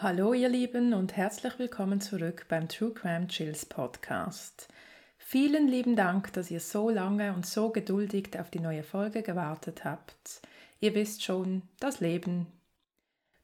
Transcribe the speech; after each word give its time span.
Hallo 0.00 0.32
ihr 0.32 0.48
Lieben 0.48 0.94
und 0.94 1.16
herzlich 1.16 1.58
willkommen 1.58 2.00
zurück 2.00 2.46
beim 2.48 2.68
True 2.68 2.94
Crime 2.94 3.26
Chills 3.26 3.66
Podcast. 3.66 4.68
Vielen 5.16 5.66
lieben 5.66 5.96
Dank, 5.96 6.32
dass 6.34 6.52
ihr 6.52 6.60
so 6.60 6.88
lange 6.88 7.34
und 7.34 7.44
so 7.44 7.70
geduldig 7.70 8.38
auf 8.38 8.48
die 8.48 8.60
neue 8.60 8.84
Folge 8.84 9.24
gewartet 9.24 9.84
habt. 9.84 10.40
Ihr 10.78 10.94
wisst 10.94 11.24
schon, 11.24 11.62
das 11.80 11.98
Leben. 11.98 12.46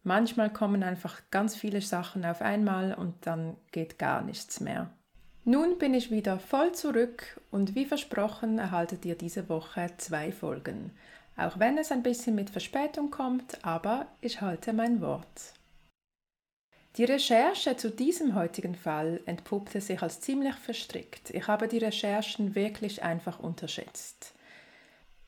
Manchmal 0.05 0.49
kommen 0.49 0.85
einfach 0.85 1.23
ganz 1.33 1.57
viele 1.57 1.81
Sachen 1.81 2.25
auf 2.25 2.41
einmal 2.41 2.95
und 2.95 3.15
dann 3.27 3.57
geht 3.73 3.99
gar 3.99 4.23
nichts 4.23 4.61
mehr. 4.61 4.91
Nun 5.45 5.77
bin 5.77 5.93
ich 5.93 6.13
wieder 6.13 6.39
voll 6.39 6.71
zurück 6.71 7.41
und 7.51 7.75
wie 7.75 7.85
versprochen 7.85 8.61
erhaltet 8.61 9.05
ihr 9.05 9.17
diese 9.17 9.49
Woche 9.49 9.91
zwei 9.97 10.31
Folgen. 10.31 10.93
Auch 11.37 11.59
wenn 11.59 11.79
es 11.79 11.91
ein 11.91 12.05
bisschen 12.05 12.37
mit 12.37 12.49
Verspätung 12.49 13.11
kommt, 13.11 13.65
aber 13.65 14.07
ich 14.21 14.41
halte 14.41 14.73
mein 14.73 15.01
Wort. 15.01 15.53
Die 16.97 17.05
Recherche 17.05 17.77
zu 17.77 17.91
diesem 17.91 18.37
heutigen 18.37 18.77
Fall 18.77 19.21
entpuppte 19.27 19.81
sich 19.81 20.01
als 20.01 20.21
ziemlich 20.21 20.55
verstrickt. 20.55 21.31
Ich 21.31 21.49
habe 21.49 21.67
die 21.67 21.79
Recherchen 21.79 22.55
wirklich 22.55 23.03
einfach 23.03 23.41
unterschätzt. 23.41 24.33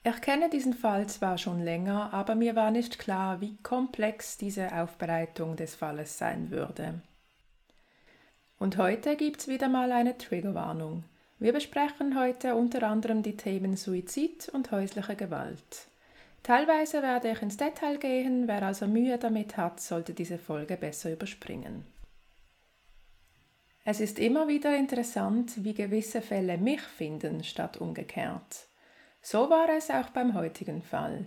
Ich 0.05 0.21
kenne 0.21 0.49
diesen 0.49 0.75
Fall 0.75 1.09
zwar 1.09 1.39
schon 1.39 1.65
länger, 1.65 2.13
aber 2.13 2.37
mir 2.37 2.55
war 2.55 2.71
nicht 2.71 3.01
klar, 3.01 3.41
wie 3.41 3.57
komplex 3.65 4.37
diese 4.37 4.73
Aufbereitung 4.73 5.57
des 5.57 5.75
Falles 5.75 6.17
sein 6.17 6.53
würde. 6.53 7.01
Und 8.61 8.77
heute 8.77 9.17
gibt's 9.17 9.49
wieder 9.49 9.69
mal 9.69 9.91
eine 9.91 10.17
Triggerwarnung. 10.17 11.03
Wir 11.41 11.53
besprechen 11.53 12.17
heute 12.17 12.55
unter 12.55 12.85
anderem 12.85 13.25
die 13.25 13.37
Themen 13.37 13.77
Suizid 13.77 14.49
und 14.51 14.71
häusliche 14.71 15.17
Gewalt. 15.17 15.89
Teilweise 16.47 17.03
werde 17.03 17.33
ich 17.33 17.43
ins 17.43 17.57
Detail 17.57 17.99
gehen, 17.99 18.47
wer 18.47 18.63
also 18.63 18.87
Mühe 18.87 19.19
damit 19.19 19.57
hat, 19.57 19.81
sollte 19.81 20.15
diese 20.15 20.39
Folge 20.39 20.77
besser 20.77 21.13
überspringen. 21.13 21.85
Es 23.85 23.99
ist 23.99 24.21
immer 24.21 24.47
wieder 24.47 24.77
interessant, 24.77 25.65
wie 25.65 25.75
gewisse 25.75 26.23
Fälle 26.23 26.57
mich 26.57 26.83
finden, 26.83 27.43
statt 27.43 27.79
umgekehrt. 27.79 28.69
So 29.23 29.51
war 29.51 29.69
es 29.71 29.91
auch 29.91 30.11
beim 30.11 30.35
heutigen 30.35 30.83
Fall. 30.83 31.25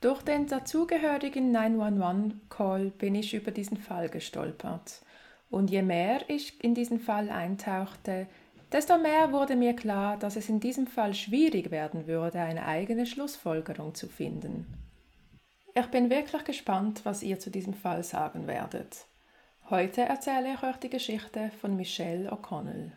Durch 0.00 0.22
den 0.22 0.48
dazugehörigen 0.48 1.56
911-Call 1.56 2.90
bin 2.98 3.14
ich 3.14 3.32
über 3.32 3.52
diesen 3.52 3.76
Fall 3.76 4.08
gestolpert. 4.08 5.02
Und 5.50 5.70
je 5.70 5.82
mehr 5.82 6.28
ich 6.28 6.64
in 6.64 6.74
diesen 6.74 6.98
Fall 6.98 7.30
eintauchte, 7.30 8.26
Desto 8.76 8.98
mehr 8.98 9.32
wurde 9.32 9.56
mir 9.56 9.74
klar, 9.74 10.18
dass 10.18 10.36
es 10.36 10.50
in 10.50 10.60
diesem 10.60 10.86
Fall 10.86 11.14
schwierig 11.14 11.70
werden 11.70 12.06
würde, 12.06 12.40
eine 12.40 12.66
eigene 12.66 13.06
Schlussfolgerung 13.06 13.94
zu 13.94 14.06
finden. 14.06 14.66
Ich 15.74 15.86
bin 15.86 16.10
wirklich 16.10 16.44
gespannt, 16.44 17.00
was 17.04 17.22
ihr 17.22 17.38
zu 17.38 17.50
diesem 17.50 17.72
Fall 17.72 18.02
sagen 18.02 18.46
werdet. 18.46 19.06
Heute 19.70 20.02
erzähle 20.02 20.52
ich 20.52 20.62
euch 20.62 20.76
die 20.76 20.90
Geschichte 20.90 21.50
von 21.58 21.74
Michelle 21.74 22.30
O'Connell. 22.30 22.92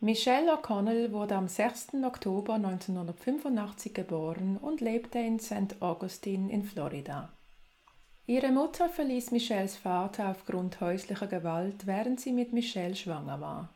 Michelle 0.00 0.52
O'Connell 0.52 1.10
wurde 1.10 1.34
am 1.34 1.48
6. 1.48 1.94
Oktober 2.04 2.54
1985 2.54 3.92
geboren 3.92 4.56
und 4.56 4.80
lebte 4.80 5.18
in 5.18 5.40
St. 5.40 5.74
Augustine 5.80 6.52
in 6.52 6.62
Florida. 6.62 7.32
Ihre 8.24 8.52
Mutter 8.52 8.88
verließ 8.88 9.32
Michelles 9.32 9.74
Vater 9.74 10.28
aufgrund 10.28 10.80
häuslicher 10.80 11.26
Gewalt, 11.26 11.88
während 11.88 12.20
sie 12.20 12.32
mit 12.32 12.52
Michelle 12.52 12.94
schwanger 12.94 13.40
war. 13.40 13.74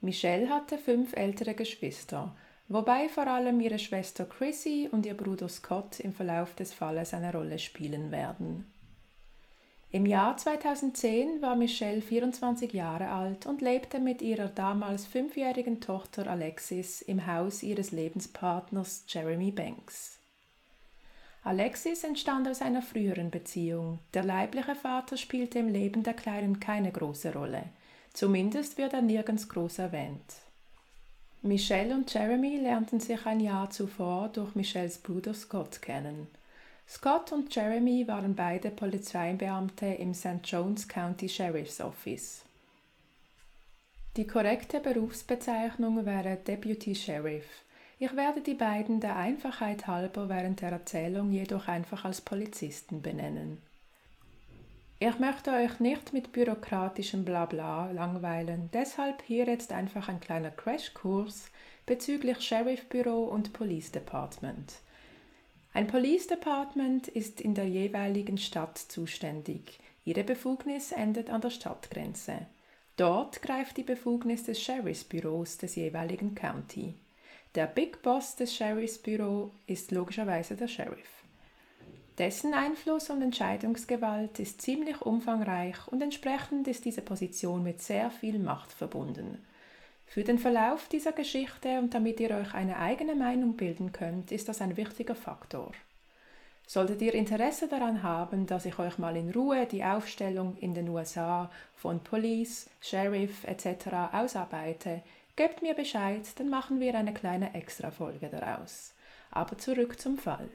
Michelle 0.00 0.48
hatte 0.48 0.78
fünf 0.78 1.14
ältere 1.14 1.52
Geschwister, 1.52 2.34
wobei 2.68 3.10
vor 3.10 3.26
allem 3.26 3.60
ihre 3.60 3.78
Schwester 3.78 4.24
Chrissy 4.24 4.88
und 4.90 5.04
ihr 5.04 5.14
Bruder 5.14 5.50
Scott 5.50 6.00
im 6.00 6.14
Verlauf 6.14 6.54
des 6.54 6.72
Falles 6.72 7.12
eine 7.12 7.30
Rolle 7.30 7.58
spielen 7.58 8.10
werden. 8.10 8.72
Im 9.94 10.06
Jahr 10.06 10.36
2010 10.36 11.40
war 11.40 11.54
Michelle 11.54 12.02
24 12.02 12.72
Jahre 12.72 13.10
alt 13.10 13.46
und 13.46 13.60
lebte 13.60 14.00
mit 14.00 14.22
ihrer 14.22 14.48
damals 14.48 15.06
fünfjährigen 15.06 15.80
Tochter 15.80 16.26
Alexis 16.26 17.00
im 17.00 17.28
Haus 17.28 17.62
ihres 17.62 17.92
Lebenspartners 17.92 19.04
Jeremy 19.06 19.52
Banks. 19.52 20.18
Alexis 21.44 22.02
entstand 22.02 22.48
aus 22.48 22.60
einer 22.60 22.82
früheren 22.82 23.30
Beziehung. 23.30 24.00
Der 24.14 24.24
leibliche 24.24 24.74
Vater 24.74 25.16
spielte 25.16 25.60
im 25.60 25.68
Leben 25.68 26.02
der 26.02 26.14
Kleinen 26.14 26.58
keine 26.58 26.90
große 26.90 27.32
Rolle. 27.32 27.62
Zumindest 28.14 28.76
wird 28.76 28.94
er 28.94 29.02
nirgends 29.02 29.48
groß 29.48 29.78
erwähnt. 29.78 30.34
Michelle 31.42 31.94
und 31.94 32.12
Jeremy 32.12 32.56
lernten 32.56 32.98
sich 32.98 33.24
ein 33.26 33.38
Jahr 33.38 33.70
zuvor 33.70 34.28
durch 34.30 34.56
Michelles 34.56 34.98
Bruder 34.98 35.34
Scott 35.34 35.82
kennen. 35.82 36.26
Scott 36.88 37.32
und 37.32 37.54
Jeremy 37.54 38.06
waren 38.06 38.34
beide 38.34 38.70
Polizeibeamte 38.70 39.86
im 39.86 40.14
St. 40.14 40.40
Jones 40.44 40.86
County 40.86 41.28
Sheriff's 41.28 41.80
Office. 41.80 42.44
Die 44.16 44.26
korrekte 44.26 44.80
Berufsbezeichnung 44.80 46.06
wäre 46.06 46.36
Deputy 46.36 46.94
Sheriff. 46.94 47.46
Ich 47.98 48.14
werde 48.14 48.42
die 48.42 48.54
beiden 48.54 49.00
der 49.00 49.16
Einfachheit 49.16 49.86
halber 49.86 50.28
während 50.28 50.60
der 50.60 50.70
Erzählung 50.70 51.32
jedoch 51.32 51.68
einfach 51.68 52.04
als 52.04 52.20
Polizisten 52.20 53.02
benennen. 53.02 53.58
Ich 55.00 55.18
möchte 55.18 55.50
euch 55.52 55.80
nicht 55.80 56.12
mit 56.12 56.32
bürokratischem 56.32 57.24
Blabla 57.24 57.90
langweilen, 57.90 58.70
deshalb 58.72 59.22
hier 59.22 59.46
jetzt 59.46 59.72
einfach 59.72 60.08
ein 60.08 60.20
kleiner 60.20 60.50
Crashkurs 60.50 61.50
bezüglich 61.84 62.40
Sheriff 62.40 62.88
Büro 62.88 63.24
und 63.24 63.52
Police 63.52 63.90
Department. 63.90 64.74
Ein 65.76 65.88
Police 65.88 66.28
Department 66.28 67.08
ist 67.08 67.40
in 67.40 67.54
der 67.54 67.66
jeweiligen 67.66 68.38
Stadt 68.38 68.78
zuständig. 68.78 69.80
Ihre 70.04 70.22
Befugnis 70.22 70.92
endet 70.92 71.30
an 71.30 71.40
der 71.40 71.50
Stadtgrenze. 71.50 72.46
Dort 72.96 73.42
greift 73.42 73.76
die 73.76 73.82
Befugnis 73.82 74.44
des 74.44 74.62
Sheriffsbüros 74.62 75.58
des 75.58 75.74
jeweiligen 75.74 76.36
County. 76.36 76.94
Der 77.56 77.66
Big 77.66 78.02
Boss 78.02 78.36
des 78.36 78.54
Sheriffsbüro 78.54 79.50
ist 79.66 79.90
logischerweise 79.90 80.54
der 80.54 80.68
Sheriff. 80.68 81.24
Dessen 82.18 82.54
Einfluss 82.54 83.10
und 83.10 83.20
Entscheidungsgewalt 83.20 84.38
ist 84.38 84.62
ziemlich 84.62 85.02
umfangreich 85.02 85.88
und 85.88 86.00
entsprechend 86.00 86.68
ist 86.68 86.84
diese 86.84 87.02
Position 87.02 87.64
mit 87.64 87.82
sehr 87.82 88.12
viel 88.12 88.38
Macht 88.38 88.70
verbunden. 88.70 89.44
Für 90.14 90.22
den 90.22 90.38
Verlauf 90.38 90.86
dieser 90.88 91.10
Geschichte 91.10 91.80
und 91.80 91.92
damit 91.92 92.20
ihr 92.20 92.30
euch 92.30 92.54
eine 92.54 92.78
eigene 92.78 93.16
Meinung 93.16 93.56
bilden 93.56 93.90
könnt, 93.90 94.30
ist 94.30 94.48
das 94.48 94.60
ein 94.60 94.76
wichtiger 94.76 95.16
Faktor. 95.16 95.72
Solltet 96.68 97.02
ihr 97.02 97.14
Interesse 97.14 97.66
daran 97.66 98.04
haben, 98.04 98.46
dass 98.46 98.64
ich 98.64 98.78
euch 98.78 98.96
mal 98.96 99.16
in 99.16 99.32
Ruhe 99.32 99.66
die 99.66 99.82
Aufstellung 99.82 100.56
in 100.58 100.72
den 100.72 100.88
USA 100.88 101.50
von 101.74 101.98
Police, 101.98 102.70
Sheriff 102.80 103.42
etc. 103.42 104.12
ausarbeite, 104.12 105.02
gebt 105.34 105.62
mir 105.62 105.74
Bescheid, 105.74 106.22
dann 106.36 106.48
machen 106.48 106.78
wir 106.78 106.94
eine 106.94 107.12
kleine 107.12 107.52
Extrafolge 107.52 108.28
daraus. 108.28 108.92
Aber 109.32 109.58
zurück 109.58 110.00
zum 110.00 110.16
Fall. 110.16 110.48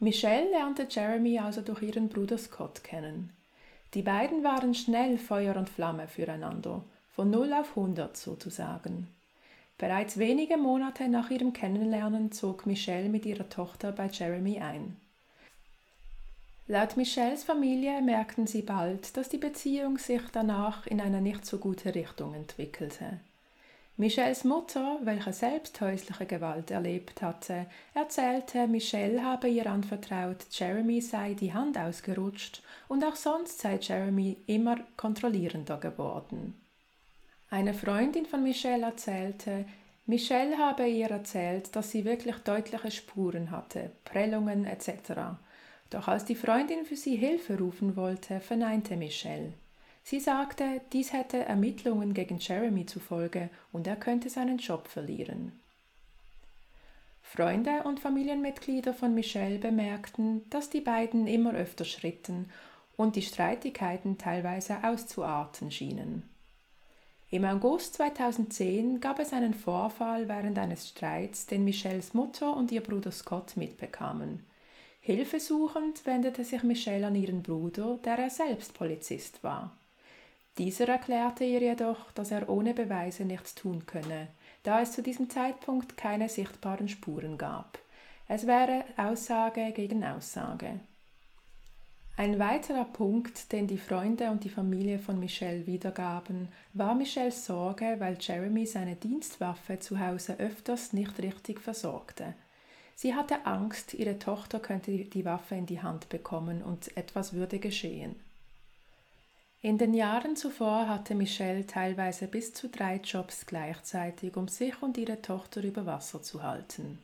Michelle 0.00 0.48
lernte 0.48 0.86
Jeremy 0.88 1.40
also 1.40 1.60
durch 1.60 1.82
ihren 1.82 2.08
Bruder 2.08 2.38
Scott 2.38 2.82
kennen. 2.82 3.36
Die 3.92 4.00
beiden 4.00 4.42
waren 4.44 4.74
schnell 4.74 5.18
Feuer 5.18 5.56
und 5.56 5.68
Flamme 5.68 6.08
füreinander 6.08 6.82
von 7.14 7.30
0 7.30 7.52
auf 7.52 7.70
100 7.70 8.16
sozusagen. 8.16 9.08
Bereits 9.78 10.18
wenige 10.18 10.56
Monate 10.56 11.08
nach 11.08 11.30
ihrem 11.30 11.52
Kennenlernen 11.52 12.32
zog 12.32 12.66
Michelle 12.66 13.08
mit 13.08 13.26
ihrer 13.26 13.48
Tochter 13.48 13.92
bei 13.92 14.06
Jeremy 14.06 14.60
ein. 14.60 14.96
Laut 16.66 16.96
Michelles 16.96 17.44
Familie 17.44 18.00
merkten 18.00 18.46
sie 18.46 18.62
bald, 18.62 19.16
dass 19.16 19.28
die 19.28 19.38
Beziehung 19.38 19.98
sich 19.98 20.22
danach 20.32 20.86
in 20.86 21.00
eine 21.00 21.20
nicht 21.20 21.44
so 21.44 21.58
gute 21.58 21.94
Richtung 21.94 22.34
entwickelte. 22.34 23.20
Michelles 23.96 24.42
Mutter, 24.42 24.98
welche 25.02 25.32
selbst 25.32 25.80
häusliche 25.80 26.26
Gewalt 26.26 26.70
erlebt 26.70 27.22
hatte, 27.22 27.66
erzählte, 27.92 28.66
Michelle 28.66 29.22
habe 29.22 29.48
ihr 29.48 29.66
anvertraut, 29.66 30.46
Jeremy 30.50 31.00
sei 31.00 31.34
die 31.34 31.52
Hand 31.52 31.78
ausgerutscht 31.78 32.62
und 32.88 33.04
auch 33.04 33.14
sonst 33.14 33.60
sei 33.60 33.78
Jeremy 33.80 34.36
immer 34.46 34.78
kontrollierender 34.96 35.76
geworden. 35.76 36.54
Eine 37.54 37.72
Freundin 37.72 38.26
von 38.26 38.42
Michelle 38.42 38.84
erzählte, 38.84 39.64
Michelle 40.06 40.58
habe 40.58 40.88
ihr 40.88 41.06
erzählt, 41.06 41.76
dass 41.76 41.92
sie 41.92 42.04
wirklich 42.04 42.34
deutliche 42.38 42.90
Spuren 42.90 43.52
hatte, 43.52 43.92
Prellungen 44.04 44.64
etc. 44.64 45.38
Doch 45.88 46.08
als 46.08 46.24
die 46.24 46.34
Freundin 46.34 46.84
für 46.84 46.96
sie 46.96 47.14
Hilfe 47.14 47.56
rufen 47.56 47.94
wollte, 47.94 48.40
verneinte 48.40 48.96
Michelle. 48.96 49.52
Sie 50.02 50.18
sagte, 50.18 50.80
dies 50.92 51.12
hätte 51.12 51.44
Ermittlungen 51.44 52.12
gegen 52.12 52.38
Jeremy 52.38 52.86
zufolge 52.86 53.50
und 53.70 53.86
er 53.86 53.94
könnte 53.94 54.30
seinen 54.30 54.58
Job 54.58 54.88
verlieren. 54.88 55.52
Freunde 57.22 57.84
und 57.84 58.00
Familienmitglieder 58.00 58.94
von 58.94 59.14
Michelle 59.14 59.60
bemerkten, 59.60 60.42
dass 60.50 60.70
die 60.70 60.80
beiden 60.80 61.28
immer 61.28 61.54
öfter 61.54 61.84
schritten 61.84 62.50
und 62.96 63.14
die 63.14 63.22
Streitigkeiten 63.22 64.18
teilweise 64.18 64.82
auszuarten 64.82 65.70
schienen. 65.70 66.33
Im 67.34 67.44
August 67.44 67.94
2010 67.94 69.00
gab 69.00 69.18
es 69.18 69.32
einen 69.32 69.54
Vorfall 69.54 70.28
während 70.28 70.56
eines 70.56 70.90
Streits, 70.90 71.46
den 71.46 71.64
Michelles 71.64 72.14
Mutter 72.14 72.56
und 72.56 72.70
ihr 72.70 72.80
Bruder 72.80 73.10
Scott 73.10 73.56
mitbekamen. 73.56 74.46
Hilfesuchend 75.00 76.06
wendete 76.06 76.44
sich 76.44 76.62
Michelle 76.62 77.08
an 77.08 77.16
ihren 77.16 77.42
Bruder, 77.42 77.98
der 78.04 78.20
er 78.20 78.30
selbst 78.30 78.74
Polizist 78.74 79.42
war. 79.42 79.76
Dieser 80.58 80.88
erklärte 80.88 81.42
ihr 81.42 81.58
jedoch, 81.58 82.12
dass 82.12 82.30
er 82.30 82.48
ohne 82.48 82.72
Beweise 82.72 83.24
nichts 83.24 83.56
tun 83.56 83.84
könne, 83.84 84.28
da 84.62 84.80
es 84.80 84.92
zu 84.92 85.02
diesem 85.02 85.28
Zeitpunkt 85.28 85.96
keine 85.96 86.28
sichtbaren 86.28 86.88
Spuren 86.88 87.36
gab. 87.36 87.80
Es 88.28 88.46
wäre 88.46 88.84
Aussage 88.96 89.72
gegen 89.72 90.04
Aussage. 90.04 90.78
Ein 92.16 92.38
weiterer 92.38 92.84
Punkt, 92.84 93.50
den 93.50 93.66
die 93.66 93.78
Freunde 93.78 94.30
und 94.30 94.44
die 94.44 94.48
Familie 94.48 95.00
von 95.00 95.18
Michelle 95.18 95.66
wiedergaben, 95.66 96.46
war 96.72 96.94
Michelles 96.94 97.44
Sorge, 97.44 97.96
weil 97.98 98.16
Jeremy 98.20 98.66
seine 98.66 98.94
Dienstwaffe 98.94 99.80
zu 99.80 99.98
Hause 99.98 100.38
öfters 100.38 100.92
nicht 100.92 101.18
richtig 101.18 101.60
versorgte. 101.60 102.34
Sie 102.94 103.16
hatte 103.16 103.46
Angst, 103.46 103.94
ihre 103.94 104.20
Tochter 104.20 104.60
könnte 104.60 104.92
die 104.92 105.24
Waffe 105.24 105.56
in 105.56 105.66
die 105.66 105.82
Hand 105.82 106.08
bekommen 106.08 106.62
und 106.62 106.96
etwas 106.96 107.32
würde 107.32 107.58
geschehen. 107.58 108.14
In 109.60 109.76
den 109.78 109.92
Jahren 109.92 110.36
zuvor 110.36 110.88
hatte 110.88 111.16
Michelle 111.16 111.66
teilweise 111.66 112.28
bis 112.28 112.54
zu 112.54 112.68
drei 112.68 112.96
Jobs 112.96 113.44
gleichzeitig, 113.44 114.36
um 114.36 114.46
sich 114.46 114.80
und 114.82 114.98
ihre 114.98 115.20
Tochter 115.20 115.64
über 115.64 115.84
Wasser 115.84 116.22
zu 116.22 116.44
halten. 116.44 117.00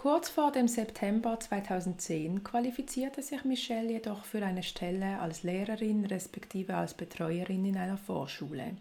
Kurz 0.00 0.30
vor 0.30 0.50
dem 0.50 0.66
September 0.66 1.38
2010 1.38 2.42
qualifizierte 2.42 3.22
sich 3.22 3.44
Michelle 3.44 3.92
jedoch 3.92 4.24
für 4.24 4.42
eine 4.42 4.62
Stelle 4.62 5.18
als 5.20 5.42
Lehrerin 5.42 6.06
respektive 6.06 6.74
als 6.74 6.94
Betreuerin 6.94 7.66
in 7.66 7.76
einer 7.76 7.98
Vorschule. 7.98 8.78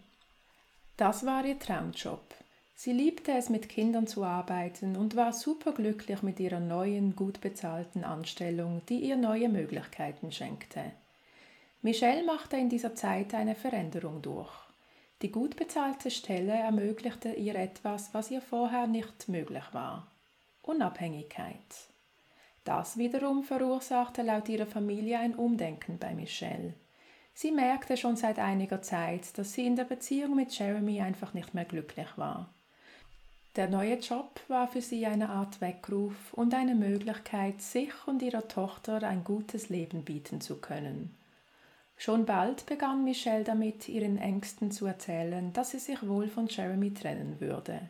Das 0.96 1.26
war 1.26 1.44
ihr 1.44 1.60
Traumjob. 1.60 2.24
Sie 2.74 2.94
liebte 2.94 3.34
es, 3.34 3.50
mit 3.50 3.68
Kindern 3.68 4.08
zu 4.08 4.24
arbeiten 4.24 4.96
und 4.96 5.18
war 5.18 5.34
superglücklich 5.34 6.24
mit 6.24 6.40
ihrer 6.40 6.62
neuen, 6.62 7.18
gut 7.18 7.42
bezahlten 7.42 8.06
Anstellung, 8.06 8.82
die 8.88 9.02
ihr 9.02 9.18
neue 9.18 9.50
Möglichkeiten 9.50 10.32
schenkte. 10.32 10.94
Michelle 11.82 12.24
machte 12.24 12.56
in 12.56 12.70
dieser 12.70 12.96
Zeit 12.96 13.34
eine 13.34 13.56
Veränderung 13.56 14.22
durch. 14.22 14.54
Die 15.22 15.34
gut 15.34 15.58
bezahlte 15.58 16.12
Stelle 16.12 16.54
ermöglichte 16.54 17.34
ihr 17.34 17.56
etwas, 17.56 18.14
was 18.14 18.32
ihr 18.32 18.42
vorher 18.42 18.88
nicht 18.88 19.28
möglich 19.28 19.66
war. 19.74 20.08
Unabhängigkeit. 20.70 21.90
Das 22.64 22.98
wiederum 22.98 23.44
verursachte 23.44 24.22
laut 24.22 24.48
ihrer 24.50 24.68
Familie 24.68 25.18
ein 25.18 25.34
Umdenken 25.34 25.98
bei 25.98 26.14
Michelle. 26.14 26.76
Sie 27.34 27.52
merkte 27.52 27.98
schon 27.98 28.16
seit 28.16 28.38
einiger 28.38 28.84
Zeit, 28.84 29.36
dass 29.40 29.54
sie 29.54 29.66
in 29.66 29.76
der 29.76 29.86
Beziehung 29.86 30.36
mit 30.36 30.52
Jeremy 30.56 31.02
einfach 31.02 31.34
nicht 31.34 31.56
mehr 31.56 31.66
glücklich 31.66 32.10
war. 32.18 32.54
Der 33.56 33.68
neue 33.68 33.96
Job 33.96 34.40
war 34.48 34.68
für 34.68 34.82
sie 34.82 35.08
eine 35.08 35.30
Art 35.30 35.60
Weckruf 35.60 36.34
und 36.34 36.54
eine 36.54 36.76
Möglichkeit, 36.76 37.64
sich 37.64 37.94
und 38.06 38.22
ihrer 38.22 38.48
Tochter 38.48 39.02
ein 39.02 39.24
gutes 39.24 39.70
Leben 39.70 40.04
bieten 40.06 40.40
zu 40.40 40.62
können. 40.62 41.18
Schon 41.98 42.28
bald 42.28 42.68
begann 42.68 43.04
Michelle 43.04 43.44
damit, 43.44 43.90
ihren 43.90 44.20
Ängsten 44.20 44.70
zu 44.70 44.86
erzählen, 44.86 45.52
dass 45.52 45.72
sie 45.72 45.80
sich 45.80 46.08
wohl 46.08 46.28
von 46.28 46.46
Jeremy 46.46 46.94
trennen 46.94 47.42
würde. 47.42 47.90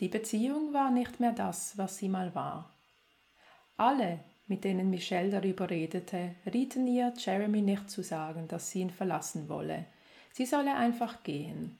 Die 0.00 0.08
Beziehung 0.08 0.72
war 0.72 0.90
nicht 0.90 1.20
mehr 1.20 1.32
das, 1.32 1.76
was 1.76 1.98
sie 1.98 2.08
mal 2.08 2.34
war. 2.34 2.70
Alle, 3.76 4.20
mit 4.46 4.64
denen 4.64 4.90
Michelle 4.90 5.30
darüber 5.30 5.68
redete, 5.68 6.34
rieten 6.52 6.86
ihr, 6.86 7.12
Jeremy 7.16 7.60
nicht 7.60 7.90
zu 7.90 8.02
sagen, 8.02 8.48
dass 8.48 8.70
sie 8.70 8.80
ihn 8.80 8.90
verlassen 8.90 9.48
wolle. 9.48 9.84
Sie 10.32 10.46
solle 10.46 10.74
einfach 10.74 11.22
gehen. 11.22 11.78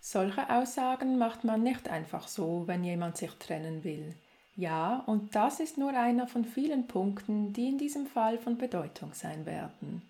Solche 0.00 0.48
Aussagen 0.48 1.18
macht 1.18 1.44
man 1.44 1.62
nicht 1.62 1.88
einfach 1.88 2.28
so, 2.28 2.66
wenn 2.66 2.82
jemand 2.82 3.16
sich 3.16 3.32
trennen 3.32 3.84
will. 3.84 4.14
Ja, 4.54 5.02
und 5.06 5.34
das 5.34 5.60
ist 5.60 5.76
nur 5.76 5.90
einer 5.90 6.26
von 6.26 6.44
vielen 6.44 6.86
Punkten, 6.86 7.52
die 7.52 7.68
in 7.68 7.76
diesem 7.76 8.06
Fall 8.06 8.38
von 8.38 8.56
Bedeutung 8.56 9.12
sein 9.12 9.44
werden. 9.44 10.02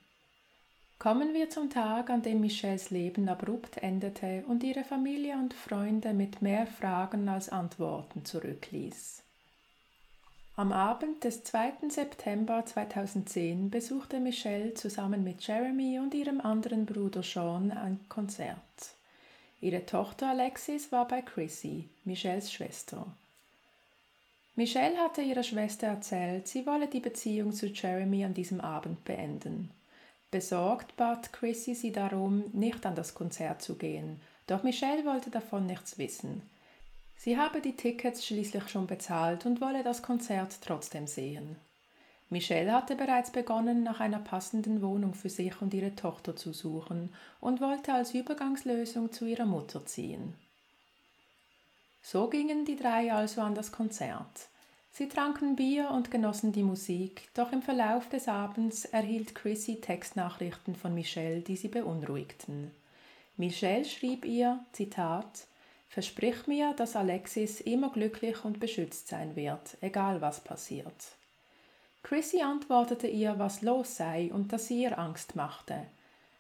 Kommen 0.99 1.35
wir 1.35 1.51
zum 1.51 1.69
Tag, 1.69 2.09
an 2.09 2.23
dem 2.23 2.41
Michelles 2.41 2.91
Leben 2.91 3.29
abrupt 3.29 3.77
endete 3.79 4.45
und 4.49 4.65
ihre 4.65 4.83
Familie 4.83 5.35
und 5.35 5.53
Freunde 5.53 6.15
mit 6.15 6.41
mehr 6.41 6.67
Fragen 6.67 7.29
als 7.29 7.51
Antworten 7.51 8.25
zurückließ. 8.25 9.23
Am 10.57 10.73
Abend 10.73 11.23
des 11.23 11.45
2. 11.45 11.91
September 11.91 12.65
2010 12.65 13.69
besuchte 13.69 14.21
Michelle 14.21 14.73
zusammen 14.73 15.23
mit 15.23 15.47
Jeremy 15.47 15.99
und 15.99 16.15
ihrem 16.15 16.41
anderen 16.41 16.87
Bruder 16.87 17.23
Sean 17.23 17.73
ein 17.73 18.01
Konzert. 18.09 18.57
Ihre 19.61 19.85
Tochter 19.85 20.31
Alexis 20.31 20.91
war 20.93 21.07
bei 21.07 21.21
Chrissy, 21.21 21.91
Michelles 22.05 22.51
Schwester. 22.51 23.07
Michelle 24.55 24.97
hatte 24.97 25.21
ihrer 25.21 25.43
Schwester 25.43 25.89
erzählt, 25.89 26.49
sie 26.49 26.65
wolle 26.65 26.89
die 26.89 27.01
Beziehung 27.01 27.53
zu 27.53 27.67
Jeremy 27.67 28.25
an 28.25 28.33
diesem 28.33 28.63
Abend 28.63 29.05
beenden. 29.05 29.71
Besorgt 30.37 30.99
bat 30.99 31.33
Chrissy 31.33 31.75
sie 31.75 31.93
darum, 31.93 32.45
nicht 32.53 32.85
an 32.85 32.95
das 32.95 33.15
Konzert 33.15 33.63
zu 33.63 33.77
gehen, 33.77 34.21
doch 34.47 34.65
Michelle 34.65 35.07
wollte 35.07 35.31
davon 35.31 35.65
nichts 35.65 35.97
wissen. 35.97 36.43
Sie 37.17 37.39
habe 37.39 37.63
die 37.63 37.75
Tickets 37.75 38.27
schließlich 38.27 38.69
schon 38.69 38.87
bezahlt 38.87 39.47
und 39.47 39.63
wolle 39.63 39.83
das 39.83 40.03
Konzert 40.03 40.59
trotzdem 40.61 41.07
sehen. 41.07 41.57
Michelle 42.29 42.71
hatte 42.71 42.97
bereits 42.97 43.31
begonnen, 43.31 43.83
nach 43.83 44.01
einer 44.01 44.19
passenden 44.19 44.83
Wohnung 44.83 45.15
für 45.15 45.31
sich 45.31 45.63
und 45.63 45.73
ihre 45.73 45.95
Tochter 45.95 46.37
zu 46.37 46.53
suchen 46.53 47.15
und 47.41 47.63
wollte 47.63 47.95
als 47.95 48.13
Übergangslösung 48.13 49.13
zu 49.13 49.25
ihrer 49.25 49.47
Mutter 49.47 49.87
ziehen. 49.87 50.35
So 52.03 52.29
gingen 52.29 52.67
die 52.67 52.77
drei 52.77 53.11
also 53.11 53.41
an 53.41 53.55
das 53.55 53.73
Konzert. 53.73 54.51
Sie 54.99 55.11
tranken 55.11 55.57
Bier 55.57 55.91
und 55.91 56.11
genossen 56.11 56.53
die 56.53 56.63
Musik, 56.63 57.29
doch 57.35 57.53
im 57.53 57.61
Verlauf 57.61 58.09
des 58.09 58.29
Abends 58.29 58.87
erhielt 58.87 59.35
Chrissy 59.35 59.79
Textnachrichten 59.79 60.75
von 60.75 60.95
Michelle, 60.95 61.43
die 61.43 61.57
sie 61.57 61.69
beunruhigten. 61.69 62.71
Michelle 63.37 63.85
schrieb 63.85 64.25
ihr, 64.25 64.65
Zitat, 64.73 65.49
Versprich 65.91 66.47
mir, 66.47 66.73
dass 66.73 66.97
Alexis 66.97 67.61
immer 67.61 67.91
glücklich 67.91 68.43
und 68.43 68.59
beschützt 68.59 69.09
sein 69.09 69.37
wird, 69.37 69.77
egal 69.83 70.23
was 70.23 70.41
passiert. 70.41 71.19
Chrissy 72.03 72.41
antwortete 72.41 73.07
ihr, 73.07 73.39
was 73.39 73.61
los 73.61 73.99
sei 73.99 74.31
und 74.33 74.51
dass 74.51 74.69
sie 74.69 74.81
ihr 74.81 74.99
Angst 74.99 75.37
machte. 75.37 75.89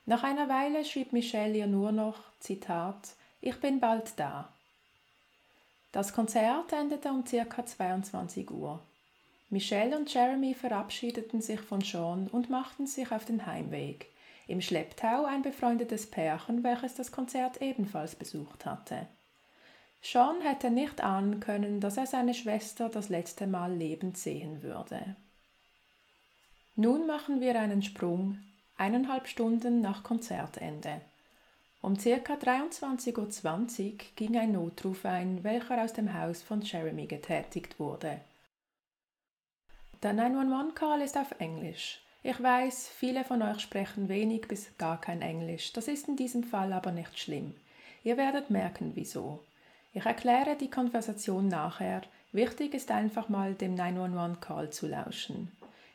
Nach 0.06 0.22
einer 0.22 0.48
Weile 0.48 0.86
schrieb 0.86 1.12
Michelle 1.12 1.58
ihr 1.58 1.66
nur 1.66 1.92
noch, 1.92 2.16
Zitat, 2.40 3.16
Ich 3.42 3.60
bin 3.60 3.80
bald 3.80 4.14
da. 4.16 4.55
Das 5.96 6.12
Konzert 6.12 6.74
endete 6.74 7.08
um 7.08 7.24
ca. 7.24 7.64
22 7.64 8.50
Uhr. 8.50 8.82
Michelle 9.48 9.96
und 9.96 10.12
Jeremy 10.12 10.52
verabschiedeten 10.52 11.40
sich 11.40 11.58
von 11.58 11.80
Sean 11.80 12.28
und 12.28 12.50
machten 12.50 12.86
sich 12.86 13.10
auf 13.12 13.24
den 13.24 13.46
Heimweg. 13.46 14.12
Im 14.46 14.60
Schlepptau 14.60 15.24
ein 15.24 15.40
befreundetes 15.40 16.10
Pärchen, 16.10 16.62
welches 16.62 16.96
das 16.96 17.12
Konzert 17.12 17.62
ebenfalls 17.62 18.14
besucht 18.14 18.66
hatte. 18.66 19.06
Sean 20.02 20.42
hätte 20.42 20.70
nicht 20.70 21.00
ahnen 21.00 21.40
können, 21.40 21.80
dass 21.80 21.96
er 21.96 22.06
seine 22.06 22.34
Schwester 22.34 22.90
das 22.90 23.08
letzte 23.08 23.46
Mal 23.46 23.72
lebend 23.72 24.18
sehen 24.18 24.62
würde. 24.62 25.16
Nun 26.74 27.06
machen 27.06 27.40
wir 27.40 27.58
einen 27.58 27.82
Sprung, 27.82 28.36
eineinhalb 28.76 29.28
Stunden 29.28 29.80
nach 29.80 30.02
Konzertende. 30.02 31.00
Um 31.86 31.96
ca. 31.96 32.00
23.20 32.00 33.92
Uhr 33.92 33.92
ging 34.16 34.36
ein 34.36 34.50
Notruf 34.50 35.04
ein, 35.04 35.44
welcher 35.44 35.84
aus 35.84 35.92
dem 35.92 36.12
Haus 36.12 36.42
von 36.42 36.60
Jeremy 36.60 37.06
getätigt 37.06 37.78
wurde. 37.78 38.22
Der 40.02 40.12
911-Call 40.12 41.02
ist 41.02 41.16
auf 41.16 41.30
Englisch. 41.38 42.00
Ich 42.24 42.42
weiß, 42.42 42.88
viele 42.88 43.22
von 43.22 43.40
euch 43.40 43.60
sprechen 43.60 44.08
wenig 44.08 44.48
bis 44.48 44.76
gar 44.78 45.00
kein 45.00 45.22
Englisch. 45.22 45.72
Das 45.74 45.86
ist 45.86 46.08
in 46.08 46.16
diesem 46.16 46.42
Fall 46.42 46.72
aber 46.72 46.90
nicht 46.90 47.16
schlimm. 47.20 47.54
Ihr 48.02 48.16
werdet 48.16 48.50
merken, 48.50 48.90
wieso. 48.96 49.44
Ich 49.92 50.04
erkläre 50.04 50.56
die 50.56 50.70
Konversation 50.70 51.46
nachher. 51.46 52.02
Wichtig 52.32 52.74
ist 52.74 52.90
einfach 52.90 53.28
mal 53.28 53.54
dem 53.54 53.76
911-Call 53.76 54.70
zu 54.70 54.88
lauschen. 54.88 55.52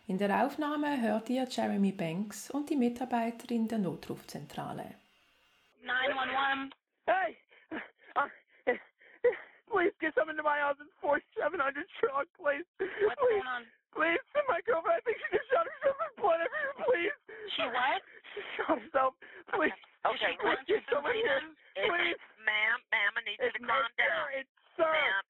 In 0.07 0.17
der 0.17 0.45
Aufnahme 0.45 1.01
hört 1.01 1.29
ihr 1.29 1.45
Jeremy 1.51 1.91
Banks 1.91 2.50
und 2.50 2.69
die 2.69 2.77
Mitarbeiterin 2.77 3.67
der 3.67 3.79
Notrufzentrale. 3.79 5.00
911. 5.83 6.71
Hey! 7.07 7.38
Uh, 8.15 8.27
please 9.71 9.95
get 10.03 10.11
someone 10.13 10.35
to 10.35 10.43
my 10.43 10.59
house 10.59 10.75
in 10.83 10.88
4700 11.00 11.88
truck, 11.97 12.27
please. 12.35 12.67
What's 12.77 13.17
please, 13.17 13.39
going 13.39 13.47
on? 13.47 13.63
Please, 13.95 14.21
my 14.51 14.59
girlfriend, 14.67 15.00
I 15.00 15.03
think 15.07 15.15
she 15.19 15.39
just 15.39 15.47
shot 15.51 15.63
herself 15.67 15.95
with 15.95 16.15
blood 16.19 16.39
everywhere, 16.43 16.75
please. 16.85 17.15
She 17.55 17.63
what? 17.67 18.01
She 18.35 18.41
shot 18.59 18.77
herself. 18.83 19.11
Please. 19.55 19.75
Okay, 20.03 20.33
please 20.43 20.63
get 20.67 20.83
someone 20.91 21.15
here. 21.15 21.39
It's, 21.77 21.88
Please. 21.88 22.19
ma'am, 22.43 22.77
ma'am, 22.91 23.11
I 23.15 23.21
need 23.23 23.38
you 23.39 23.47
It's 23.47 23.57
to 23.57 23.63
calm 23.63 23.88
down. 23.95 24.25
It's 24.33 24.50
sir. 24.78 24.88
Ma'am, 24.90 25.24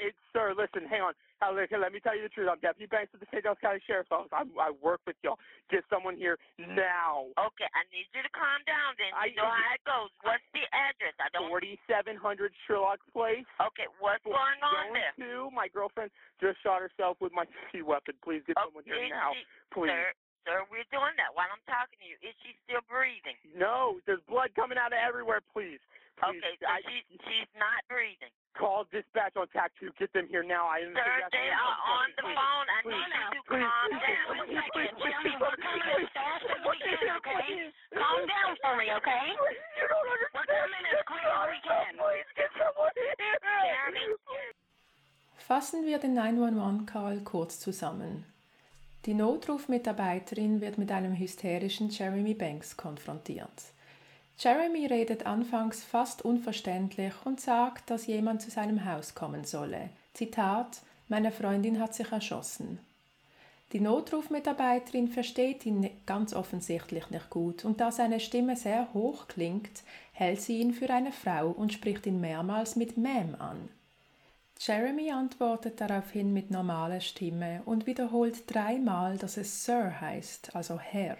It's 0.00 0.16
sir, 0.32 0.54
listen 0.56 0.88
hang 0.88 1.02
on. 1.02 1.14
Okay, 1.42 1.74
let 1.76 1.90
me 1.90 1.98
tell 1.98 2.14
you 2.14 2.22
the 2.22 2.30
truth. 2.30 2.46
I'm 2.46 2.62
Deputy 2.62 2.86
Banks 2.86 3.10
of 3.14 3.18
the 3.18 3.26
St. 3.34 3.42
John's 3.42 3.58
County 3.58 3.82
Sheriff's 3.82 4.14
Office. 4.14 4.30
I, 4.30 4.46
I 4.62 4.70
work 4.78 5.02
with 5.10 5.18
y'all. 5.26 5.42
Get 5.74 5.82
someone 5.90 6.14
here 6.14 6.38
now. 6.58 7.26
Okay, 7.34 7.66
I 7.74 7.82
need 7.90 8.06
you 8.14 8.22
to 8.22 8.30
calm 8.30 8.62
down 8.62 8.94
then. 8.94 9.10
I- 9.10 9.34
You 9.34 9.42
know 9.42 9.50
how 9.50 9.74
it 9.74 9.82
goes. 9.82 10.10
What's 10.22 10.46
the 10.54 10.62
address? 10.70 11.18
I 11.18 11.26
don't 11.34 11.50
4700 11.50 12.54
Sherlock 12.70 13.02
Place. 13.10 13.42
Okay, 13.58 13.90
what's 13.98 14.22
going 14.22 14.60
on 14.62 14.94
there? 14.94 15.10
to 15.18 15.50
my 15.50 15.66
girlfriend 15.66 16.14
just 16.38 16.62
shot 16.62 16.78
herself 16.78 17.18
with 17.18 17.34
my 17.34 17.44
CC 17.74 17.82
weapon. 17.82 18.14
Please 18.22 18.46
get 18.46 18.54
Oh, 18.56 18.70
someone 18.70 18.86
here 18.86 19.02
now. 19.10 19.34
she- 19.34 19.42
Please. 19.74 19.90
Sir, 19.90 20.14
sir, 20.46 20.58
we're 20.70 20.86
doing 20.94 21.14
that 21.18 21.34
while 21.34 21.50
I'm 21.50 21.62
talking 21.66 21.98
to 21.98 22.06
you. 22.06 22.16
Is 22.22 22.34
she 22.46 22.54
still 22.62 22.86
breathing? 22.86 23.34
No, 23.50 23.98
there's 24.06 24.22
blood 24.30 24.54
coming 24.54 24.78
out 24.78 24.94
of 24.94 24.98
everywhere. 25.02 25.42
Please. 25.52 25.82
Please. 26.22 26.38
Okay, 26.38 26.54
so 26.62 26.66
I, 26.70 26.78
she's 26.86 27.06
she's 27.26 27.50
not 27.58 27.82
breathing. 27.90 28.30
call 28.54 28.86
dispatch 28.92 29.34
on 29.34 29.48
TAC 29.50 29.72
2. 29.80 29.90
Get 29.98 30.12
them 30.12 30.28
here 30.30 30.44
now. 30.46 30.68
I 30.70 30.86
Sir, 30.86 30.92
understand 30.92 31.22
that's 31.26 31.34
they 31.34 31.50
are 31.50 31.76
on 31.82 32.08
the 32.14 32.24
phone. 32.30 32.66
I 32.70 32.78
Please, 32.86 32.94
need 32.94 33.10
you 33.10 33.42
to 33.42 33.42
please, 33.50 33.66
calm 33.66 33.88
please, 33.90 34.02
down. 34.06 34.26
please, 34.30 34.38
One 34.38 34.50
second. 34.54 34.94
please, 35.02 35.16
please, 35.22 35.38
we're 35.42 35.58
coming 35.58 35.82
as 35.82 35.98
please, 35.98 36.12
fast 36.14 36.44
as 36.46 36.60
we 36.62 36.76
please, 36.78 37.00
can, 37.02 37.16
okay? 37.18 37.42
please, 37.42 37.72
Calm 37.98 38.16
please, 38.22 38.30
down 38.30 38.50
for 38.62 38.72
me, 38.78 38.86
okay? 39.02 39.26
You 39.34 39.84
don't 39.90 40.08
understand. 40.14 40.46
We're 40.46 40.52
coming 40.62 40.84
as 40.86 41.00
quick 41.10 41.24
as 41.26 41.46
we 41.50 41.58
can. 41.66 41.92
Please 41.98 42.28
get 42.38 42.50
someone 42.54 42.94
here. 42.94 43.36
Jeremy? 43.42 44.06
Fassen 45.42 45.84
wir 45.84 45.98
den 45.98 46.14
911-Call 46.18 47.20
kurz 47.24 47.58
zusammen. 47.58 48.24
Die 49.06 49.14
Notrufmitarbeiterin 49.14 50.60
wird 50.60 50.78
mit 50.78 50.92
einem 50.92 51.14
hysterischen 51.14 51.90
Jeremy 51.90 52.34
Banks 52.34 52.76
konfrontiert. 52.76 53.74
Jeremy 54.38 54.86
redet 54.86 55.26
anfangs 55.26 55.84
fast 55.84 56.22
unverständlich 56.22 57.12
und 57.24 57.40
sagt, 57.40 57.90
dass 57.90 58.06
jemand 58.06 58.42
zu 58.42 58.50
seinem 58.50 58.84
Haus 58.84 59.14
kommen 59.14 59.44
solle. 59.44 59.90
Zitat: 60.14 60.82
Meine 61.08 61.32
Freundin 61.32 61.78
hat 61.80 61.94
sich 61.94 62.10
erschossen. 62.10 62.78
Die 63.72 63.80
Notrufmitarbeiterin 63.80 65.08
versteht 65.08 65.64
ihn 65.64 65.88
ganz 66.04 66.34
offensichtlich 66.34 67.08
nicht 67.08 67.30
gut 67.30 67.64
und 67.64 67.80
da 67.80 67.90
seine 67.90 68.20
Stimme 68.20 68.54
sehr 68.54 68.92
hoch 68.92 69.28
klingt, 69.28 69.82
hält 70.12 70.42
sie 70.42 70.58
ihn 70.60 70.74
für 70.74 70.90
eine 70.90 71.12
Frau 71.12 71.48
und 71.48 71.72
spricht 71.72 72.04
ihn 72.04 72.20
mehrmals 72.20 72.76
mit 72.76 72.98
Ma'am 72.98 73.34
an. 73.38 73.70
Jeremy 74.60 75.10
antwortet 75.10 75.80
daraufhin 75.80 76.34
mit 76.34 76.50
normaler 76.50 77.00
Stimme 77.00 77.62
und 77.64 77.86
wiederholt 77.86 78.44
dreimal, 78.46 79.16
dass 79.16 79.38
es 79.38 79.64
Sir 79.64 80.00
heißt, 80.00 80.54
also 80.54 80.78
Herr. 80.78 81.16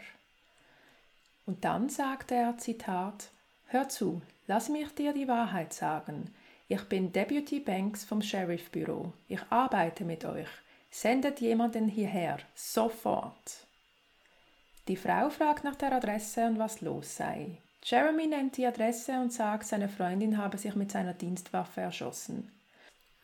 Und 1.46 1.64
dann 1.64 1.88
sagt 1.88 2.30
er, 2.30 2.56
Zitat, 2.58 3.30
Hör 3.66 3.88
zu, 3.88 4.20
lass 4.46 4.68
mich 4.68 4.94
dir 4.94 5.12
die 5.12 5.28
Wahrheit 5.28 5.72
sagen. 5.72 6.32
Ich 6.68 6.82
bin 6.84 7.12
Deputy 7.12 7.60
Banks 7.60 8.04
vom 8.04 8.22
Sheriff 8.22 8.70
Büro. 8.70 9.12
Ich 9.28 9.40
arbeite 9.50 10.04
mit 10.04 10.24
euch. 10.24 10.48
Sendet 10.90 11.40
jemanden 11.40 11.88
hierher, 11.88 12.38
sofort. 12.54 13.66
Die 14.88 14.96
Frau 14.96 15.30
fragt 15.30 15.64
nach 15.64 15.76
der 15.76 15.92
Adresse 15.92 16.46
und 16.46 16.58
was 16.58 16.80
los 16.80 17.16
sei. 17.16 17.58
Jeremy 17.82 18.26
nennt 18.26 18.56
die 18.56 18.66
Adresse 18.66 19.20
und 19.20 19.32
sagt, 19.32 19.66
seine 19.66 19.88
Freundin 19.88 20.38
habe 20.38 20.58
sich 20.58 20.74
mit 20.74 20.92
seiner 20.92 21.14
Dienstwaffe 21.14 21.80
erschossen. 21.80 22.50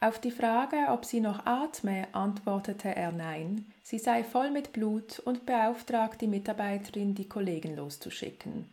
Auf 0.00 0.20
die 0.20 0.30
Frage, 0.30 0.76
ob 0.90 1.04
sie 1.04 1.20
noch 1.20 1.44
atme, 1.44 2.06
antwortete 2.12 2.94
er 2.94 3.10
nein, 3.10 3.66
sie 3.82 3.98
sei 3.98 4.22
voll 4.22 4.50
mit 4.50 4.72
Blut 4.72 5.18
und 5.18 5.44
beauftragt 5.44 6.20
die 6.20 6.28
Mitarbeiterin, 6.28 7.16
die 7.16 7.28
Kollegen 7.28 7.74
loszuschicken. 7.74 8.72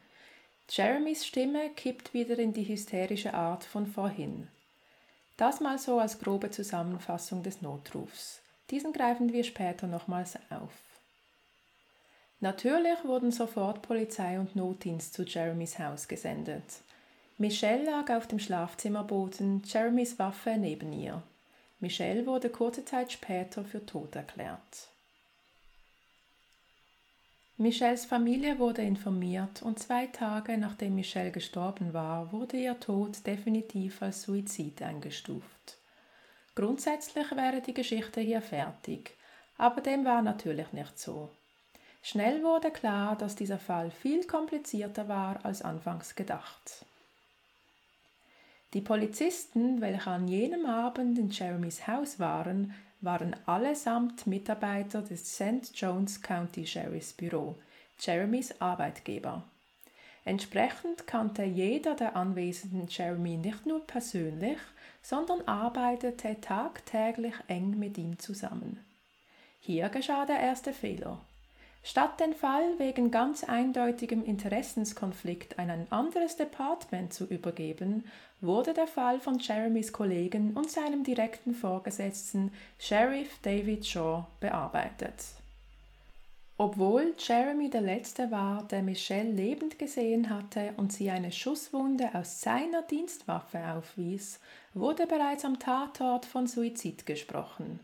Jeremys 0.69 1.25
Stimme 1.25 1.69
kippt 1.71 2.13
wieder 2.13 2.37
in 2.37 2.53
die 2.53 2.67
hysterische 2.67 3.33
Art 3.33 3.63
von 3.63 3.87
vorhin. 3.87 4.47
Das 5.37 5.59
mal 5.61 5.79
so 5.79 5.99
als 5.99 6.19
grobe 6.19 6.51
Zusammenfassung 6.51 7.41
des 7.41 7.61
Notrufs. 7.61 8.41
Diesen 8.69 8.93
greifen 8.93 9.33
wir 9.33 9.43
später 9.43 9.87
nochmals 9.87 10.37
auf. 10.49 10.71
Natürlich 12.39 13.03
wurden 13.03 13.31
sofort 13.31 13.81
Polizei 13.81 14.39
und 14.39 14.55
Notdienst 14.55 15.13
zu 15.13 15.23
Jeremys 15.23 15.79
Haus 15.79 16.07
gesendet. 16.07 16.63
Michelle 17.37 17.83
lag 17.83 18.09
auf 18.11 18.27
dem 18.27 18.39
Schlafzimmerboden, 18.39 19.61
Jeremys 19.65 20.17
Waffe 20.17 20.55
neben 20.57 20.93
ihr. 20.93 21.21
Michelle 21.81 22.25
wurde 22.25 22.49
kurze 22.49 22.85
Zeit 22.85 23.11
später 23.11 23.65
für 23.65 23.85
tot 23.85 24.15
erklärt. 24.15 24.87
Michelles 27.57 28.05
Familie 28.05 28.57
wurde 28.57 28.83
informiert 28.83 29.61
und 29.61 29.79
zwei 29.79 30.07
Tage 30.07 30.57
nachdem 30.57 30.95
Michelle 30.95 31.31
gestorben 31.31 31.93
war, 31.93 32.31
wurde 32.31 32.55
ihr 32.55 32.79
Tod 32.79 33.25
definitiv 33.27 34.01
als 34.01 34.23
Suizid 34.23 34.81
eingestuft. 34.81 35.77
Grundsätzlich 36.55 37.31
wäre 37.31 37.61
die 37.61 37.73
Geschichte 37.73 38.21
hier 38.21 38.41
fertig, 38.41 39.17
aber 39.57 39.81
dem 39.81 40.05
war 40.05 40.21
natürlich 40.21 40.71
nicht 40.71 40.97
so. 40.97 41.29
Schnell 42.01 42.43
wurde 42.43 42.71
klar, 42.71 43.17
dass 43.17 43.35
dieser 43.35 43.59
Fall 43.59 43.91
viel 43.91 44.25
komplizierter 44.25 45.09
war 45.09 45.43
als 45.43 45.61
anfangs 45.61 46.15
gedacht. 46.15 46.85
Die 48.75 48.81
Polizisten, 48.81 49.79
welche 49.79 50.11
an 50.11 50.27
jenem 50.27 50.65
Abend 50.65 51.17
in 51.17 51.29
Jeremys 51.29 51.87
Haus 51.87 52.19
waren, 52.19 52.73
waren 52.99 53.33
allesamt 53.45 54.27
Mitarbeiter 54.27 55.01
des 55.01 55.33
St. 55.33 55.71
John's 55.73 56.21
County 56.21 56.67
Sheriff's 56.67 57.13
Büro, 57.13 57.55
Jeremys 57.97 58.59
Arbeitgeber. 58.59 59.43
Entsprechend 60.25 61.07
kannte 61.07 61.43
jeder 61.43 61.95
der 61.95 62.17
Anwesenden 62.17 62.87
Jeremy 62.89 63.37
nicht 63.37 63.65
nur 63.65 63.79
persönlich, 63.87 64.57
sondern 65.01 65.47
arbeitete 65.47 66.41
tagtäglich 66.41 67.35
eng 67.47 67.79
mit 67.79 67.97
ihm 67.97 68.19
zusammen. 68.19 68.83
Hier 69.61 69.87
geschah 69.87 70.25
der 70.25 70.41
erste 70.41 70.73
Fehler. 70.73 71.21
Statt 71.87 72.19
den 72.19 72.33
Fall 72.33 72.79
wegen 72.79 73.11
ganz 73.11 73.43
eindeutigem 73.43 74.25
Interessenskonflikt 74.25 75.59
an 75.59 75.69
ein 75.69 75.91
anderes 75.91 76.35
Department 76.35 77.13
zu 77.13 77.25
übergeben, 77.25 78.05
wurde 78.41 78.73
der 78.73 78.87
Fall 78.87 79.19
von 79.19 79.37
Jeremys 79.37 79.93
Kollegen 79.93 80.53
und 80.55 80.71
seinem 80.71 81.03
direkten 81.03 81.53
Vorgesetzten 81.53 82.51
Sheriff 82.79 83.37
David 83.43 83.85
Shaw 83.85 84.25
bearbeitet. 84.39 85.25
Obwohl 86.57 87.13
Jeremy 87.19 87.69
der 87.69 87.81
Letzte 87.81 88.31
war, 88.31 88.63
der 88.63 88.81
Michelle 88.81 89.29
lebend 89.29 89.77
gesehen 89.77 90.31
hatte 90.31 90.73
und 90.77 90.91
sie 90.91 91.11
eine 91.11 91.31
Schusswunde 91.31 92.09
aus 92.15 92.41
seiner 92.41 92.81
Dienstwaffe 92.81 93.59
aufwies, 93.59 94.39
wurde 94.73 95.05
bereits 95.05 95.45
am 95.45 95.59
Tatort 95.59 96.25
von 96.25 96.47
Suizid 96.47 97.05
gesprochen. 97.05 97.79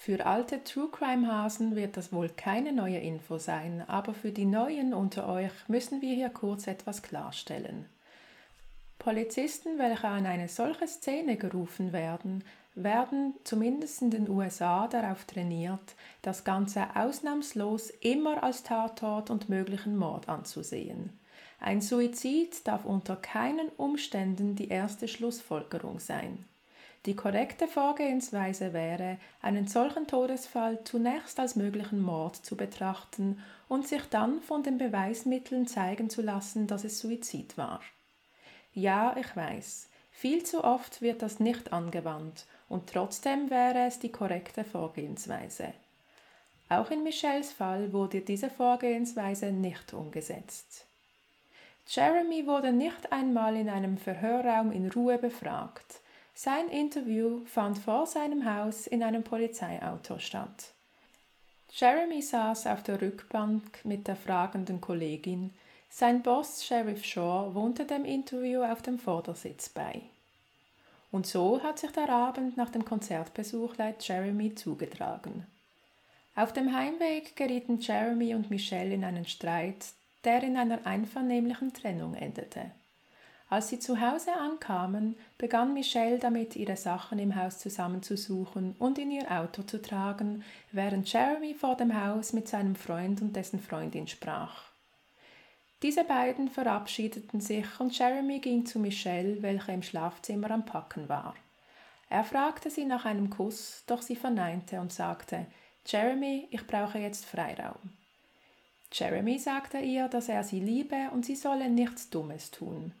Für 0.00 0.24
alte 0.26 0.62
True 0.62 0.88
Crime 0.92 1.26
Hasen 1.26 1.74
wird 1.74 1.96
das 1.96 2.12
wohl 2.12 2.28
keine 2.28 2.72
neue 2.72 2.98
Info 2.98 3.36
sein, 3.38 3.82
aber 3.88 4.14
für 4.14 4.30
die 4.30 4.44
Neuen 4.44 4.94
unter 4.94 5.28
euch 5.28 5.50
müssen 5.66 6.00
wir 6.00 6.14
hier 6.14 6.30
kurz 6.30 6.68
etwas 6.68 7.02
klarstellen. 7.02 7.84
Polizisten, 9.00 9.76
welche 9.76 10.06
an 10.06 10.24
eine 10.24 10.48
solche 10.48 10.86
Szene 10.86 11.36
gerufen 11.36 11.92
werden, 11.92 12.44
werden 12.76 13.34
zumindest 13.42 14.00
in 14.00 14.10
den 14.10 14.30
USA 14.30 14.86
darauf 14.86 15.24
trainiert, 15.24 15.96
das 16.22 16.44
Ganze 16.44 16.86
ausnahmslos 16.94 17.90
immer 17.90 18.44
als 18.44 18.62
Tatort 18.62 19.30
und 19.30 19.48
möglichen 19.48 19.96
Mord 19.96 20.28
anzusehen. 20.28 21.18
Ein 21.58 21.80
Suizid 21.80 22.68
darf 22.68 22.84
unter 22.84 23.16
keinen 23.16 23.68
Umständen 23.70 24.54
die 24.54 24.68
erste 24.68 25.08
Schlussfolgerung 25.08 25.98
sein. 25.98 26.44
Die 27.06 27.14
korrekte 27.14 27.68
Vorgehensweise 27.68 28.72
wäre, 28.72 29.18
einen 29.40 29.68
solchen 29.68 30.06
Todesfall 30.06 30.82
zunächst 30.84 31.38
als 31.38 31.56
möglichen 31.56 32.02
Mord 32.02 32.36
zu 32.36 32.56
betrachten 32.56 33.42
und 33.68 33.86
sich 33.86 34.02
dann 34.10 34.40
von 34.40 34.62
den 34.62 34.78
Beweismitteln 34.78 35.66
zeigen 35.66 36.10
zu 36.10 36.22
lassen, 36.22 36.66
dass 36.66 36.84
es 36.84 36.98
Suizid 36.98 37.56
war. 37.56 37.80
Ja, 38.74 39.16
ich 39.18 39.34
weiß, 39.34 39.88
viel 40.10 40.42
zu 40.44 40.64
oft 40.64 41.00
wird 41.00 41.22
das 41.22 41.40
nicht 41.40 41.72
angewandt 41.72 42.44
und 42.68 42.90
trotzdem 42.90 43.50
wäre 43.50 43.86
es 43.86 43.98
die 43.98 44.10
korrekte 44.12 44.64
Vorgehensweise. 44.64 45.72
Auch 46.68 46.90
in 46.90 47.02
Michelles 47.02 47.52
Fall 47.52 47.92
wurde 47.92 48.20
diese 48.20 48.50
Vorgehensweise 48.50 49.46
nicht 49.46 49.94
umgesetzt. 49.94 50.84
Jeremy 51.86 52.46
wurde 52.46 52.72
nicht 52.72 53.10
einmal 53.10 53.56
in 53.56 53.70
einem 53.70 53.96
Verhörraum 53.96 54.72
in 54.72 54.90
Ruhe 54.90 55.16
befragt. 55.16 56.00
Sein 56.40 56.68
Interview 56.68 57.44
fand 57.46 57.78
vor 57.78 58.06
seinem 58.06 58.44
Haus 58.44 58.86
in 58.86 59.02
einem 59.02 59.24
Polizeiauto 59.24 60.20
statt. 60.20 60.72
Jeremy 61.72 62.22
saß 62.22 62.68
auf 62.68 62.84
der 62.84 63.02
Rückbank 63.02 63.84
mit 63.84 64.06
der 64.06 64.14
fragenden 64.14 64.80
Kollegin. 64.80 65.52
Sein 65.90 66.22
Boss 66.22 66.64
Sheriff 66.64 67.04
Shaw 67.04 67.52
wohnte 67.54 67.86
dem 67.86 68.04
Interview 68.04 68.62
auf 68.62 68.82
dem 68.82 69.00
Vordersitz 69.00 69.68
bei. 69.68 70.02
Und 71.10 71.26
so 71.26 71.60
hat 71.60 71.80
sich 71.80 71.90
der 71.90 72.08
Abend 72.08 72.56
nach 72.56 72.70
dem 72.70 72.84
Konzertbesuch 72.84 73.76
laut 73.76 74.06
Jeremy 74.06 74.54
zugetragen. 74.54 75.44
Auf 76.36 76.52
dem 76.52 76.72
Heimweg 76.72 77.34
gerieten 77.34 77.80
Jeremy 77.80 78.36
und 78.36 78.48
Michelle 78.48 78.94
in 78.94 79.02
einen 79.02 79.26
Streit, 79.26 79.86
der 80.22 80.44
in 80.44 80.56
einer 80.56 80.86
einvernehmlichen 80.86 81.74
Trennung 81.74 82.14
endete. 82.14 82.70
Als 83.50 83.68
sie 83.68 83.78
zu 83.78 83.98
Hause 83.98 84.34
ankamen, 84.34 85.16
begann 85.38 85.72
Michelle 85.72 86.18
damit, 86.18 86.54
ihre 86.54 86.76
Sachen 86.76 87.18
im 87.18 87.34
Haus 87.34 87.58
zusammenzusuchen 87.58 88.76
und 88.78 88.98
in 88.98 89.10
ihr 89.10 89.30
Auto 89.30 89.62
zu 89.62 89.80
tragen, 89.80 90.44
während 90.70 91.10
Jeremy 91.10 91.54
vor 91.54 91.74
dem 91.74 91.98
Haus 91.98 92.34
mit 92.34 92.46
seinem 92.46 92.76
Freund 92.76 93.22
und 93.22 93.34
dessen 93.34 93.58
Freundin 93.58 94.06
sprach. 94.06 94.64
Diese 95.82 96.04
beiden 96.04 96.50
verabschiedeten 96.50 97.40
sich 97.40 97.80
und 97.80 97.96
Jeremy 97.96 98.40
ging 98.40 98.66
zu 98.66 98.78
Michelle, 98.80 99.40
welche 99.42 99.72
im 99.72 99.82
Schlafzimmer 99.82 100.50
am 100.50 100.66
Packen 100.66 101.08
war. 101.08 101.34
Er 102.10 102.24
fragte 102.24 102.68
sie 102.68 102.84
nach 102.84 103.06
einem 103.06 103.30
Kuss, 103.30 103.84
doch 103.86 104.02
sie 104.02 104.16
verneinte 104.16 104.80
und 104.80 104.92
sagte, 104.92 105.46
Jeremy, 105.86 106.48
ich 106.50 106.66
brauche 106.66 106.98
jetzt 106.98 107.24
Freiraum. 107.24 107.96
Jeremy 108.92 109.38
sagte 109.38 109.78
ihr, 109.78 110.08
dass 110.08 110.28
er 110.28 110.44
sie 110.44 110.60
liebe 110.60 111.10
und 111.12 111.24
sie 111.24 111.36
solle 111.36 111.70
nichts 111.70 112.10
Dummes 112.10 112.50
tun. 112.50 112.92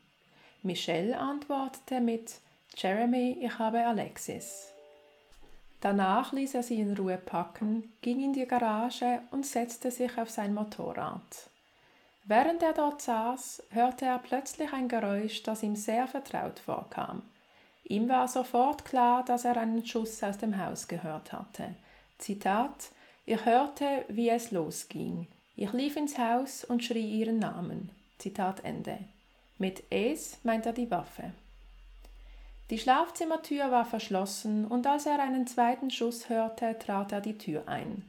Michelle 0.62 1.18
antwortete 1.18 2.00
mit 2.00 2.40
Jeremy, 2.76 3.38
ich 3.40 3.58
habe 3.58 3.84
Alexis. 3.86 4.72
Danach 5.80 6.32
ließ 6.32 6.54
er 6.54 6.62
sie 6.64 6.80
in 6.80 6.96
Ruhe 6.96 7.16
packen, 7.16 7.92
ging 8.02 8.20
in 8.20 8.32
die 8.32 8.46
Garage 8.46 9.20
und 9.30 9.46
setzte 9.46 9.90
sich 9.90 10.18
auf 10.18 10.30
sein 10.30 10.52
Motorrad. 10.54 11.50
Während 12.24 12.62
er 12.62 12.72
dort 12.72 13.00
saß, 13.00 13.62
hörte 13.70 14.04
er 14.04 14.18
plötzlich 14.18 14.72
ein 14.72 14.88
Geräusch, 14.88 15.44
das 15.44 15.62
ihm 15.62 15.76
sehr 15.76 16.08
vertraut 16.08 16.58
vorkam. 16.58 17.22
Ihm 17.84 18.08
war 18.08 18.28
sofort 18.28 18.84
klar, 18.84 19.24
dass 19.24 19.44
er 19.44 19.56
einen 19.56 19.86
Schuss 19.86 20.22
aus 20.22 20.36
dem 20.38 20.58
Haus 20.62 20.88
gehört 20.88 21.32
hatte. 21.32 21.74
Zitat 22.18 22.90
Ich 23.24 23.44
hörte, 23.46 24.04
wie 24.08 24.28
es 24.28 24.50
losging. 24.50 25.26
Ich 25.56 25.72
lief 25.72 25.96
ins 25.96 26.18
Haus 26.18 26.64
und 26.64 26.84
schrie 26.84 27.18
ihren 27.18 27.38
Namen. 27.38 27.90
Zitat 28.18 28.62
Ende. 28.64 28.98
Mit 29.58 29.82
Es 29.90 30.38
meint 30.44 30.66
er 30.66 30.72
die 30.72 30.90
Waffe. 30.90 31.32
Die 32.70 32.78
Schlafzimmertür 32.78 33.70
war 33.70 33.84
verschlossen 33.84 34.66
und 34.66 34.86
als 34.86 35.06
er 35.06 35.20
einen 35.20 35.46
zweiten 35.46 35.90
Schuss 35.90 36.28
hörte, 36.28 36.78
trat 36.78 37.12
er 37.12 37.20
die 37.20 37.36
Tür 37.36 37.66
ein. 37.66 38.08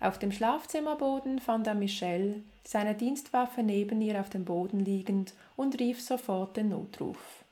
Auf 0.00 0.18
dem 0.18 0.32
Schlafzimmerboden 0.32 1.38
fand 1.38 1.66
er 1.66 1.74
Michelle, 1.74 2.42
seine 2.64 2.94
Dienstwaffe 2.94 3.62
neben 3.62 4.02
ihr 4.02 4.20
auf 4.20 4.28
dem 4.28 4.44
Boden 4.44 4.80
liegend, 4.80 5.32
und 5.56 5.78
rief 5.78 6.02
sofort 6.02 6.56
den 6.56 6.70
Notruf. 6.70 7.44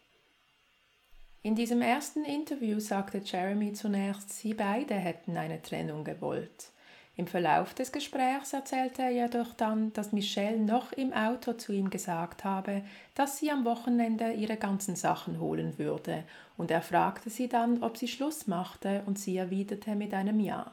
In 1.43 1.55
diesem 1.55 1.81
ersten 1.81 2.25
Interview 2.25 2.81
sagte 2.81 3.23
Jeremy 3.25 3.73
zunächst, 3.73 4.31
sie 4.31 4.53
beide 4.53 4.95
hätten 4.95 5.37
eine 5.37 5.63
Trennung 5.63 6.05
gewollt. 6.05 6.73
Im 7.17 7.27
Verlauf 7.27 7.75
des 7.75 7.93
Gesprächs 7.93 8.53
erzählte 8.53 9.03
er 9.03 9.11
jedoch 9.11 9.53
dann, 9.55 9.93
dass 9.93 10.13
Michelle 10.13 10.59
noch 10.59 10.93
im 10.93 11.13
Auto 11.13 11.53
zu 11.53 11.73
ihm 11.73 11.91
gesagt 11.91 12.45
habe, 12.45 12.83
dass 13.15 13.39
sie 13.39 13.51
am 13.51 13.65
Wochenende 13.65 14.33
ihre 14.33 14.57
ganzen 14.57 14.97
Sachen 14.97 15.39
holen 15.39 15.79
würde, 15.79 16.25
und 16.57 16.71
er 16.71 16.83
fragte 16.83 17.29
sie 17.29 17.49
dann, 17.49 17.83
ob 17.83 17.97
sie 17.97 18.09
Schluss 18.09 18.47
machte, 18.47 19.03
und 19.07 19.19
sie 19.19 19.37
erwiderte 19.37 19.97
mit 19.97 20.15
einem 20.15 20.41
Ja. 20.41 20.73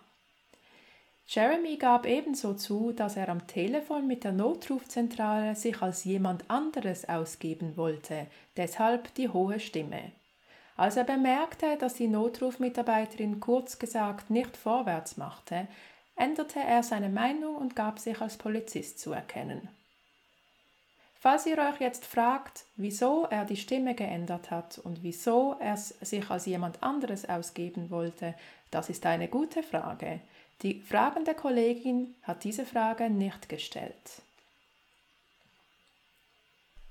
Jeremy 1.29 1.75
gab 1.75 2.05
ebenso 2.05 2.53
zu, 2.53 2.93
dass 2.93 3.17
er 3.17 3.27
am 3.27 3.47
Telefon 3.47 4.07
mit 4.07 4.23
der 4.23 4.31
Notrufzentrale 4.31 5.55
sich 5.55 5.81
als 5.81 6.05
jemand 6.05 6.49
anderes 6.49 7.09
ausgeben 7.09 7.75
wollte, 7.75 8.27
deshalb 8.55 9.13
die 9.15 9.27
hohe 9.27 9.59
Stimme. 9.59 10.13
Als 10.77 10.95
er 10.95 11.03
bemerkte, 11.03 11.75
dass 11.77 11.95
die 11.95 12.07
Notrufmitarbeiterin 12.07 13.41
kurz 13.41 13.77
gesagt 13.77 14.29
nicht 14.29 14.55
vorwärts 14.55 15.17
machte, 15.17 15.67
änderte 16.17 16.59
er 16.59 16.83
seine 16.83 17.09
Meinung 17.09 17.55
und 17.55 17.75
gab 17.75 17.99
sich 17.99 18.19
als 18.19 18.37
Polizist 18.37 18.99
zu 18.99 19.11
erkennen. 19.13 19.69
Falls 21.19 21.45
ihr 21.45 21.57
euch 21.57 21.79
jetzt 21.79 22.05
fragt, 22.05 22.65
wieso 22.75 23.25
er 23.25 23.45
die 23.45 23.57
Stimme 23.57 23.95
geändert 23.95 24.51
hat 24.51 24.77
und 24.77 25.03
wieso 25.03 25.55
er 25.59 25.75
sich 25.77 26.29
als 26.29 26.45
jemand 26.45 26.83
anderes 26.83 27.27
ausgeben 27.27 27.89
wollte, 27.89 28.35
das 28.71 28.89
ist 28.89 29.05
eine 29.05 29.27
gute 29.27 29.63
Frage. 29.63 30.19
Die 30.61 30.81
fragende 30.81 31.33
Kollegin 31.33 32.15
hat 32.23 32.43
diese 32.43 32.65
Frage 32.65 33.09
nicht 33.09 33.49
gestellt. 33.49 34.21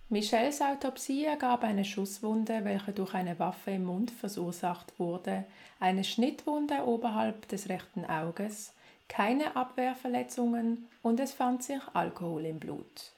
Michelles 0.09 0.61
Autopsie 0.61 1.25
ergab 1.25 1.65
eine 1.65 1.85
Schusswunde, 1.85 2.65
welche 2.65 2.93
durch 2.93 3.15
eine 3.15 3.41
Waffe 3.41 3.73
im 3.73 3.87
Mund 3.87 4.13
verursacht 4.13 4.99
wurde, 5.01 5.45
eine 5.81 6.05
Schnittwunde 6.05 6.87
oberhalb 6.87 7.49
des 7.49 7.69
rechten 7.69 8.05
Auges, 8.05 8.73
keine 9.09 9.57
Abwehrverletzungen 9.57 10.89
und 11.03 11.21
es 11.21 11.33
fand 11.33 11.63
sich 11.63 11.81
Alkohol 11.95 12.45
im 12.47 12.59
Blut. 12.59 13.13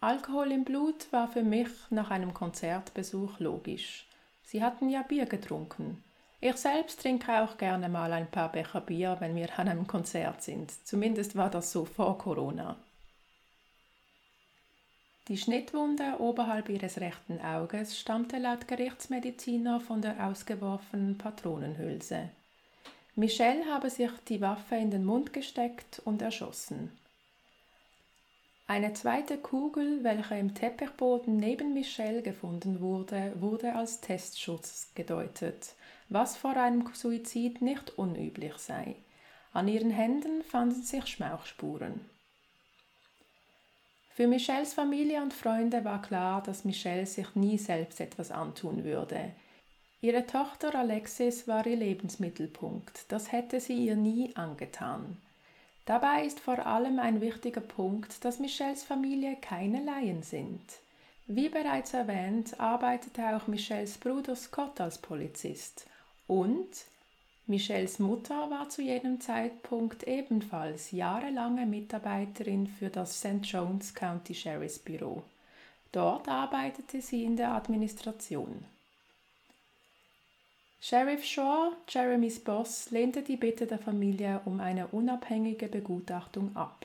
Alkohol 0.00 0.52
im 0.52 0.64
Blut 0.64 1.12
war 1.12 1.28
für 1.28 1.42
mich 1.42 1.68
nach 1.90 2.10
einem 2.10 2.34
Konzertbesuch 2.34 3.38
logisch. 3.38 4.06
Sie 4.42 4.62
hatten 4.62 4.90
ja 4.90 5.02
Bier 5.02 5.26
getrunken. 5.26 6.02
Ich 6.40 6.56
selbst 6.56 7.00
trinke 7.00 7.40
auch 7.40 7.56
gerne 7.56 7.88
mal 7.88 8.12
ein 8.12 8.30
paar 8.30 8.52
Becher 8.52 8.82
Bier, 8.82 9.16
wenn 9.20 9.34
wir 9.34 9.58
an 9.58 9.68
einem 9.68 9.86
Konzert 9.86 10.42
sind. 10.42 10.70
Zumindest 10.86 11.36
war 11.36 11.48
das 11.48 11.72
so 11.72 11.86
vor 11.86 12.18
Corona. 12.18 12.76
Die 15.28 15.38
Schnittwunde 15.38 16.16
oberhalb 16.18 16.68
ihres 16.68 17.00
rechten 17.00 17.40
Auges 17.40 17.98
stammte 17.98 18.36
laut 18.36 18.68
Gerichtsmediziner 18.68 19.80
von 19.80 20.02
der 20.02 20.26
ausgeworfenen 20.26 21.16
Patronenhülse. 21.16 22.28
Michelle 23.16 23.64
habe 23.66 23.90
sich 23.90 24.10
die 24.28 24.40
Waffe 24.40 24.76
in 24.76 24.90
den 24.90 25.04
Mund 25.04 25.32
gesteckt 25.32 26.02
und 26.04 26.20
erschossen. 26.22 26.90
Eine 28.66 28.94
zweite 28.94 29.36
Kugel, 29.36 30.02
welche 30.02 30.36
im 30.36 30.54
Teppichboden 30.54 31.36
neben 31.36 31.74
Michelle 31.74 32.22
gefunden 32.22 32.80
wurde, 32.80 33.34
wurde 33.40 33.74
als 33.74 34.00
Testschutz 34.00 34.90
gedeutet 34.94 35.74
was 36.08 36.36
vor 36.36 36.56
einem 36.56 36.88
Suizid 36.94 37.62
nicht 37.62 37.98
unüblich 37.98 38.54
sei. 38.56 38.96
An 39.52 39.68
ihren 39.68 39.90
Händen 39.90 40.42
fanden 40.42 40.82
sich 40.82 41.06
Schmauchspuren. 41.06 42.00
Für 44.10 44.28
Michelles 44.28 44.74
Familie 44.74 45.22
und 45.22 45.32
Freunde 45.32 45.84
war 45.84 46.00
klar, 46.00 46.42
dass 46.42 46.64
Michelle 46.64 47.06
sich 47.06 47.34
nie 47.34 47.58
selbst 47.58 48.00
etwas 48.00 48.30
antun 48.30 48.84
würde. 48.84 49.32
Ihre 50.04 50.26
Tochter 50.26 50.74
Alexis 50.74 51.48
war 51.48 51.66
ihr 51.66 51.76
Lebensmittelpunkt, 51.76 53.06
das 53.08 53.32
hätte 53.32 53.58
sie 53.58 53.86
ihr 53.86 53.96
nie 53.96 54.36
angetan. 54.36 55.16
Dabei 55.86 56.26
ist 56.26 56.40
vor 56.40 56.66
allem 56.66 56.98
ein 56.98 57.22
wichtiger 57.22 57.62
Punkt, 57.62 58.22
dass 58.22 58.38
Michelles 58.38 58.84
Familie 58.84 59.36
keine 59.40 59.82
Laien 59.82 60.22
sind. 60.22 60.60
Wie 61.26 61.48
bereits 61.48 61.94
erwähnt, 61.94 62.60
arbeitete 62.60 63.34
auch 63.34 63.46
Michelles 63.46 63.96
Bruder 63.96 64.36
Scott 64.36 64.78
als 64.78 64.98
Polizist 64.98 65.86
und 66.26 66.68
Michelles 67.46 67.98
Mutter 67.98 68.50
war 68.50 68.68
zu 68.68 68.82
jenem 68.82 69.22
Zeitpunkt 69.22 70.02
ebenfalls 70.02 70.90
jahrelange 70.90 71.64
Mitarbeiterin 71.64 72.66
für 72.66 72.90
das 72.90 73.20
St. 73.20 73.40
John's 73.40 73.94
County 73.94 74.34
Sheriff's 74.34 74.78
Büro. 74.78 75.22
Dort 75.92 76.28
arbeitete 76.28 77.00
sie 77.00 77.24
in 77.24 77.38
der 77.38 77.52
Administration. 77.52 78.66
Sheriff 80.86 81.24
Shaw, 81.24 81.72
Jeremys 81.88 82.38
Boss, 82.40 82.90
lehnte 82.90 83.22
die 83.22 83.38
Bitte 83.38 83.66
der 83.66 83.78
Familie 83.78 84.42
um 84.44 84.60
eine 84.60 84.88
unabhängige 84.88 85.66
Begutachtung 85.66 86.54
ab. 86.54 86.84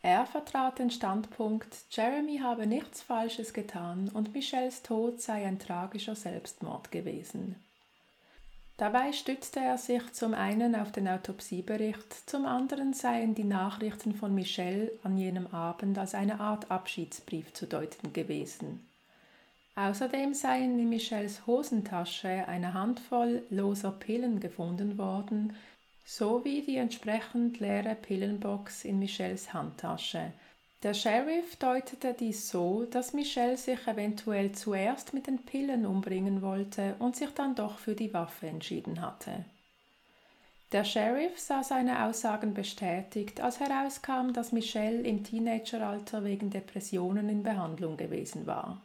Er 0.00 0.24
vertrat 0.24 0.78
den 0.78 0.90
Standpunkt, 0.90 1.68
Jeremy 1.90 2.38
habe 2.38 2.66
nichts 2.66 3.02
Falsches 3.02 3.52
getan 3.52 4.08
und 4.14 4.32
Michelles 4.32 4.82
Tod 4.82 5.20
sei 5.20 5.44
ein 5.44 5.58
tragischer 5.58 6.14
Selbstmord 6.14 6.90
gewesen. 6.92 7.56
Dabei 8.78 9.12
stützte 9.12 9.60
er 9.60 9.76
sich 9.76 10.14
zum 10.14 10.32
einen 10.32 10.74
auf 10.74 10.90
den 10.90 11.06
Autopsiebericht, 11.06 12.30
zum 12.30 12.46
anderen 12.46 12.94
seien 12.94 13.34
die 13.34 13.44
Nachrichten 13.44 14.14
von 14.14 14.34
Michelle 14.34 14.90
an 15.02 15.18
jenem 15.18 15.48
Abend 15.48 15.98
als 15.98 16.14
eine 16.14 16.40
Art 16.40 16.70
Abschiedsbrief 16.70 17.52
zu 17.52 17.66
deuten 17.66 18.14
gewesen. 18.14 18.88
Außerdem 19.76 20.34
seien 20.34 20.78
in 20.78 20.88
Michelles 20.88 21.46
Hosentasche 21.46 22.46
eine 22.46 22.74
Handvoll 22.74 23.42
loser 23.50 23.92
Pillen 23.92 24.40
gefunden 24.40 24.98
worden, 24.98 25.54
sowie 26.04 26.62
die 26.62 26.76
entsprechend 26.76 27.60
leere 27.60 27.94
Pillenbox 27.94 28.84
in 28.84 28.98
Michelles 28.98 29.52
Handtasche, 29.52 30.32
der 30.84 30.92
Sheriff 30.92 31.56
deutete 31.56 32.12
dies 32.12 32.50
so, 32.50 32.84
dass 32.84 33.14
Michelle 33.14 33.56
sich 33.56 33.86
eventuell 33.86 34.52
zuerst 34.52 35.14
mit 35.14 35.26
den 35.26 35.38
Pillen 35.38 35.86
umbringen 35.86 36.42
wollte 36.42 36.96
und 36.98 37.16
sich 37.16 37.30
dann 37.30 37.54
doch 37.54 37.78
für 37.78 37.94
die 37.94 38.12
Waffe 38.12 38.48
entschieden 38.48 39.00
hatte. 39.00 39.46
Der 40.72 40.84
Sheriff 40.84 41.38
sah 41.38 41.64
seine 41.64 42.04
Aussagen 42.04 42.52
bestätigt, 42.52 43.40
als 43.40 43.60
herauskam, 43.60 44.34
dass 44.34 44.52
Michelle 44.52 45.00
im 45.00 45.24
Teenageralter 45.24 46.22
wegen 46.22 46.50
Depressionen 46.50 47.30
in 47.30 47.42
Behandlung 47.42 47.96
gewesen 47.96 48.46
war. 48.46 48.82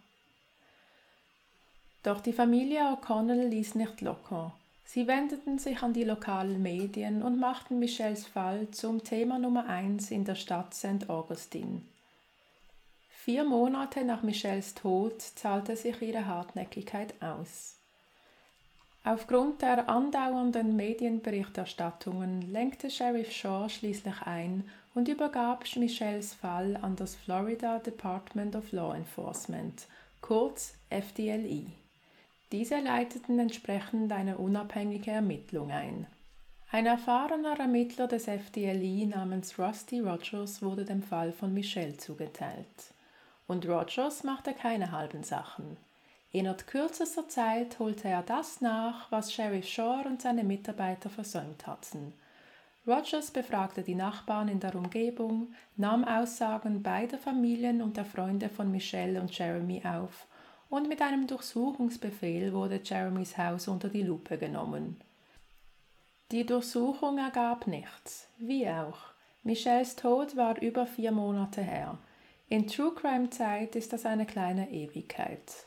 Doch 2.04 2.22
die 2.22 2.34
Familie 2.34 2.82
O'Connell 2.82 3.48
ließ 3.48 3.76
nicht 3.76 4.02
locker. 4.02 4.54
Sie 4.86 5.06
wendeten 5.06 5.60
sich 5.60 5.84
an 5.84 5.94
die 5.94 6.04
lokalen 6.04 6.64
Medien 6.64 7.22
und 7.22 7.40
machten 7.40 7.78
Michelles 7.78 8.26
Fall 8.26 8.72
zum 8.72 9.04
Thema 9.04 9.38
Nummer 9.38 9.68
eins 9.68 10.10
in 10.10 10.26
der 10.26 10.36
Stadt 10.36 10.74
St. 10.74 11.10
Augustine. 11.10 11.82
Vier 13.10 13.44
Monate 13.44 14.04
nach 14.04 14.24
Michelles 14.24 14.74
Tod 14.74 15.22
zahlte 15.22 15.76
sich 15.76 16.02
ihre 16.02 16.26
Hartnäckigkeit 16.26 17.14
aus. 17.22 17.76
Aufgrund 19.04 19.62
der 19.62 19.90
andauernden 19.90 20.76
Medienberichterstattungen 20.76 22.52
lenkte 22.52 22.90
Sheriff 22.90 23.32
Shaw 23.32 23.70
schließlich 23.70 24.22
ein 24.24 24.68
und 24.96 25.08
übergab 25.08 25.66
Michelles 25.76 26.34
Fall 26.34 26.78
an 26.82 26.96
das 26.96 27.16
Florida 27.16 27.80
Department 27.80 28.56
of 28.56 28.72
Law 28.72 28.96
Enforcement, 28.96 29.86
kurz 30.22 30.74
FDLE. 30.90 31.68
Diese 32.52 32.80
leiteten 32.80 33.38
entsprechend 33.38 34.12
eine 34.12 34.38
unabhängige 34.38 35.12
Ermittlung 35.12 35.72
ein. 35.72 36.08
Ein 36.72 36.86
erfahrener 36.86 37.60
Ermittler 37.60 38.08
des 38.08 38.28
FDLE 38.28 39.08
namens 39.08 39.58
Rusty 39.60 40.00
Rogers 40.00 40.62
wurde 40.62 40.86
dem 40.86 41.04
Fall 41.04 41.32
von 41.32 41.54
Michelle 41.54 41.98
zugeteilt. 41.98 42.94
Und 43.48 43.68
Rogers 43.68 44.24
machte 44.24 44.54
keine 44.54 44.92
halben 44.92 45.24
Sachen. 45.24 45.78
Innerhalb 46.32 46.68
kürzester 46.68 47.28
Zeit 47.28 47.80
holte 47.80 48.08
er 48.08 48.22
das 48.22 48.62
nach, 48.62 49.12
was 49.12 49.34
Sheriff 49.34 49.68
Shore 49.68 50.06
und 50.08 50.22
seine 50.22 50.44
Mitarbeiter 50.44 51.10
versäumt 51.10 51.66
hatten. 51.66 52.14
Rogers 52.88 53.32
befragte 53.32 53.84
die 53.84 53.96
Nachbarn 53.96 54.48
in 54.48 54.60
der 54.60 54.76
Umgebung, 54.76 55.54
nahm 55.76 56.04
Aussagen 56.04 56.82
beider 56.82 57.18
Familien 57.18 57.82
und 57.82 57.98
der 57.98 58.06
Freunde 58.06 58.50
von 58.50 58.72
Michelle 58.72 59.20
und 59.20 59.36
Jeremy 59.36 59.84
auf, 59.86 60.28
und 60.70 60.88
mit 60.88 61.02
einem 61.02 61.28
Durchsuchungsbefehl 61.28 62.54
wurde 62.54 62.82
Jeremys 62.84 63.38
Haus 63.38 63.68
unter 63.68 63.90
die 63.90 64.04
Lupe 64.04 64.38
genommen. 64.38 65.02
Die 66.32 66.46
Durchsuchung 66.46 67.18
ergab 67.18 67.68
nichts, 67.68 68.28
wie 68.38 68.70
auch. 68.70 69.00
Michelles 69.44 69.96
Tod 69.96 70.36
war 70.36 70.62
über 70.62 70.86
vier 70.86 71.12
Monate 71.12 71.62
her. 71.62 71.98
In 72.50 72.68
True 72.68 72.94
Crime 72.94 73.30
Zeit 73.30 73.76
ist 73.76 73.94
das 73.94 74.06
eine 74.06 74.26
kleine 74.26 74.70
Ewigkeit. 74.70 75.66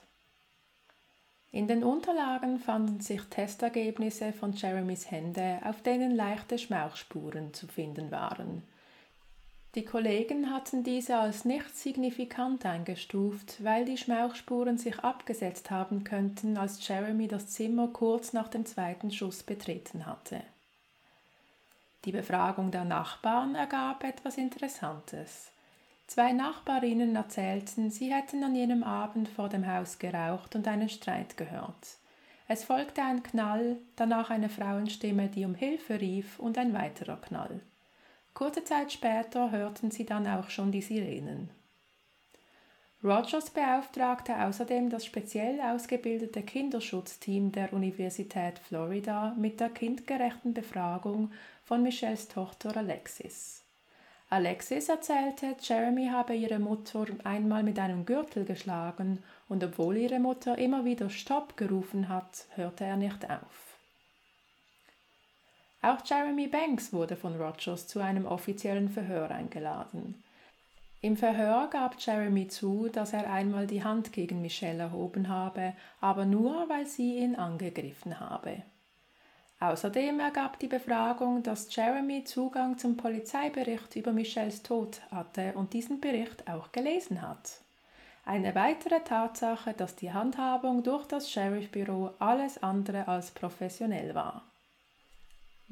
In 1.50 1.68
den 1.68 1.84
Unterlagen 1.84 2.58
fanden 2.58 3.00
sich 3.00 3.22
Testergebnisse 3.24 4.32
von 4.32 4.52
Jeremys 4.52 5.10
Hände, 5.10 5.58
auf 5.64 5.82
denen 5.82 6.14
leichte 6.14 6.58
Schmauchspuren 6.58 7.52
zu 7.52 7.66
finden 7.66 8.10
waren. 8.10 8.62
Die 9.74 9.86
Kollegen 9.86 10.50
hatten 10.50 10.84
diese 10.84 11.16
als 11.16 11.46
nicht 11.46 11.74
signifikant 11.74 12.66
eingestuft, 12.66 13.64
weil 13.64 13.86
die 13.86 13.96
Schmauchspuren 13.96 14.76
sich 14.76 14.98
abgesetzt 14.98 15.70
haben 15.70 16.04
könnten, 16.04 16.58
als 16.58 16.86
Jeremy 16.86 17.26
das 17.26 17.48
Zimmer 17.48 17.88
kurz 17.88 18.34
nach 18.34 18.48
dem 18.48 18.66
zweiten 18.66 19.10
Schuss 19.10 19.42
betreten 19.42 20.04
hatte. 20.04 20.42
Die 22.04 22.12
Befragung 22.12 22.70
der 22.70 22.84
Nachbarn 22.84 23.54
ergab 23.54 24.04
etwas 24.04 24.36
Interessantes. 24.36 25.50
Zwei 26.06 26.32
Nachbarinnen 26.32 27.16
erzählten, 27.16 27.90
sie 27.90 28.12
hätten 28.12 28.44
an 28.44 28.54
jenem 28.54 28.82
Abend 28.82 29.26
vor 29.28 29.48
dem 29.48 29.66
Haus 29.66 29.98
geraucht 29.98 30.54
und 30.54 30.68
einen 30.68 30.90
Streit 30.90 31.38
gehört. 31.38 31.96
Es 32.46 32.64
folgte 32.64 33.02
ein 33.02 33.22
Knall, 33.22 33.78
danach 33.96 34.28
eine 34.28 34.50
Frauenstimme, 34.50 35.28
die 35.28 35.46
um 35.46 35.54
Hilfe 35.54 35.98
rief, 35.98 36.38
und 36.38 36.58
ein 36.58 36.74
weiterer 36.74 37.16
Knall. 37.16 37.62
Kurze 38.34 38.64
Zeit 38.64 38.92
später 38.92 39.50
hörten 39.50 39.90
sie 39.90 40.06
dann 40.06 40.26
auch 40.26 40.48
schon 40.50 40.72
die 40.72 40.82
Sirenen. 40.82 41.50
Rogers 43.04 43.50
beauftragte 43.50 44.44
außerdem 44.44 44.88
das 44.88 45.04
speziell 45.04 45.60
ausgebildete 45.60 46.42
Kinderschutzteam 46.42 47.50
der 47.50 47.72
Universität 47.72 48.60
Florida 48.60 49.34
mit 49.36 49.58
der 49.58 49.70
kindgerechten 49.70 50.54
Befragung 50.54 51.32
von 51.64 51.82
Michelles 51.82 52.28
Tochter 52.28 52.76
Alexis. 52.76 53.64
Alexis 54.30 54.88
erzählte, 54.88 55.56
Jeremy 55.60 56.08
habe 56.08 56.34
ihre 56.34 56.58
Mutter 56.58 57.04
einmal 57.24 57.62
mit 57.62 57.78
einem 57.78 58.06
Gürtel 58.06 58.44
geschlagen 58.44 59.22
und 59.48 59.62
obwohl 59.62 59.96
ihre 59.98 60.20
Mutter 60.20 60.56
immer 60.56 60.84
wieder 60.84 61.10
Stopp 61.10 61.56
gerufen 61.56 62.08
hat, 62.08 62.46
hörte 62.54 62.84
er 62.84 62.96
nicht 62.96 63.28
auf. 63.28 63.61
Auch 65.82 65.98
Jeremy 66.04 66.46
Banks 66.46 66.92
wurde 66.92 67.16
von 67.16 67.34
Rogers 67.34 67.88
zu 67.88 67.98
einem 67.98 68.24
offiziellen 68.24 68.88
Verhör 68.88 69.32
eingeladen. 69.32 70.22
Im 71.00 71.16
Verhör 71.16 71.66
gab 71.68 72.00
Jeremy 72.00 72.46
zu, 72.46 72.88
dass 72.88 73.12
er 73.12 73.28
einmal 73.28 73.66
die 73.66 73.82
Hand 73.82 74.12
gegen 74.12 74.40
Michelle 74.40 74.84
erhoben 74.84 75.28
habe, 75.28 75.72
aber 76.00 76.24
nur, 76.24 76.68
weil 76.68 76.86
sie 76.86 77.18
ihn 77.18 77.34
angegriffen 77.34 78.20
habe. 78.20 78.62
Außerdem 79.58 80.20
ergab 80.20 80.60
die 80.60 80.68
Befragung, 80.68 81.42
dass 81.42 81.74
Jeremy 81.74 82.22
Zugang 82.22 82.78
zum 82.78 82.96
Polizeibericht 82.96 83.96
über 83.96 84.12
Michelles 84.12 84.62
Tod 84.62 85.00
hatte 85.10 85.54
und 85.54 85.72
diesen 85.72 86.00
Bericht 86.00 86.48
auch 86.48 86.70
gelesen 86.70 87.22
hat. 87.22 87.58
Eine 88.24 88.54
weitere 88.54 89.00
Tatsache, 89.00 89.72
dass 89.72 89.96
die 89.96 90.12
Handhabung 90.12 90.84
durch 90.84 91.06
das 91.06 91.28
Sheriffbüro 91.28 92.10
alles 92.20 92.62
andere 92.62 93.08
als 93.08 93.32
professionell 93.32 94.14
war. 94.14 94.44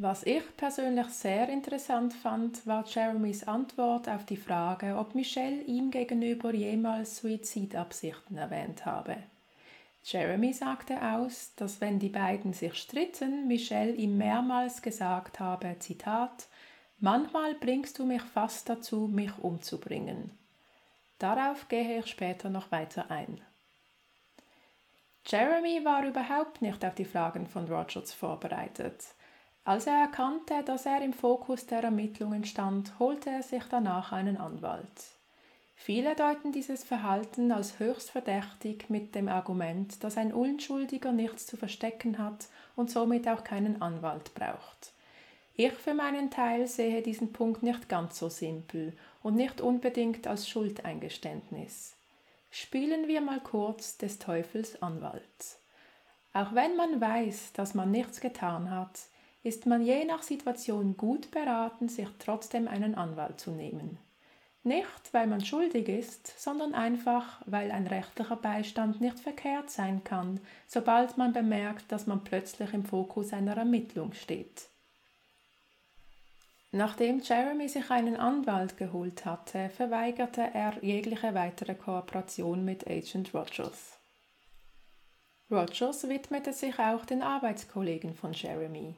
Was 0.02 0.22
ich 0.22 0.56
persönlich 0.56 1.08
sehr 1.08 1.50
interessant 1.50 2.14
fand, 2.14 2.66
war 2.66 2.86
Jeremys 2.86 3.46
Antwort 3.46 4.08
auf 4.08 4.24
die 4.24 4.38
Frage, 4.38 4.96
ob 4.96 5.14
Michelle 5.14 5.60
ihm 5.64 5.90
gegenüber 5.90 6.54
jemals 6.54 7.18
Suizidabsichten 7.18 8.38
erwähnt 8.38 8.86
habe. 8.86 9.18
Jeremy 10.02 10.54
sagte 10.54 11.02
aus, 11.02 11.52
dass 11.54 11.82
wenn 11.82 11.98
die 11.98 12.08
beiden 12.08 12.54
sich 12.54 12.76
stritten, 12.76 13.46
Michelle 13.46 13.92
ihm 13.92 14.16
mehrmals 14.16 14.80
gesagt 14.80 15.38
habe, 15.38 15.76
Zitat, 15.80 16.46
Manchmal 16.98 17.52
bringst 17.56 17.98
du 17.98 18.06
mich 18.06 18.22
fast 18.22 18.70
dazu, 18.70 19.06
mich 19.06 19.32
umzubringen. 19.42 20.30
Darauf 21.18 21.68
gehe 21.68 21.98
ich 21.98 22.06
später 22.06 22.48
noch 22.48 22.72
weiter 22.72 23.10
ein. 23.10 23.38
Jeremy 25.26 25.84
war 25.84 26.06
überhaupt 26.06 26.62
nicht 26.62 26.82
auf 26.86 26.94
die 26.94 27.04
Fragen 27.04 27.46
von 27.46 27.66
Rogers 27.68 28.14
vorbereitet. 28.14 29.04
Als 29.64 29.86
er 29.86 29.94
erkannte, 29.94 30.62
dass 30.64 30.86
er 30.86 31.02
im 31.02 31.12
Fokus 31.12 31.66
der 31.66 31.82
Ermittlungen 31.82 32.44
stand, 32.44 32.98
holte 32.98 33.30
er 33.30 33.42
sich 33.42 33.64
danach 33.70 34.12
einen 34.12 34.38
Anwalt. 34.38 34.86
Viele 35.76 36.14
deuten 36.14 36.52
dieses 36.52 36.84
Verhalten 36.84 37.52
als 37.52 37.78
höchst 37.78 38.10
verdächtig 38.10 38.90
mit 38.90 39.14
dem 39.14 39.28
Argument, 39.28 40.04
dass 40.04 40.18
ein 40.18 40.32
Unschuldiger 40.32 41.10
nichts 41.12 41.46
zu 41.46 41.56
verstecken 41.56 42.18
hat 42.18 42.48
und 42.76 42.90
somit 42.90 43.26
auch 43.28 43.44
keinen 43.44 43.80
Anwalt 43.80 44.34
braucht. 44.34 44.92
Ich 45.54 45.72
für 45.72 45.94
meinen 45.94 46.30
Teil 46.30 46.66
sehe 46.66 47.02
diesen 47.02 47.32
Punkt 47.32 47.62
nicht 47.62 47.88
ganz 47.88 48.18
so 48.18 48.28
simpel 48.28 48.94
und 49.22 49.36
nicht 49.36 49.60
unbedingt 49.60 50.26
als 50.26 50.48
Schuldeingeständnis. 50.48 51.96
Spielen 52.50 53.08
wir 53.08 53.20
mal 53.20 53.40
kurz 53.40 53.96
des 53.98 54.18
Teufels 54.18 54.82
Anwalt. 54.82 55.58
Auch 56.32 56.54
wenn 56.54 56.76
man 56.76 57.00
weiß, 57.00 57.52
dass 57.52 57.74
man 57.74 57.90
nichts 57.90 58.20
getan 58.20 58.70
hat, 58.70 59.00
ist 59.42 59.66
man 59.66 59.82
je 59.82 60.04
nach 60.04 60.22
Situation 60.22 60.96
gut 60.96 61.30
beraten, 61.30 61.88
sich 61.88 62.08
trotzdem 62.18 62.68
einen 62.68 62.94
Anwalt 62.94 63.40
zu 63.40 63.50
nehmen. 63.50 63.98
Nicht, 64.62 65.12
weil 65.12 65.26
man 65.26 65.42
schuldig 65.42 65.88
ist, 65.88 66.38
sondern 66.38 66.74
einfach, 66.74 67.40
weil 67.46 67.70
ein 67.70 67.86
rechtlicher 67.86 68.36
Beistand 68.36 69.00
nicht 69.00 69.18
verkehrt 69.18 69.70
sein 69.70 70.04
kann, 70.04 70.38
sobald 70.66 71.16
man 71.16 71.32
bemerkt, 71.32 71.90
dass 71.90 72.06
man 72.06 72.24
plötzlich 72.24 72.74
im 72.74 72.84
Fokus 72.84 73.32
einer 73.32 73.56
Ermittlung 73.56 74.12
steht. 74.12 74.68
Nachdem 76.72 77.20
Jeremy 77.20 77.68
sich 77.68 77.90
einen 77.90 78.16
Anwalt 78.16 78.76
geholt 78.76 79.24
hatte, 79.24 79.70
verweigerte 79.70 80.42
er 80.52 80.74
jegliche 80.82 81.34
weitere 81.34 81.74
Kooperation 81.74 82.64
mit 82.64 82.86
Agent 82.86 83.34
Rogers. 83.34 83.98
Rogers 85.50 86.08
widmete 86.08 86.52
sich 86.52 86.78
auch 86.78 87.04
den 87.06 87.22
Arbeitskollegen 87.22 88.14
von 88.14 88.34
Jeremy. 88.34 88.94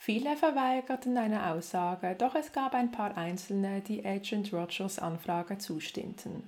Viele 0.00 0.36
verweigerten 0.36 1.18
eine 1.18 1.50
Aussage, 1.50 2.14
doch 2.16 2.36
es 2.36 2.52
gab 2.52 2.72
ein 2.72 2.92
paar 2.92 3.16
Einzelne, 3.18 3.80
die 3.80 4.06
Agent 4.06 4.52
Rogers 4.52 5.00
Anfrage 5.00 5.58
zustimmten. 5.58 6.44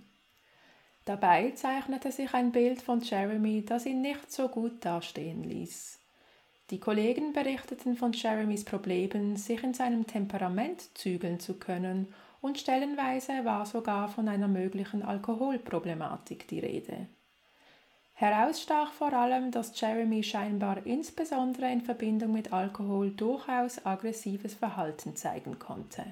Dabei 1.04 1.50
zeichnete 1.50 2.12
sich 2.12 2.32
ein 2.32 2.52
Bild 2.52 2.80
von 2.80 3.00
Jeremy, 3.00 3.64
das 3.64 3.86
ihn 3.86 4.02
nicht 4.02 4.30
so 4.30 4.48
gut 4.48 4.84
dastehen 4.84 5.42
ließ. 5.42 5.98
Die 6.70 6.78
Kollegen 6.78 7.32
berichteten 7.32 7.96
von 7.96 8.12
Jeremys 8.12 8.64
Problemen, 8.64 9.36
sich 9.36 9.64
in 9.64 9.74
seinem 9.74 10.06
Temperament 10.06 10.96
zügeln 10.96 11.40
zu 11.40 11.58
können, 11.58 12.14
und 12.40 12.58
stellenweise 12.58 13.44
war 13.44 13.66
sogar 13.66 14.08
von 14.08 14.28
einer 14.28 14.48
möglichen 14.48 15.02
Alkoholproblematik 15.02 16.46
die 16.46 16.60
Rede. 16.60 17.08
Herausstach 18.20 18.92
vor 18.92 19.14
allem, 19.14 19.50
dass 19.50 19.80
Jeremy 19.80 20.22
scheinbar 20.22 20.84
insbesondere 20.84 21.72
in 21.72 21.80
Verbindung 21.80 22.32
mit 22.32 22.52
Alkohol 22.52 23.12
durchaus 23.12 23.86
aggressives 23.86 24.52
Verhalten 24.52 25.16
zeigen 25.16 25.58
konnte. 25.58 26.04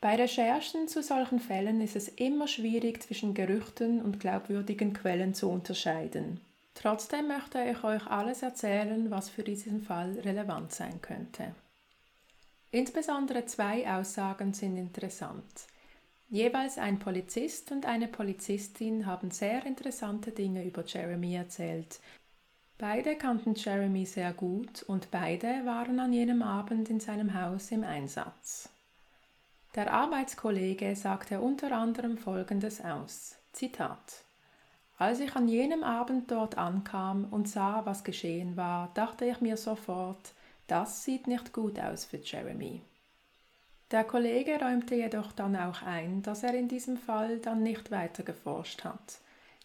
Bei 0.00 0.14
Recherchen 0.14 0.86
zu 0.86 1.02
solchen 1.02 1.40
Fällen 1.40 1.80
ist 1.80 1.96
es 1.96 2.06
immer 2.06 2.46
schwierig 2.46 3.02
zwischen 3.02 3.34
Gerüchten 3.34 4.00
und 4.00 4.20
glaubwürdigen 4.20 4.92
Quellen 4.92 5.34
zu 5.34 5.50
unterscheiden. 5.50 6.40
Trotzdem 6.74 7.26
möchte 7.26 7.60
ich 7.64 7.82
euch 7.82 8.06
alles 8.06 8.42
erzählen, 8.42 9.10
was 9.10 9.28
für 9.28 9.42
diesen 9.42 9.82
Fall 9.82 10.12
relevant 10.20 10.70
sein 10.70 11.02
könnte. 11.02 11.52
Insbesondere 12.70 13.44
zwei 13.46 13.92
Aussagen 13.92 14.54
sind 14.54 14.76
interessant. 14.76 15.42
Jeweils 16.30 16.76
ein 16.76 16.98
Polizist 16.98 17.72
und 17.72 17.86
eine 17.86 18.06
Polizistin 18.06 19.06
haben 19.06 19.30
sehr 19.30 19.64
interessante 19.64 20.30
Dinge 20.30 20.64
über 20.64 20.84
Jeremy 20.84 21.34
erzählt. 21.34 22.00
Beide 22.76 23.16
kannten 23.16 23.54
Jeremy 23.54 24.04
sehr 24.04 24.32
gut 24.34 24.82
und 24.82 25.10
beide 25.10 25.64
waren 25.64 25.98
an 25.98 26.12
jenem 26.12 26.42
Abend 26.42 26.90
in 26.90 27.00
seinem 27.00 27.32
Haus 27.32 27.70
im 27.72 27.82
Einsatz. 27.82 28.68
Der 29.74 29.92
Arbeitskollege 29.92 30.94
sagte 30.96 31.40
unter 31.40 31.72
anderem 31.72 32.18
Folgendes 32.18 32.84
aus. 32.84 33.36
Zitat. 33.52 34.22
Als 34.98 35.20
ich 35.20 35.34
an 35.34 35.48
jenem 35.48 35.82
Abend 35.82 36.30
dort 36.30 36.58
ankam 36.58 37.24
und 37.30 37.48
sah, 37.48 37.86
was 37.86 38.04
geschehen 38.04 38.56
war, 38.56 38.90
dachte 38.94 39.24
ich 39.24 39.40
mir 39.40 39.56
sofort, 39.56 40.34
das 40.66 41.04
sieht 41.04 41.26
nicht 41.26 41.52
gut 41.52 41.80
aus 41.80 42.04
für 42.04 42.18
Jeremy. 42.18 42.82
Der 43.90 44.04
Kollege 44.04 44.60
räumte 44.60 44.94
jedoch 44.96 45.32
dann 45.32 45.56
auch 45.56 45.80
ein, 45.82 46.20
dass 46.22 46.42
er 46.42 46.52
in 46.52 46.68
diesem 46.68 46.98
Fall 46.98 47.38
dann 47.38 47.62
nicht 47.62 47.90
weiter 47.90 48.22
geforscht 48.22 48.84
hat. 48.84 49.18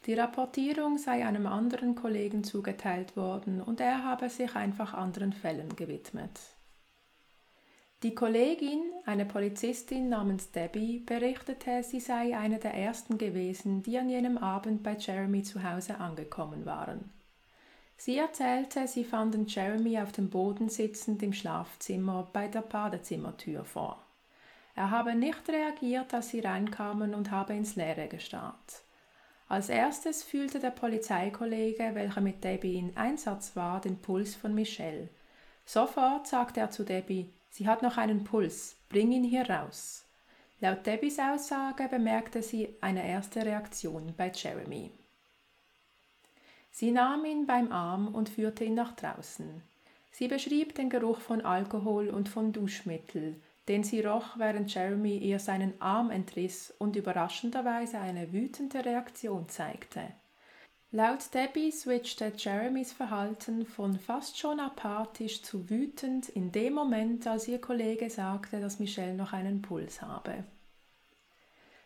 Die 0.06 0.14
Rapportierung 0.14 0.98
sei 0.98 1.26
einem 1.26 1.46
anderen 1.46 1.96
Kollegen 1.96 2.44
zugeteilt 2.44 3.18
worden 3.18 3.62
und 3.62 3.82
er 3.82 4.04
habe 4.04 4.30
sich 4.30 4.56
einfach 4.56 4.94
anderen 4.94 5.34
Fällen 5.34 5.76
gewidmet. 5.76 6.40
Die 8.04 8.16
Kollegin, 8.16 8.82
eine 9.06 9.26
Polizistin 9.26 10.10
namens 10.10 10.52
Debbie, 10.52 11.00
berichtete, 11.00 11.84
sie 11.84 12.02
sei 12.02 12.38
eine 12.38 12.60
der 12.60 12.74
ersten 12.74 13.18
gewesen, 13.18 13.82
die 13.82 13.98
an 13.98 14.10
jenem 14.10 14.38
Abend 14.38 14.84
bei 14.84 14.98
Jeremy 14.98 15.44
zu 15.44 15.64
Hause 15.64 16.00
angekommen 16.00 16.66
waren. 16.66 17.12
Sie 17.96 18.18
erzählte, 18.18 18.88
sie 18.88 19.06
fanden 19.06 19.48
Jeremy 19.48 20.00
auf 20.00 20.12
dem 20.12 20.30
Boden 20.30 20.68
sitzend 20.68 21.24
im 21.24 21.32
Schlafzimmer 21.32 22.30
bei 22.34 22.50
der 22.50 22.62
Badezimmertür 22.62 23.64
vor. 23.64 24.03
Er 24.76 24.90
habe 24.90 25.16
nicht 25.16 25.48
reagiert, 25.50 26.14
als 26.14 26.30
sie 26.30 26.40
reinkamen 26.40 27.14
und 27.14 27.32
habe 27.32 27.54
ins 27.54 27.76
Leere 27.76 28.08
gestarrt. 28.08 28.84
Als 29.48 29.70
erstes 29.70 30.24
fühlte 30.24 30.60
der 30.60 30.72
Polizeikollege, 30.72 31.92
welcher 31.94 32.22
mit 32.22 32.44
Debbie 32.44 32.78
in 32.78 32.98
Einsatz 32.98 33.56
war, 33.56 33.82
den 33.82 33.98
Puls 33.98 34.36
von 34.36 34.56
Michelle. 34.56 35.10
Sofort 35.66 36.28
sagte 36.28 36.60
er 36.60 36.72
zu 36.72 36.84
Debbie, 36.84 37.32
sie 37.52 37.68
hat 37.68 37.84
noch 37.84 37.98
einen 37.98 38.24
Puls, 38.24 38.76
bring 38.90 39.12
ihn 39.12 39.24
hier 39.24 39.48
raus. 39.48 40.06
Laut 40.60 40.86
Debbies 40.86 41.20
Aussage 41.20 41.88
bemerkte 41.88 42.42
sie 42.42 42.76
eine 42.82 43.08
erste 43.08 43.46
Reaktion 43.46 44.14
bei 44.18 44.32
Jeremy. 44.34 44.92
Sie 46.72 46.90
nahm 46.90 47.26
ihn 47.26 47.46
beim 47.46 47.72
Arm 47.72 48.08
und 48.08 48.30
führte 48.30 48.64
ihn 48.64 48.74
nach 48.74 48.96
draußen. 48.96 49.62
Sie 50.12 50.28
beschrieb 50.28 50.74
den 50.74 50.90
Geruch 50.90 51.20
von 51.20 51.42
Alkohol 51.42 52.10
und 52.10 52.30
von 52.30 52.54
Duschmittel, 52.54 53.36
den 53.68 53.84
sie 53.84 54.02
roch, 54.02 54.38
während 54.38 54.74
Jeremy 54.74 55.18
ihr 55.18 55.40
seinen 55.40 55.80
Arm 55.82 56.12
entriss 56.12 56.74
und 56.80 56.96
überraschenderweise 56.96 58.00
eine 58.00 58.34
wütende 58.34 58.84
Reaktion 58.84 59.48
zeigte. 59.48 60.02
Laut 60.92 61.34
Debbie 61.34 61.72
switchte 61.72 62.32
Jeremys 62.38 62.94
Verhalten 62.94 63.66
von 63.66 63.98
fast 63.98 64.38
schon 64.38 64.60
apathisch 64.60 65.42
zu 65.42 65.68
wütend 65.70 66.30
in 66.30 66.52
dem 66.52 66.74
Moment, 66.74 67.26
als 67.26 67.48
ihr 67.48 67.60
Kollege 67.60 68.12
sagte, 68.12 68.60
dass 68.60 68.80
Michelle 68.80 69.16
noch 69.16 69.34
einen 69.34 69.64
Puls 69.64 70.04
habe. 70.04 70.44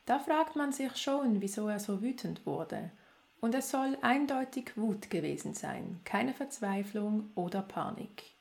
Da 0.06 0.20
fragt 0.20 0.58
man 0.58 0.74
sich 0.74 0.96
schon, 0.98 1.42
wieso 1.42 1.70
er 1.70 1.80
so 1.80 2.02
wütend 2.02 2.46
wurde. 2.46 2.92
Und 3.40 3.56
es 3.56 3.70
soll 3.70 3.98
eindeutig 4.02 4.76
Wut 4.76 5.10
gewesen 5.10 5.54
sein, 5.54 6.02
keine 6.04 6.34
Verzweiflung 6.34 7.30
oder 7.36 7.62
Panik. 7.62 8.37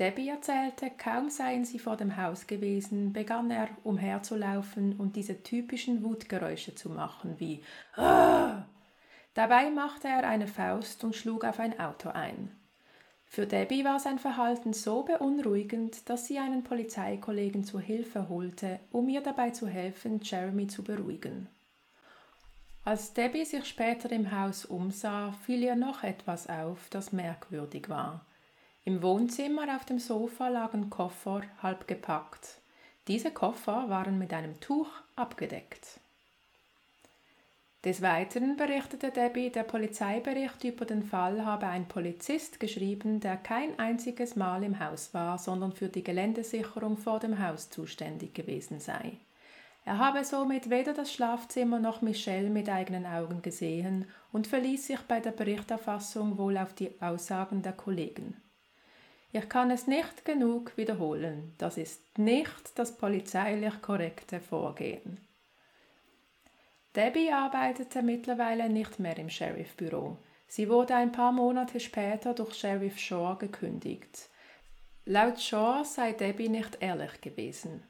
Debbie 0.00 0.30
erzählte, 0.30 0.90
kaum 0.96 1.28
seien 1.28 1.66
sie 1.66 1.78
vor 1.78 1.98
dem 1.98 2.16
Haus 2.16 2.46
gewesen, 2.46 3.12
begann 3.12 3.50
er 3.50 3.68
umherzulaufen 3.84 4.94
und 4.94 5.14
diese 5.14 5.42
typischen 5.42 6.02
Wutgeräusche 6.02 6.74
zu 6.74 6.88
machen, 6.88 7.34
wie 7.38 7.62
ah! 7.96 8.64
Dabei 9.34 9.70
machte 9.70 10.08
er 10.08 10.26
eine 10.26 10.46
Faust 10.46 11.04
und 11.04 11.14
schlug 11.14 11.44
auf 11.44 11.60
ein 11.60 11.78
Auto 11.78 12.08
ein. 12.08 12.50
Für 13.26 13.46
Debbie 13.46 13.84
war 13.84 14.00
sein 14.00 14.18
Verhalten 14.18 14.72
so 14.72 15.02
beunruhigend, 15.02 16.08
dass 16.08 16.26
sie 16.26 16.38
einen 16.38 16.64
Polizeikollegen 16.64 17.64
zur 17.64 17.82
Hilfe 17.82 18.30
holte, 18.30 18.80
um 18.90 19.06
ihr 19.08 19.20
dabei 19.20 19.50
zu 19.50 19.68
helfen, 19.68 20.20
Jeremy 20.22 20.66
zu 20.66 20.82
beruhigen. 20.82 21.46
Als 22.86 23.12
Debbie 23.12 23.44
sich 23.44 23.66
später 23.66 24.10
im 24.10 24.32
Haus 24.32 24.64
umsah, 24.64 25.32
fiel 25.44 25.62
ihr 25.62 25.76
noch 25.76 26.02
etwas 26.02 26.48
auf, 26.48 26.88
das 26.88 27.12
merkwürdig 27.12 27.90
war. 27.90 28.24
Im 28.84 29.02
Wohnzimmer 29.02 29.76
auf 29.76 29.84
dem 29.84 29.98
Sofa 29.98 30.48
lagen 30.48 30.88
Koffer, 30.88 31.42
halb 31.62 31.86
gepackt. 31.86 32.60
Diese 33.08 33.30
Koffer 33.30 33.90
waren 33.90 34.18
mit 34.18 34.32
einem 34.32 34.58
Tuch 34.60 34.88
abgedeckt. 35.16 36.00
Des 37.84 38.00
Weiteren 38.00 38.56
berichtete 38.56 39.10
Debbie, 39.10 39.50
der 39.50 39.64
Polizeibericht 39.64 40.64
über 40.64 40.84
den 40.84 41.02
Fall 41.02 41.44
habe 41.44 41.66
ein 41.66 41.88
Polizist 41.88 42.60
geschrieben, 42.60 43.20
der 43.20 43.36
kein 43.36 43.78
einziges 43.78 44.36
Mal 44.36 44.64
im 44.64 44.80
Haus 44.80 45.12
war, 45.12 45.38
sondern 45.38 45.72
für 45.72 45.88
die 45.88 46.04
Geländesicherung 46.04 46.96
vor 46.96 47.20
dem 47.20 47.42
Haus 47.42 47.68
zuständig 47.68 48.34
gewesen 48.34 48.80
sei. 48.80 49.12
Er 49.84 49.98
habe 49.98 50.24
somit 50.24 50.70
weder 50.70 50.94
das 50.94 51.12
Schlafzimmer 51.12 51.80
noch 51.80 52.02
Michelle 52.02 52.50
mit 52.50 52.68
eigenen 52.68 53.06
Augen 53.06 53.42
gesehen 53.42 54.06
und 54.30 54.46
verließ 54.46 54.86
sich 54.86 55.00
bei 55.00 55.20
der 55.20 55.32
Berichterfassung 55.32 56.38
wohl 56.38 56.56
auf 56.58 56.74
die 56.74 57.00
Aussagen 57.00 57.62
der 57.62 57.72
Kollegen. 57.72 58.36
Ich 59.32 59.48
kann 59.48 59.70
es 59.70 59.86
nicht 59.86 60.24
genug 60.24 60.76
wiederholen, 60.76 61.54
das 61.58 61.76
ist 61.76 62.18
nicht 62.18 62.78
das 62.78 62.96
polizeilich 62.96 63.80
korrekte 63.80 64.40
Vorgehen. 64.40 65.20
Debbie 66.96 67.30
arbeitete 67.30 68.02
mittlerweile 68.02 68.68
nicht 68.68 68.98
mehr 68.98 69.16
im 69.16 69.30
Sheriffbüro. 69.30 70.18
Sie 70.48 70.68
wurde 70.68 70.96
ein 70.96 71.12
paar 71.12 71.30
Monate 71.30 71.78
später 71.78 72.34
durch 72.34 72.54
Sheriff 72.54 72.98
Shaw 72.98 73.36
gekündigt. 73.38 74.28
Laut 75.04 75.40
Shaw 75.40 75.84
sei 75.84 76.12
Debbie 76.12 76.48
nicht 76.48 76.78
ehrlich 76.80 77.20
gewesen. 77.20 77.84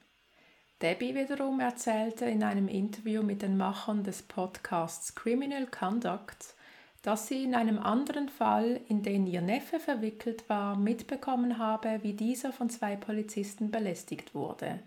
Debbie 0.83 1.15
wiederum 1.15 1.61
erzählte 1.61 2.27
in 2.27 2.43
einem 2.43 2.69
Interview 2.69 3.23
mit 3.23 3.41
den 3.41 3.57
Machern 3.57 4.05
des 4.05 4.23
Podcasts 4.23 5.15
Criminal 5.15 5.67
Conduct, 5.67 6.55
dass 7.03 7.27
sie 7.27 7.45
in 7.45 7.55
einem 7.55 7.79
anderen 7.79 8.29
Fall, 8.29 8.81
in 8.89 9.03
den 9.03 9.27
ihr 9.27 9.41
Neffe 9.41 9.81
verwickelt 9.81 10.49
war, 10.49 10.77
mitbekommen 10.77 11.59
habe, 11.59 12.01
wie 12.03 12.13
dieser 12.13 12.53
von 12.53 12.69
zwei 12.69 12.97
Polizisten 12.97 13.71
belästigt 13.71 14.35
wurde. 14.35 14.81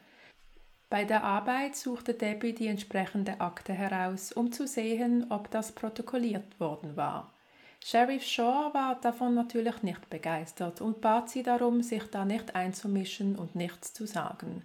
Bei 0.90 1.06
der 1.06 1.24
Arbeit 1.24 1.76
suchte 1.76 2.14
Debbie 2.14 2.54
die 2.54 2.68
entsprechende 2.68 3.42
Akte 3.42 3.74
heraus, 3.74 4.32
um 4.32 4.52
zu 4.52 4.68
sehen, 4.68 5.26
ob 5.32 5.50
das 5.50 5.72
protokolliert 5.72 6.60
worden 6.60 6.96
war. 6.96 7.34
Sheriff 7.84 8.24
Shaw 8.24 8.74
war 8.74 9.02
davon 9.02 9.34
natürlich 9.34 9.82
nicht 9.82 10.10
begeistert 10.10 10.82
und 10.82 11.02
bat 11.02 11.32
sie 11.32 11.42
darum, 11.42 11.82
sich 11.82 12.04
da 12.12 12.26
nicht 12.26 12.56
einzumischen 12.56 13.36
und 13.36 13.56
nichts 13.56 13.94
zu 13.94 14.06
sagen. 14.06 14.62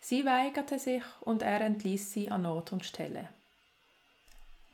Sie 0.00 0.24
weigerte 0.24 0.78
sich 0.78 1.02
und 1.20 1.42
er 1.42 1.60
entließ 1.60 2.10
sie 2.10 2.30
an 2.30 2.46
Ort 2.46 2.72
und 2.72 2.84
Stelle. 2.84 3.28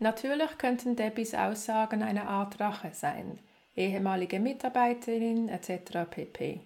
Natürlich 0.02 0.58
könnten 0.58 0.96
Debbies 0.96 1.32
Aussagen 1.32 2.02
eine 2.02 2.26
Art 2.26 2.58
Rache 2.58 2.90
sein, 2.92 3.38
ehemalige 3.76 4.40
Mitarbeiterin 4.40 5.48
etc. 5.48 6.10
pp. 6.10 6.60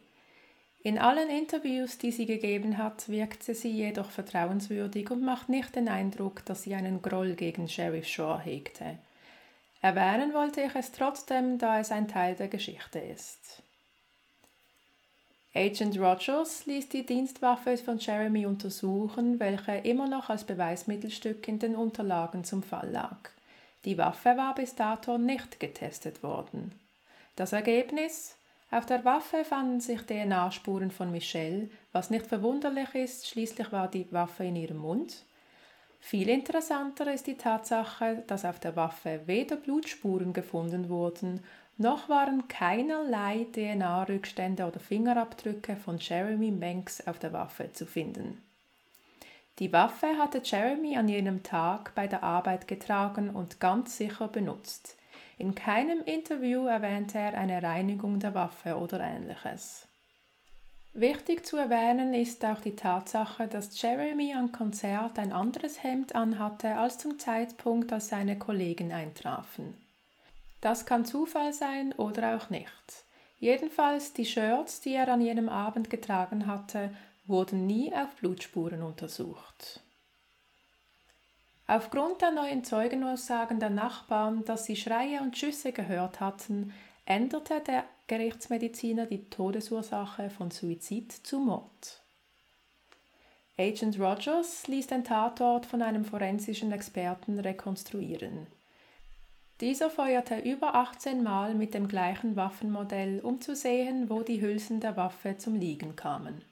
In 0.83 0.99
allen 0.99 1.29
Interviews, 1.29 1.99
die 1.99 2.13
sie 2.13 2.25
gegeben 2.25 2.79
hat, 2.79 3.11
wirkte 3.11 3.55
sie 3.55 3.73
jedoch 3.73 4.11
vertrauenswürdig 4.11 5.11
und 5.11 5.23
macht 5.23 5.51
nicht 5.51 5.77
den 5.77 5.89
Eindruck, 5.89 6.47
dass 6.47 6.63
sie 6.63 6.75
einen 6.75 7.03
Groll 7.03 7.35
gegen 7.35 7.69
Sheriff 7.69 8.07
Shaw 8.07 8.41
hegte. 8.43 8.97
Erwähnen 9.83 10.33
wollte 10.33 10.63
ich 10.63 10.75
es 10.75 10.93
trotzdem, 10.93 11.59
da 11.59 11.79
es 11.79 11.93
ein 11.93 12.09
Teil 12.09 12.37
der 12.37 12.49
Geschichte 12.49 13.01
ist. 13.01 13.63
Agent 15.57 15.99
Rogers 15.99 16.67
ließ 16.67 16.91
die 16.91 17.07
Dienstwaffe 17.07 17.79
von 17.79 17.97
Jeremy 17.97 18.45
untersuchen, 18.45 19.41
welche 19.41 19.73
immer 19.73 20.07
noch 20.07 20.29
als 20.29 20.45
Beweismittelstück 20.45 21.49
in 21.49 21.59
den 21.59 21.75
Unterlagen 21.75 22.45
zum 22.45 22.63
Fall 22.63 22.91
lag. 22.91 23.17
Die 23.87 23.97
Waffe 23.97 24.37
war 24.37 24.55
bis 24.55 24.75
dato 24.75 25.17
nicht 25.17 25.59
getestet 25.59 26.23
worden. 26.23 26.73
Das 27.37 27.55
Ergebnis? 27.55 28.37
Auf 28.71 28.85
der 28.85 29.05
Waffe 29.07 29.45
fanden 29.45 29.81
sich 29.81 30.03
DNA-Spuren 30.03 30.91
von 30.91 31.11
Michelle, 31.11 31.71
was 31.93 32.11
nicht 32.11 32.27
verwunderlich 32.27 32.95
ist, 32.95 33.27
schließlich 33.27 33.73
war 33.73 33.89
die 33.89 34.13
Waffe 34.13 34.45
in 34.45 34.57
ihrem 34.57 34.79
Mund. 34.79 35.25
Viel 36.01 36.29
interessanter 36.29 37.13
ist 37.13 37.27
die 37.27 37.39
Tatsache, 37.39 38.25
dass 38.27 38.45
auf 38.45 38.61
der 38.61 38.77
Waffe 38.77 39.23
weder 39.25 39.57
Blutspuren 39.57 40.35
gefunden 40.35 40.91
wurden 40.91 41.41
noch 41.79 42.09
waren 42.09 42.49
keinerlei 42.49 43.47
DNA-Rückstände 43.53 44.67
oder 44.67 44.81
Fingerabdrücke 44.81 45.77
von 45.77 45.99
Jeremy 45.99 46.51
Manx 46.51 47.07
auf 47.07 47.19
der 47.19 47.33
Waffe 47.33 47.73
zu 47.73 47.87
finden. 47.87 48.43
Die 49.59 49.73
Waffe 49.73 50.19
hatte 50.19 50.43
Jeremy 50.45 50.97
an 50.97 51.09
jenem 51.09 51.43
Tag 51.43 51.95
bei 51.95 52.07
der 52.07 52.23
Arbeit 52.23 52.69
getragen 52.69 53.31
und 53.31 53.61
ganz 53.61 53.97
sicher 53.97 54.29
benutzt. 54.29 54.97
In 55.39 55.55
keinem 55.55 56.03
Interview 56.05 56.67
erwähnte 56.67 57.19
er 57.19 57.35
eine 57.35 57.63
Reinigung 57.63 58.21
der 58.21 58.35
Waffe 58.35 58.77
oder 58.77 59.01
ähnliches. 59.01 59.87
Wichtig 60.93 61.45
zu 61.45 61.59
erwähnen 61.59 62.15
ist 62.15 62.43
auch 62.45 62.61
die 62.61 62.75
Tatsache, 62.75 63.49
dass 63.49 63.81
Jeremy 63.81 64.33
am 64.35 64.51
Konzert 64.51 65.19
ein 65.19 65.33
anderes 65.33 65.83
Hemd 65.83 66.15
anhatte 66.15 66.75
als 66.77 66.97
zum 66.97 67.19
Zeitpunkt, 67.19 67.93
als 67.93 68.09
seine 68.09 68.39
Kollegen 68.39 68.93
eintrafen. 68.93 69.75
Das 70.67 70.85
kann 70.85 71.05
Zufall 71.05 71.53
sein 71.53 71.93
oder 71.93 72.37
auch 72.37 72.51
nicht. 72.51 73.05
Jedenfalls 73.39 74.15
die 74.15 74.25
Shirts, 74.25 74.81
die 74.81 74.95
er 74.95 75.07
an 75.07 75.21
jenem 75.21 75.49
Abend 75.49 75.91
getragen 75.91 76.49
hatte, 76.49 76.91
wurden 77.25 77.69
nie 77.69 77.95
auf 77.95 78.17
Blutspuren 78.17 78.83
untersucht. 78.83 79.81
Aufgrund 81.69 82.21
der 82.21 82.33
neuen 82.33 82.65
Zeugenaussagen 82.65 83.61
der 83.61 83.71
Nachbarn, 83.71 84.45
dass 84.45 84.65
sie 84.65 84.75
Schreie 84.75 85.21
und 85.21 85.39
Schüsse 85.39 85.71
gehört 85.71 86.19
hatten, 86.19 86.75
änderte 87.05 87.61
der 87.61 87.85
Gerichtsmediziner 88.09 89.07
die 89.07 89.31
Todesursache 89.31 90.31
von 90.31 90.51
Suizid 90.51 91.13
zu 91.13 91.39
Mord. 91.39 92.03
Agent 93.57 94.01
Rogers 94.01 94.67
ließ 94.67 94.89
den 94.89 95.05
Tatort 95.05 95.65
von 95.65 95.81
einem 95.81 96.05
forensischen 96.05 96.73
Experten 96.73 97.39
rekonstruieren. 97.39 98.49
Dieser 99.61 99.89
feuerte 99.89 100.39
über 100.39 100.75
18 100.75 101.23
Mal 101.23 101.55
mit 101.55 101.73
dem 101.73 101.89
gleichen 101.89 102.37
Waffenmodell, 102.37 103.21
um 103.21 103.41
zu 103.41 103.57
sehen, 103.57 104.11
wo 104.11 104.23
die 104.23 104.43
Hülsen 104.43 104.81
der 104.81 104.99
Waffe 104.99 105.39
zum 105.39 105.55
Liegen 105.55 105.97
kamen. 105.97 106.43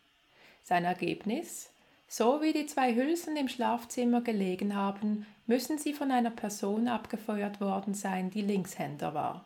Sein 0.62 0.86
Ergebnis? 0.86 1.70
So 2.08 2.40
wie 2.40 2.54
die 2.54 2.64
zwei 2.64 2.94
Hülsen 2.94 3.36
im 3.36 3.48
Schlafzimmer 3.48 4.22
gelegen 4.22 4.74
haben, 4.74 5.26
müssen 5.46 5.76
sie 5.76 5.92
von 5.92 6.10
einer 6.10 6.30
Person 6.30 6.88
abgefeuert 6.88 7.60
worden 7.60 7.92
sein, 7.92 8.30
die 8.30 8.40
Linkshänder 8.40 9.12
war. 9.12 9.44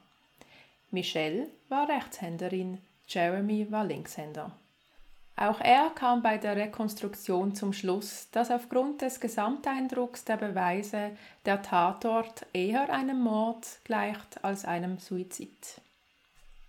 Michelle 0.93 1.49
war 1.69 1.89
Rechtshänderin, 1.89 2.79
Jeremy 3.09 3.73
war 3.73 3.85
Linkshänder. 3.85 4.53
Auch 5.41 5.61
er 5.61 5.91
kam 5.91 6.21
bei 6.21 6.37
der 6.37 6.57
Rekonstruktion 6.57 7.55
zum 7.55 7.73
Schluss, 7.73 8.29
dass 8.33 8.51
aufgrund 8.51 9.03
des 9.03 9.21
Gesamteindrucks 9.21 10.25
der 10.25 10.37
Beweise 10.37 11.13
der 11.47 11.63
Tatort 11.63 12.45
eher 12.53 12.93
einem 12.93 13.21
Mord 13.21 13.65
gleicht 13.85 14.43
als 14.43 14.65
einem 14.65 14.99
Suizid. 14.99 15.81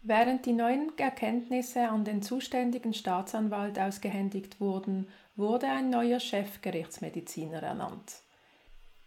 Während 0.04 0.46
die 0.46 0.54
neuen 0.54 0.96
Erkenntnisse 1.00 1.90
an 1.90 2.06
den 2.06 2.22
zuständigen 2.22 2.94
Staatsanwalt 2.94 3.80
ausgehändigt 3.80 4.62
wurden, 4.62 5.08
wurde 5.36 5.66
ein 5.66 5.90
neuer 5.90 6.20
Chefgerichtsmediziner 6.20 7.64
ernannt. 7.64 8.22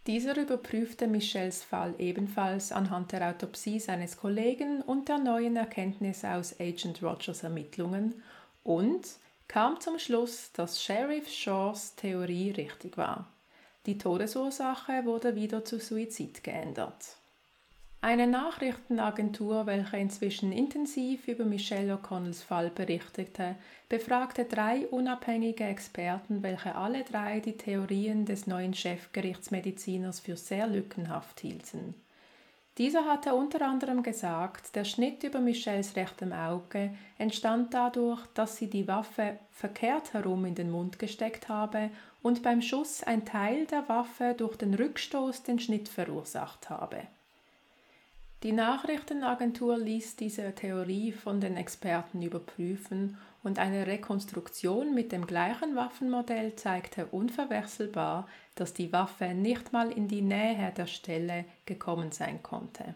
Dieser 0.08 0.36
überprüfte 0.36 1.06
Michels 1.06 1.62
Fall 1.62 1.94
ebenfalls 1.98 2.72
anhand 2.72 3.12
der 3.12 3.30
Autopsie 3.30 3.78
seines 3.78 4.16
Kollegen 4.16 4.82
und 4.82 5.08
der 5.08 5.18
neuen 5.18 5.54
Erkenntnisse 5.54 6.30
aus 6.30 6.58
Agent 6.58 7.00
Rogers 7.00 7.44
Ermittlungen 7.44 8.20
und 8.64 9.21
kam 9.52 9.78
zum 9.80 9.98
Schluss, 9.98 10.50
dass 10.54 10.82
Sheriff 10.82 11.28
Shaws 11.28 11.94
Theorie 11.96 12.52
richtig 12.52 12.96
war. 12.96 13.28
Die 13.84 13.98
Todesursache 13.98 15.04
wurde 15.04 15.34
wieder 15.34 15.62
zu 15.62 15.78
Suizid 15.78 16.42
geändert. 16.42 17.16
Eine 18.00 18.26
Nachrichtenagentur, 18.26 19.66
welche 19.66 19.98
inzwischen 19.98 20.52
intensiv 20.52 21.28
über 21.28 21.44
Michelle 21.44 21.92
O'Connells 21.92 22.42
Fall 22.42 22.70
berichtete, 22.70 23.56
befragte 23.90 24.46
drei 24.46 24.86
unabhängige 24.86 25.64
Experten, 25.64 26.42
welche 26.42 26.74
alle 26.74 27.04
drei 27.04 27.40
die 27.40 27.58
Theorien 27.58 28.24
des 28.24 28.46
neuen 28.46 28.72
Chefgerichtsmediziners 28.72 30.20
für 30.20 30.38
sehr 30.38 30.66
lückenhaft 30.66 31.40
hielten. 31.40 31.94
Dieser 32.78 33.04
hatte 33.04 33.34
unter 33.34 33.66
anderem 33.66 34.02
gesagt, 34.02 34.74
der 34.74 34.84
Schnitt 34.84 35.22
über 35.24 35.40
Michelles 35.40 35.94
rechtem 35.94 36.32
Auge 36.32 36.94
entstand 37.18 37.74
dadurch, 37.74 38.26
dass 38.32 38.56
sie 38.56 38.70
die 38.70 38.88
Waffe 38.88 39.38
verkehrt 39.50 40.14
herum 40.14 40.46
in 40.46 40.54
den 40.54 40.70
Mund 40.70 40.98
gesteckt 40.98 41.50
habe 41.50 41.90
und 42.22 42.42
beim 42.42 42.62
Schuss 42.62 43.02
ein 43.02 43.26
Teil 43.26 43.66
der 43.66 43.88
Waffe 43.90 44.34
durch 44.36 44.56
den 44.56 44.72
Rückstoß 44.72 45.42
den 45.42 45.58
Schnitt 45.58 45.90
verursacht 45.90 46.70
habe. 46.70 47.02
Die 48.42 48.52
Nachrichtenagentur 48.52 49.76
ließ 49.76 50.16
diese 50.16 50.54
Theorie 50.54 51.12
von 51.12 51.40
den 51.40 51.56
Experten 51.58 52.22
überprüfen 52.22 53.18
und 53.42 53.58
eine 53.58 53.86
Rekonstruktion 53.86 54.94
mit 54.94 55.12
dem 55.12 55.26
gleichen 55.26 55.74
Waffenmodell 55.74 56.54
zeigte 56.56 57.06
unverwechselbar, 57.06 58.28
dass 58.54 58.74
die 58.74 58.92
Waffe 58.92 59.34
nicht 59.34 59.72
mal 59.72 59.90
in 59.90 60.08
die 60.08 60.22
Nähe 60.22 60.72
der 60.76 60.86
Stelle 60.86 61.44
gekommen 61.66 62.12
sein 62.12 62.42
konnte. 62.42 62.94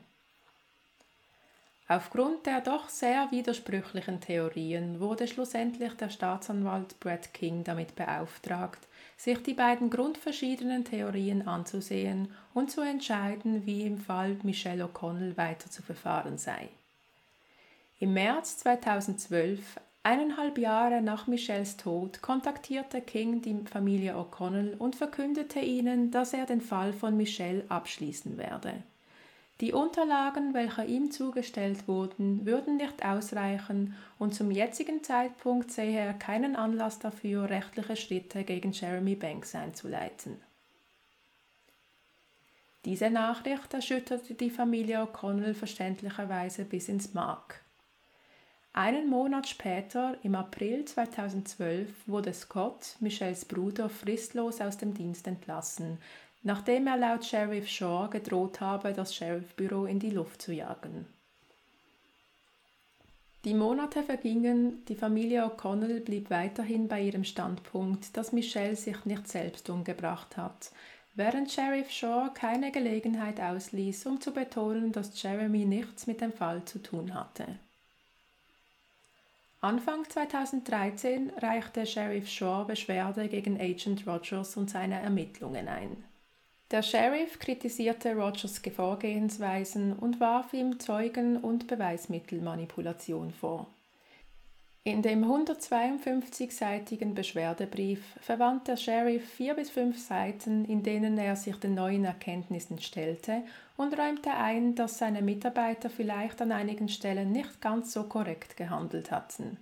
Aufgrund 1.89 2.47
der 2.47 2.61
doch 2.61 2.89
sehr 2.89 3.31
widersprüchlichen 3.31 4.21
Theorien 4.21 4.99
wurde 4.99 5.29
schlussendlich 5.29 5.93
der 5.95 6.11
Staatsanwalt 6.11 6.99
Brett 6.99 7.33
King 7.33 7.63
damit 7.63 7.95
beauftragt, 7.95 8.89
sich 9.17 9.41
die 9.43 9.55
beiden 9.55 9.89
grundverschiedenen 9.89 10.85
Theorien 10.85 11.47
anzusehen 11.47 12.35
und 12.55 12.73
zu 12.73 12.81
entscheiden, 12.81 13.67
wie 13.67 13.87
im 13.87 13.99
Fall 13.99 14.37
Michelle 14.43 14.85
O'Connell 14.85 15.37
weiter 15.37 15.71
zu 15.71 15.81
verfahren 15.83 16.39
sei. 16.39 16.69
Im 18.01 18.15
März 18.15 18.59
2012, 18.59 19.81
eineinhalb 20.07 20.57
Jahre 20.57 21.03
nach 21.03 21.27
Michelles 21.27 21.77
Tod, 21.77 22.23
kontaktierte 22.23 23.01
King 23.01 23.43
die 23.43 23.57
Familie 23.69 24.15
O'Connell 24.15 24.77
und 24.77 24.95
verkündete 24.95 25.59
ihnen, 25.59 26.13
dass 26.13 26.33
er 26.33 26.47
den 26.47 26.61
Fall 26.61 26.93
von 26.93 27.17
Michelle 27.17 27.65
abschließen 27.69 28.39
werde. 28.39 28.85
Die 29.61 29.73
Unterlagen, 29.73 30.55
welche 30.55 30.85
ihm 30.85 31.11
zugestellt 31.11 31.89
wurden, 31.89 32.47
würden 32.47 32.77
nicht 32.77 33.05
ausreichen 33.05 33.97
und 34.21 34.33
zum 34.33 34.53
jetzigen 34.53 35.03
Zeitpunkt 35.03 35.73
sehe 35.73 35.99
er 35.99 36.15
keinen 36.15 36.55
Anlass 36.55 37.01
dafür, 37.01 37.51
rechtliche 37.51 37.97
Schritte 37.97 38.45
gegen 38.45 38.71
Jeremy 38.71 39.17
Banks 39.17 39.57
einzuleiten. 39.57 40.37
Diese 42.85 43.11
Nachricht 43.11 43.75
erschütterte 43.75 44.35
die 44.35 44.51
Familie 44.51 45.03
O'Connell 45.03 45.55
verständlicherweise 45.55 46.65
bis 46.65 46.89
ins 46.89 47.13
Mark. 47.13 47.66
Einen 48.79 49.09
Monat 49.09 49.49
später, 49.49 50.19
im 50.23 50.35
April 50.35 50.85
2012, 50.85 51.89
wurde 52.07 52.35
Scott, 52.35 52.97
Michelles 53.01 53.47
Bruder, 53.47 53.89
fristlos 53.89 54.61
aus 54.61 54.77
dem 54.77 54.93
Dienst 54.93 55.27
entlassen, 55.27 55.97
nachdem 56.43 56.87
er 56.87 56.99
laut 56.99 57.25
Sheriff 57.25 57.67
Shaw 57.71 58.11
gedroht 58.11 58.61
habe, 58.61 58.93
das 58.93 59.15
Sheriffbüro 59.15 59.87
in 59.87 59.99
die 59.99 60.11
Luft 60.11 60.43
zu 60.43 60.53
jagen. 60.53 61.07
Die 63.47 63.55
Monate 63.55 64.03
vergingen, 64.03 64.85
die 64.85 64.95
Familie 64.95 65.47
O'Connell 65.47 66.01
blieb 66.01 66.29
weiterhin 66.29 66.87
bei 66.87 67.01
ihrem 67.01 67.25
Standpunkt, 67.25 68.15
dass 68.15 68.33
Michelle 68.33 68.77
sich 68.77 69.07
nicht 69.07 69.27
selbst 69.27 69.71
umgebracht 69.71 70.37
hat, 70.37 70.71
während 71.15 71.51
Sheriff 71.51 71.91
Shaw 71.91 72.29
keine 72.35 72.71
Gelegenheit 72.73 73.41
ausließ, 73.41 74.05
um 74.05 74.21
zu 74.21 74.33
betonen, 74.33 74.93
dass 74.93 75.23
Jeremy 75.23 75.65
nichts 75.65 76.07
mit 76.07 76.21
dem 76.21 76.35
Fall 76.35 76.63
zu 76.67 76.83
tun 76.83 77.15
hatte. 77.15 77.59
Anfang 79.67 80.09
2013 80.09 81.33
reichte 81.43 81.87
Sheriff 81.87 82.29
Shaw 82.29 82.67
Beschwerde 82.69 83.27
gegen 83.27 83.61
Agent 83.61 84.07
Rogers 84.07 84.57
und 84.57 84.71
seine 84.71 85.01
Ermittlungen 85.01 85.67
ein. 85.67 86.05
Der 86.71 86.83
Sheriff 86.83 87.41
kritisierte 87.41 88.15
Rogers 88.15 88.63
Vorgehensweisen 88.63 89.95
und 89.95 90.21
warf 90.21 90.53
ihm 90.53 90.79
Zeugen- 90.79 91.39
und 91.39 91.67
Beweismittelmanipulation 91.67 93.33
vor. 93.33 93.67
In 94.87 95.03
dem 95.03 95.25
152-seitigen 95.25 97.13
Beschwerdebrief 97.17 98.05
verwandt 98.21 98.69
der 98.69 98.77
Sheriff 98.77 99.29
vier 99.31 99.55
bis 99.55 99.69
fünf 99.69 99.99
Seiten, 99.99 100.65
in 100.65 100.85
denen 100.85 101.19
er 101.19 101.35
sich 101.35 101.57
den 101.57 101.75
neuen 101.75 102.05
Erkenntnissen 102.05 102.79
stellte 102.79 103.43
und 103.77 103.99
räumte 103.99 104.31
ein, 104.31 104.77
dass 104.77 104.99
seine 104.99 105.23
Mitarbeiter 105.23 105.91
vielleicht 105.91 106.41
an 106.41 106.53
einigen 106.53 106.89
Stellen 106.89 107.33
nicht 107.33 107.61
ganz 107.61 107.93
so 107.93 108.05
korrekt 108.05 108.57
gehandelt 108.57 109.11
hatten. 109.11 109.57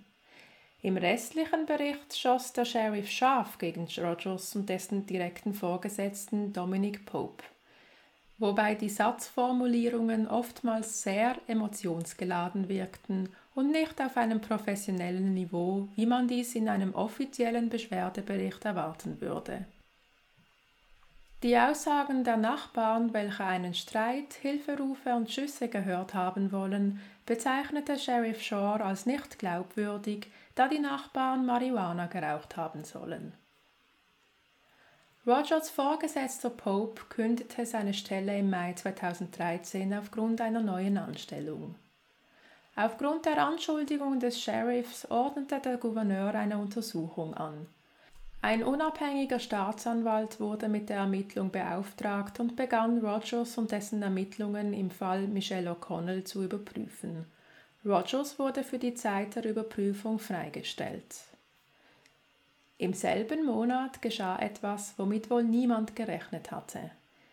Im 0.83 0.95
restlichen 0.95 1.65
Bericht 1.65 2.15
schoss 2.15 2.53
der 2.53 2.65
Sheriff 2.65 3.09
scharf 3.09 3.57
gegen 3.57 3.87
Rogers 3.97 4.55
und 4.55 4.69
dessen 4.69 5.07
direkten 5.07 5.55
Vorgesetzten 5.55 6.53
Dominic 6.53 7.03
Pope, 7.07 7.43
wobei 8.37 8.75
die 8.75 8.89
Satzformulierungen 8.89 10.27
oftmals 10.27 11.01
sehr 11.03 11.37
emotionsgeladen 11.47 12.67
wirkten 12.67 13.29
und 13.53 13.71
nicht 13.71 14.01
auf 14.01 14.17
einem 14.17 14.41
professionellen 14.41 15.33
Niveau, 15.33 15.87
wie 15.95 16.05
man 16.05 16.27
dies 16.27 16.55
in 16.55 16.67
einem 16.67 16.93
offiziellen 16.93 17.69
Beschwerdebericht 17.69 18.65
erwarten 18.65 19.21
würde. 19.21 19.65
Die 21.43 21.57
Aussagen 21.57 22.23
der 22.23 22.37
Nachbarn, 22.37 23.13
welche 23.13 23.43
einen 23.43 23.73
Streit, 23.73 24.33
Hilferufe 24.33 25.13
und 25.13 25.29
Schüsse 25.31 25.67
gehört 25.67 26.13
haben 26.13 26.51
wollen, 26.51 26.99
bezeichnete 27.25 27.99
Sheriff 27.99 28.41
Shore 28.41 28.83
als 28.83 29.05
nicht 29.05 29.37
glaubwürdig, 29.37 30.27
da 30.55 30.67
die 30.67 30.79
Nachbarn 30.79 31.45
Marihuana 31.45 32.07
geraucht 32.07 32.57
haben 32.57 32.83
sollen. 32.83 33.33
Rogers 35.27 35.71
Vorgesetzter 35.71 36.51
Pope 36.51 37.01
kündete 37.09 37.65
seine 37.65 37.95
Stelle 37.95 38.37
im 38.37 38.51
Mai 38.51 38.73
2013 38.73 39.91
aufgrund 39.95 40.39
einer 40.39 40.61
neuen 40.61 40.99
Anstellung. 40.99 41.73
Aufgrund 42.75 43.25
der 43.25 43.43
Anschuldigung 43.43 44.19
des 44.19 44.39
Sheriffs 44.39 45.09
ordnete 45.09 45.59
der 45.59 45.77
Gouverneur 45.77 46.35
eine 46.35 46.59
Untersuchung 46.59 47.33
an. 47.33 47.65
Ein 48.43 48.63
unabhängiger 48.63 49.39
Staatsanwalt 49.39 50.39
wurde 50.39 50.67
mit 50.67 50.89
der 50.89 50.97
Ermittlung 50.97 51.49
beauftragt 51.49 52.39
und 52.39 52.55
begann 52.55 52.99
Rogers 52.99 53.57
und 53.57 53.71
dessen 53.71 54.03
Ermittlungen 54.03 54.73
im 54.73 54.91
Fall 54.91 55.25
Michelle 55.27 55.71
O'Connell 55.71 56.23
zu 56.23 56.43
überprüfen. 56.43 57.25
Rogers 57.83 58.37
wurde 58.37 58.63
für 58.63 58.77
die 58.77 58.93
Zeit 58.93 59.35
der 59.35 59.45
Überprüfung 59.45 60.19
freigestellt. 60.19 61.15
Im 62.77 62.93
selben 62.93 63.45
Monat 63.45 64.01
geschah 64.01 64.37
etwas, 64.37 64.93
womit 64.97 65.29
wohl 65.29 65.43
niemand 65.43 65.95
gerechnet 65.95 66.51
hatte. 66.51 66.91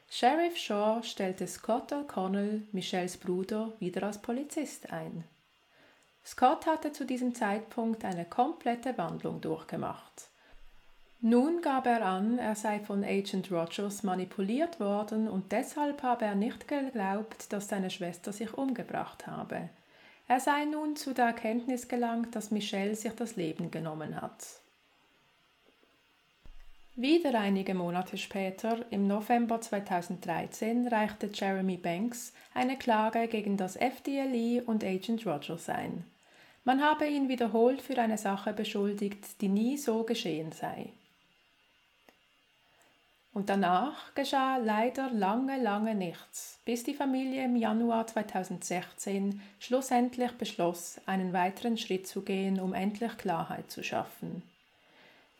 Sheriff 0.09 0.57
Shaw 0.57 1.03
stellte 1.03 1.47
Scott 1.47 1.93
O'Connell, 1.93 2.63
Michelles 2.73 3.17
Bruder, 3.17 3.73
wieder 3.81 4.05
als 4.05 4.19
Polizist 4.19 4.93
ein. 4.93 5.25
Scott 6.25 6.67
hatte 6.67 6.93
zu 6.93 7.05
diesem 7.05 7.35
Zeitpunkt 7.35 8.05
eine 8.05 8.25
komplette 8.25 8.97
Wandlung 8.99 9.41
durchgemacht. 9.41 10.29
Nun 11.21 11.63
gab 11.63 11.87
er 11.87 12.05
an, 12.05 12.39
er 12.39 12.55
sei 12.55 12.81
von 12.81 13.03
Agent 13.03 13.51
Rogers 13.51 14.03
manipuliert 14.03 14.79
worden 14.79 15.29
und 15.29 15.51
deshalb 15.51 16.03
habe 16.03 16.25
er 16.25 16.35
nicht 16.35 16.69
geglaubt, 16.69 17.53
dass 17.53 17.69
seine 17.69 17.91
Schwester 17.91 18.33
sich 18.33 18.53
umgebracht 18.55 19.27
habe. 19.27 19.71
Er 20.29 20.41
sei 20.41 20.65
nun 20.67 20.95
zu 20.95 21.15
der 21.15 21.27
Erkenntnis 21.27 21.89
gelangt, 21.89 22.37
dass 22.37 22.51
Michelle 22.51 22.95
sich 22.95 23.13
das 23.13 23.37
Leben 23.37 23.71
genommen 23.71 24.21
hat. 24.21 24.62
Wieder 26.95 27.41
einige 27.41 27.73
Monate 27.73 28.19
später, 28.19 28.85
im 28.91 29.07
November 29.07 29.63
2013, 29.63 30.89
reichte 30.89 31.31
Jeremy 31.33 31.79
Banks 31.79 32.35
eine 32.53 32.77
Klage 32.77 33.29
gegen 33.29 33.57
das 33.57 33.77
FDLE 33.77 34.63
und 34.67 34.85
Agent 34.85 35.25
Rogers 35.25 35.71
ein. 35.71 36.05
Man 36.65 36.83
habe 36.83 37.07
ihn 37.07 37.31
wiederholt 37.31 37.81
für 37.81 37.97
eine 37.97 38.19
Sache 38.19 38.53
beschuldigt, 38.53 39.41
die 39.41 39.49
nie 39.49 39.79
so 39.79 40.05
geschehen 40.05 40.53
sei. 40.53 40.91
Und 43.33 43.49
danach 43.49 44.15
geschah 44.15 44.59
leider 44.59 45.09
lange, 45.13 45.63
lange 45.63 45.95
nichts, 45.95 46.61
bis 46.67 46.85
die 46.85 46.93
Familie 46.93 47.47
im 47.47 47.57
Januar 47.57 48.07
2016 48.07 49.41
schlussendlich 49.59 50.33
beschloss, 50.33 51.01
einen 51.07 51.33
weiteren 51.33 51.79
Schritt 51.79 52.07
zu 52.07 52.21
gehen, 52.21 52.61
um 52.61 52.75
endlich 52.75 53.17
Klarheit 53.17 53.71
zu 53.71 53.83
schaffen. 53.83 54.43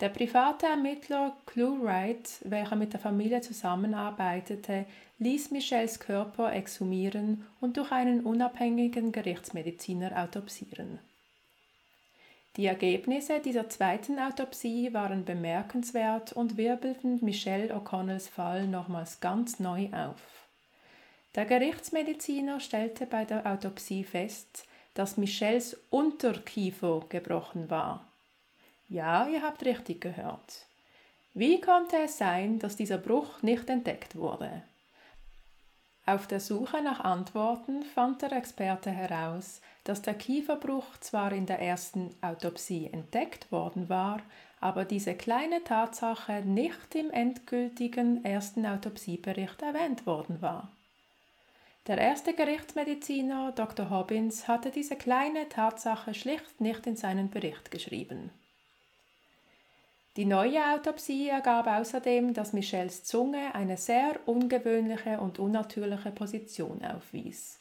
Der 0.03 0.09
private 0.09 0.67
Ermittler 0.67 1.37
Clue 1.47 1.81
Wright, 1.81 2.29
welcher 2.43 2.75
mit 2.75 2.93
der 2.93 2.99
Familie 2.99 3.41
zusammenarbeitete, 3.41 4.85
ließ 5.21 5.53
Michelles 5.53 6.01
Körper 6.01 6.53
exhumieren 6.53 7.47
und 7.61 7.77
durch 7.77 7.93
einen 7.93 8.23
unabhängigen 8.23 9.13
Gerichtsmediziner 9.13 10.21
autopsieren. 10.21 10.99
Die 12.57 12.67
Ergebnisse 12.67 13.39
dieser 13.39 13.71
zweiten 13.71 14.19
Autopsie 14.19 14.93
waren 14.93 15.25
bemerkenswert 15.25 16.33
und 16.33 16.57
wirbelten 16.57 17.25
Michelle 17.25 17.73
O'Connells 17.73 18.29
Fall 18.29 18.67
nochmals 18.67 19.21
ganz 19.21 19.61
neu 19.61 19.89
auf. 19.93 20.49
Der 21.37 21.45
Gerichtsmediziner 21.45 22.59
stellte 22.59 23.07
bei 23.07 23.25
der 23.25 23.47
Autopsie 23.47 24.03
fest, 24.03 24.67
dass 24.95 25.17
Michelles 25.17 25.81
Unterkiefer 25.91 27.05
gebrochen 27.09 27.71
war. 27.71 28.12
Ja, 28.93 29.27
ihr 29.27 29.41
habt 29.41 29.65
richtig 29.65 30.03
gehört. 30.03 30.67
Wie 31.33 31.63
konnte 31.63 31.97
es 32.05 32.19
sein, 32.19 32.59
dass 32.59 32.77
dieser 32.77 32.99
Bruch 32.99 33.41
nicht 33.41 33.71
entdeckt 33.71 34.17
wurde? 34.17 34.65
Auf 36.05 36.27
der 36.27 36.41
Suche 36.41 36.83
nach 36.83 37.01
Antworten 37.01 37.85
fand 37.85 38.21
der 38.21 38.33
Experte 38.33 38.91
heraus, 38.91 39.63
dass 39.85 40.03
der 40.03 40.13
Kieferbruch 40.13 40.99
zwar 41.01 41.33
in 41.33 41.47
der 41.47 41.59
ersten 41.61 42.15
Autopsie 42.21 42.91
entdeckt 42.93 43.51
worden 43.51 43.89
war, 43.89 44.21
aber 44.61 44.85
diese 44.85 45.15
kleine 45.15 45.65
Tatsache 45.65 46.43
nicht 46.43 46.95
im 46.95 47.11
endgültigen 47.11 48.23
ersten 48.27 48.67
Autopsiebericht 48.67 49.63
erwähnt 49.63 50.05
worden 50.05 50.43
war. 50.43 50.71
Der 51.87 51.97
erste 51.97 52.35
Gerichtsmediziner 52.35 53.53
Dr. 53.53 53.89
Hobbins 53.89 54.49
hatte 54.49 54.71
diese 54.71 54.97
kleine 54.97 55.49
Tatsache 55.49 56.13
schlicht 56.13 56.61
nicht 56.61 56.87
in 56.87 56.97
seinen 56.97 57.31
Bericht 57.31 57.71
geschrieben. 57.71 58.31
Die 60.17 60.27
neue 60.27 60.63
Autopsie 60.75 61.29
ergab 61.29 61.67
außerdem, 61.67 62.35
dass 62.35 62.53
Michelles 62.53 63.03
Zunge 63.03 63.55
eine 63.55 63.79
sehr 63.79 64.21
ungewöhnliche 64.27 65.19
und 65.19 65.39
unnatürliche 65.39 66.11
Position 66.11 66.85
aufwies. 66.85 67.59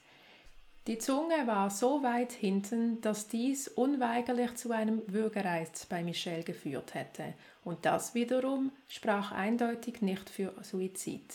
Die 0.88 0.98
Zunge 0.98 1.46
war 1.46 1.70
so 1.70 2.04
weit 2.04 2.34
hinten, 2.34 3.00
dass 3.02 3.28
dies 3.28 3.68
unweigerlich 3.68 4.56
zu 4.56 4.72
einem 4.72 5.02
Würgereiz 5.08 5.86
bei 5.86 6.04
Michelle 6.04 6.44
geführt 6.44 6.96
hätte, 6.96 7.36
und 7.64 7.86
das 7.86 8.16
wiederum 8.16 8.72
sprach 8.90 9.32
eindeutig 9.32 10.02
nicht 10.02 10.30
für 10.30 10.54
Suizid. 10.64 11.34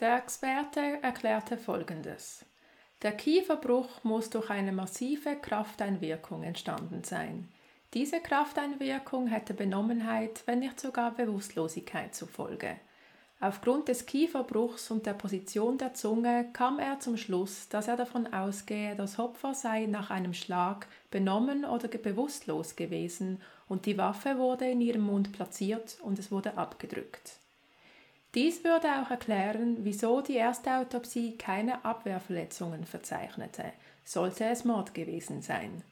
Der 0.00 0.16
Experte 0.16 0.98
erklärte 1.02 1.56
Folgendes. 1.56 2.44
Der 3.02 3.12
Kieferbruch 3.12 4.02
muss 4.02 4.28
durch 4.28 4.50
eine 4.50 4.72
massive 4.72 5.36
Krafteinwirkung 5.36 6.42
entstanden 6.42 7.04
sein. 7.04 7.48
Diese 7.94 8.20
Krafteinwirkung 8.20 9.28
hätte 9.28 9.54
Benommenheit, 9.54 10.42
wenn 10.44 10.58
nicht 10.58 10.78
sogar 10.78 11.12
Bewusstlosigkeit 11.12 12.14
zur 12.14 12.28
Folge. 12.28 12.76
Aufgrund 13.40 13.88
des 13.88 14.04
Kieferbruchs 14.04 14.90
und 14.90 15.06
der 15.06 15.14
Position 15.14 15.78
der 15.78 15.94
Zunge 15.94 16.50
kam 16.52 16.80
er 16.80 17.00
zum 17.00 17.16
Schluss, 17.16 17.68
dass 17.68 17.88
er 17.88 17.96
davon 17.96 18.32
ausgehe, 18.32 18.96
das 18.96 19.18
Opfer 19.18 19.54
sei 19.54 19.86
nach 19.86 20.10
einem 20.10 20.34
Schlag 20.34 20.86
benommen 21.10 21.64
oder 21.64 21.88
bewusstlos 21.88 22.76
gewesen 22.76 23.40
und 23.68 23.86
die 23.86 23.96
Waffe 23.96 24.38
wurde 24.38 24.68
in 24.68 24.80
ihrem 24.80 25.02
Mund 25.02 25.32
platziert 25.32 25.98
und 26.02 26.18
es 26.18 26.30
wurde 26.30 26.58
abgedrückt. 26.58 27.38
Dies 28.34 28.64
würde 28.64 28.88
auch 29.00 29.10
erklären, 29.10 29.78
wieso 29.80 30.20
die 30.20 30.34
erste 30.34 30.72
Autopsie 30.76 31.38
keine 31.38 31.84
Abwehrverletzungen 31.84 32.84
verzeichnete, 32.84 33.72
sollte 34.04 34.44
es 34.44 34.64
Mord 34.64 34.92
gewesen 34.94 35.40
sein. 35.40 35.82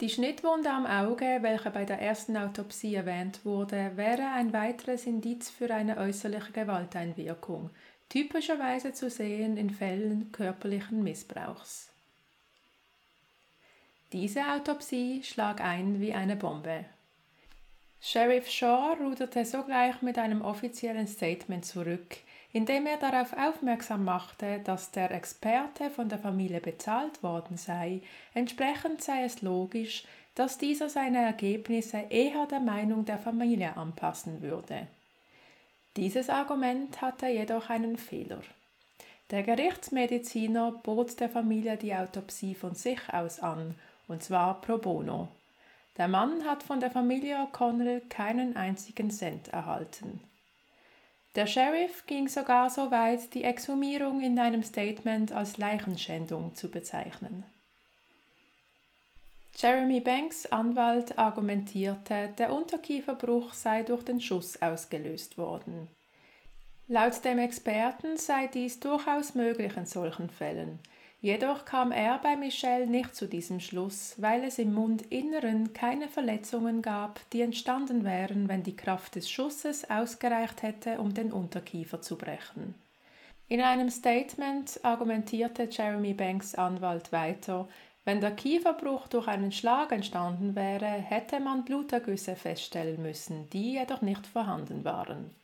Die 0.00 0.08
Schnittwunde 0.08 0.70
am 0.70 0.86
Auge, 0.86 1.40
welche 1.42 1.70
bei 1.70 1.84
der 1.84 2.00
ersten 2.00 2.34
Autopsie 2.34 2.94
erwähnt 2.94 3.44
wurde, 3.44 3.92
wäre 3.96 4.30
ein 4.32 4.54
weiteres 4.54 5.04
Indiz 5.04 5.50
für 5.50 5.74
eine 5.74 5.98
äußerliche 5.98 6.52
Gewalteinwirkung, 6.52 7.68
typischerweise 8.08 8.94
zu 8.94 9.10
sehen 9.10 9.58
in 9.58 9.68
Fällen 9.68 10.32
körperlichen 10.32 11.04
Missbrauchs. 11.04 11.90
Diese 14.12 14.40
Autopsie 14.46 15.22
schlag 15.22 15.60
ein 15.60 16.00
wie 16.00 16.14
eine 16.14 16.36
Bombe. 16.36 16.86
Sheriff 18.00 18.48
Shaw 18.48 18.96
ruderte 18.98 19.44
sogleich 19.44 20.00
mit 20.00 20.16
einem 20.16 20.40
offiziellen 20.40 21.08
Statement 21.08 21.66
zurück, 21.66 22.16
indem 22.52 22.86
er 22.86 22.96
darauf 22.96 23.32
aufmerksam 23.32 24.04
machte, 24.04 24.60
dass 24.64 24.90
der 24.90 25.10
Experte 25.12 25.90
von 25.90 26.08
der 26.08 26.18
Familie 26.18 26.60
bezahlt 26.60 27.22
worden 27.22 27.56
sei, 27.56 28.02
entsprechend 28.34 29.02
sei 29.02 29.24
es 29.24 29.42
logisch, 29.42 30.04
dass 30.34 30.58
dieser 30.58 30.88
seine 30.88 31.18
Ergebnisse 31.18 32.04
eher 32.08 32.46
der 32.46 32.60
Meinung 32.60 33.04
der 33.04 33.18
Familie 33.18 33.76
anpassen 33.76 34.42
würde. 34.42 34.86
Dieses 35.96 36.30
Argument 36.30 37.00
hatte 37.00 37.26
jedoch 37.26 37.68
einen 37.68 37.96
Fehler. 37.96 38.40
Der 39.30 39.42
Gerichtsmediziner 39.42 40.72
bot 40.72 41.20
der 41.20 41.28
Familie 41.28 41.76
die 41.76 41.94
Autopsie 41.94 42.54
von 42.54 42.74
sich 42.74 43.00
aus 43.12 43.40
an, 43.40 43.74
und 44.08 44.22
zwar 44.22 44.60
pro 44.60 44.78
bono. 44.78 45.28
Der 45.96 46.08
Mann 46.08 46.44
hat 46.44 46.62
von 46.62 46.80
der 46.80 46.90
Familie 46.90 47.36
O'Connell 47.36 48.00
keinen 48.08 48.56
einzigen 48.56 49.10
Cent 49.10 49.48
erhalten. 49.48 50.20
Der 51.36 51.46
Sheriff 51.46 52.06
ging 52.06 52.28
sogar 52.28 52.70
so 52.70 52.90
weit, 52.90 53.34
die 53.34 53.44
Exhumierung 53.44 54.20
in 54.20 54.38
einem 54.38 54.64
Statement 54.64 55.30
als 55.30 55.58
Leichenschändung 55.58 56.54
zu 56.56 56.68
bezeichnen. 56.70 57.44
Jeremy 59.56 60.00
Banks 60.00 60.46
Anwalt 60.46 61.18
argumentierte, 61.18 62.30
der 62.38 62.52
Unterkieferbruch 62.52 63.52
sei 63.52 63.82
durch 63.82 64.02
den 64.02 64.20
Schuss 64.20 64.60
ausgelöst 64.60 65.38
worden. 65.38 65.88
Laut 66.88 67.24
dem 67.24 67.38
Experten 67.38 68.16
sei 68.16 68.48
dies 68.48 68.80
durchaus 68.80 69.34
möglich 69.34 69.76
in 69.76 69.86
solchen 69.86 70.30
Fällen, 70.30 70.80
Jedoch 71.22 71.66
kam 71.66 71.92
er 71.92 72.18
bei 72.18 72.34
Michelle 72.34 72.86
nicht 72.86 73.14
zu 73.14 73.28
diesem 73.28 73.60
Schluss, 73.60 74.14
weil 74.16 74.42
es 74.42 74.58
im 74.58 74.72
Mundinneren 74.72 75.74
keine 75.74 76.08
Verletzungen 76.08 76.80
gab, 76.80 77.20
die 77.30 77.42
entstanden 77.42 78.04
wären, 78.04 78.48
wenn 78.48 78.62
die 78.62 78.76
Kraft 78.76 79.16
des 79.16 79.30
Schusses 79.30 79.90
ausgereicht 79.90 80.62
hätte, 80.62 80.98
um 80.98 81.12
den 81.12 81.30
Unterkiefer 81.30 82.00
zu 82.00 82.16
brechen. 82.16 82.74
In 83.48 83.60
einem 83.60 83.90
Statement 83.90 84.80
argumentierte 84.82 85.68
Jeremy 85.70 86.14
Banks 86.14 86.54
Anwalt 86.54 87.12
weiter, 87.12 87.68
wenn 88.06 88.22
der 88.22 88.30
Kieferbruch 88.30 89.06
durch 89.08 89.28
einen 89.28 89.52
Schlag 89.52 89.92
entstanden 89.92 90.56
wäre, 90.56 90.86
hätte 90.86 91.38
man 91.38 91.66
Blutergüsse 91.66 92.34
feststellen 92.34 93.02
müssen, 93.02 93.50
die 93.50 93.74
jedoch 93.74 94.00
nicht 94.00 94.26
vorhanden 94.26 94.84
waren. 94.84 95.34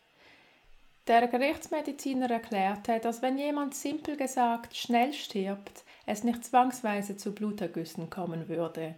Der 1.06 1.28
Gerichtsmediziner 1.28 2.28
erklärte, 2.28 2.98
dass 2.98 3.22
wenn 3.22 3.38
jemand 3.38 3.76
simpel 3.76 4.16
gesagt 4.16 4.76
schnell 4.76 5.12
stirbt, 5.12 5.84
es 6.04 6.24
nicht 6.24 6.44
zwangsweise 6.44 7.16
zu 7.16 7.32
Blutergüssen 7.32 8.10
kommen 8.10 8.48
würde. 8.48 8.96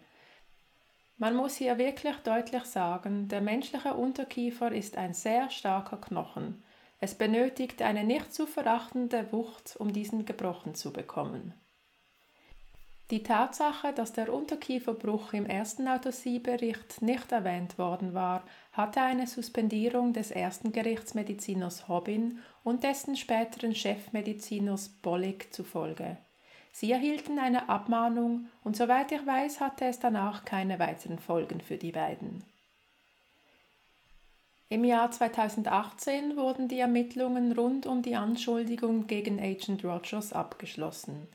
Man 1.19 1.37
muss 1.37 1.57
hier 1.57 1.77
wirklich 1.77 2.17
deutlich 2.25 2.65
sagen, 2.65 3.29
der 3.29 3.43
menschliche 3.43 3.93
Unterkiefer 3.93 4.73
ist 4.73 4.97
ein 4.97 5.13
sehr 5.13 5.51
starker 5.51 5.99
Knochen. 5.99 6.63
Es 6.99 7.15
benötigt 7.15 7.83
eine 7.83 8.05
nicht 8.05 8.33
zu 8.33 8.47
verachtende 8.47 9.31
Wucht, 9.31 9.77
um 9.79 9.93
diesen 9.93 10.25
gebrochen 10.25 10.75
zu 10.75 10.93
bekommen. 10.93 11.53
Die 13.11 13.23
Tatsache, 13.23 13.95
dass 13.95 14.13
der 14.13 14.33
Unterkieferbruch 14.33 15.33
im 15.33 15.47
ersten 15.47 15.89
Autopsiebericht 15.89 17.01
nicht 17.01 17.33
erwähnt 17.33 17.79
worden 17.79 18.13
war, 18.13 18.45
hatte 18.73 19.01
eine 19.01 19.27
Suspendierung 19.27 20.13
des 20.13 20.31
ersten 20.31 20.73
Gerichtsmediziners 20.73 21.89
Hobbin 21.89 22.41
und 22.65 22.83
dessen 22.83 23.17
späteren 23.17 23.75
Chefmediziners 23.75 24.91
Bollig 25.01 25.51
zufolge. 25.55 26.19
Sie 26.71 26.93
erhielten 26.93 27.39
eine 27.39 27.71
Abmahnung 27.71 28.49
und 28.63 28.77
soweit 28.77 29.11
ich 29.11 29.27
weiß, 29.27 29.61
hatte 29.61 29.87
es 29.87 29.99
danach 29.99 30.45
keine 30.45 30.79
weiteren 30.79 31.19
Folgen 31.19 31.63
für 31.63 31.79
die 31.79 31.93
beiden. 31.93 32.45
Im 34.69 34.85
Jahr 34.85 35.11
2018 35.11 36.37
wurden 36.37 36.69
die 36.69 36.79
Ermittlungen 36.79 37.53
rund 37.53 37.87
um 37.87 38.03
die 38.03 38.17
Anschuldigung 38.17 39.07
gegen 39.07 39.41
Agent 39.41 39.83
Rogers 39.83 40.35
abgeschlossen. 40.35 41.27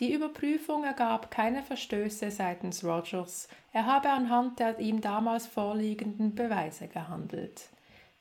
Die 0.00 0.14
Überprüfung 0.14 0.84
ergab 0.84 1.30
keine 1.30 1.62
Verstöße 1.62 2.30
seitens 2.30 2.82
Rogers, 2.82 3.48
er 3.72 3.84
habe 3.84 4.08
anhand 4.08 4.58
der 4.58 4.78
ihm 4.78 5.02
damals 5.02 5.46
vorliegenden 5.46 6.34
Beweise 6.34 6.88
gehandelt. 6.88 7.68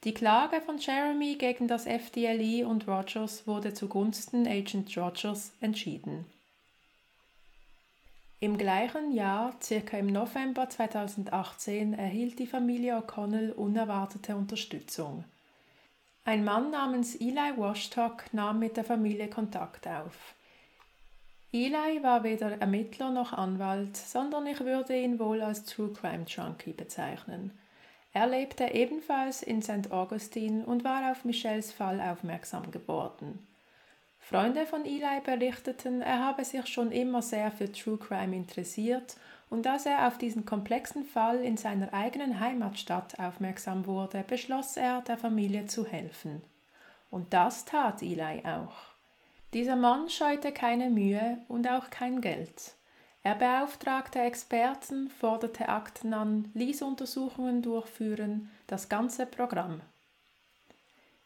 Die 0.04 0.14
Klage 0.14 0.60
von 0.60 0.78
Jeremy 0.78 1.36
gegen 1.36 1.70
das 1.70 1.86
FDLE 1.86 2.68
und 2.68 2.86
Rogers 2.88 3.48
wurde 3.48 3.74
zugunsten 3.74 4.46
Agent 4.46 4.96
Rogers 4.98 5.54
entschieden. 5.62 6.26
Im 8.42 8.58
gleichen 8.58 9.14
Jahr, 9.14 9.56
circa 9.62 9.98
im 9.98 10.08
November 10.08 10.70
2018, 10.70 11.94
erhielt 11.94 12.40
die 12.40 12.48
Familie 12.48 12.98
O'Connell 12.98 13.52
unerwartete 13.52 14.36
Unterstützung. 14.36 15.24
Ein 16.26 16.44
Mann 16.44 16.72
namens 16.72 17.16
Eli 17.16 17.58
Washtock 17.58 18.34
nahm 18.34 18.60
mit 18.60 18.78
der 18.78 18.86
Familie 18.86 19.30
Kontakt 19.30 19.88
auf. 19.88 20.36
Eli 21.52 22.04
war 22.04 22.24
weder 22.24 22.62
Ermittler 22.62 23.10
noch 23.10 23.34
Anwalt, 23.34 23.98
sondern 23.98 24.46
ich 24.46 24.60
würde 24.60 24.96
ihn 24.96 25.18
wohl 25.18 25.42
als 25.42 25.64
True 25.64 25.92
Crime 25.92 26.26
Junkie 26.28 26.74
bezeichnen. 26.74 27.58
Er 28.14 28.28
lebte 28.28 28.66
ebenfalls 28.66 29.42
in 29.42 29.64
St. 29.64 29.92
Augustine 29.92 30.64
und 30.66 30.84
war 30.84 31.12
auf 31.12 31.26
Michelles 31.26 31.72
Fall 31.72 32.00
aufmerksam 32.02 32.70
geworden. 32.70 33.48
Freunde 34.20 34.68
von 34.68 34.86
Eli 34.86 35.22
berichteten, 35.26 36.02
er 36.04 36.24
habe 36.24 36.46
sich 36.46 36.68
schon 36.68 36.92
immer 36.92 37.24
sehr 37.24 37.52
für 37.52 37.72
True 37.72 37.98
Crime 37.98 38.36
interessiert 38.36 39.16
und 39.50 39.66
als 39.66 39.88
er 39.88 40.08
auf 40.08 40.20
diesen 40.20 40.46
komplexen 40.46 41.04
Fall 41.04 41.40
in 41.40 41.58
seiner 41.58 41.92
eigenen 41.96 42.40
Heimatstadt 42.40 43.18
aufmerksam 43.20 43.88
wurde, 43.88 44.24
beschloss 44.28 44.78
er, 44.78 45.02
der 45.02 45.18
Familie 45.18 45.66
zu 45.66 45.84
helfen. 45.88 46.44
Und 47.10 47.34
das 47.34 47.66
tat 47.66 48.04
Eli 48.04 48.44
auch. 48.46 48.89
Dieser 49.54 49.76
Mann 49.76 50.10
scheute 50.10 50.52
keine 50.52 50.90
Mühe 50.90 51.40
und 51.48 51.68
auch 51.68 51.90
kein 51.90 52.22
Geld. 52.22 52.76
Er 53.24 53.36
beauftragte 53.36 54.20
Experten, 54.20 55.10
forderte 55.10 55.70
Akten 55.70 56.14
an, 56.14 56.52
ließ 56.54 56.84
Untersuchungen 56.84 57.62
durchführen, 57.62 58.50
das 58.68 58.90
ganze 58.90 59.26
Programm. 59.26 59.82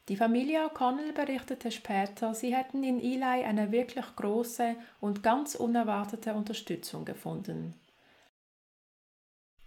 Die 0.10 0.18
Familie 0.18 0.66
O'Connell 0.66 1.14
berichtete 1.14 1.72
später, 1.72 2.34
sie 2.34 2.54
hätten 2.54 2.84
in 2.84 3.00
Eli 3.00 3.44
eine 3.46 3.72
wirklich 3.72 4.06
große 4.16 4.76
und 5.00 5.24
ganz 5.24 5.56
unerwartete 5.56 6.34
Unterstützung 6.34 7.06
gefunden. 7.06 7.74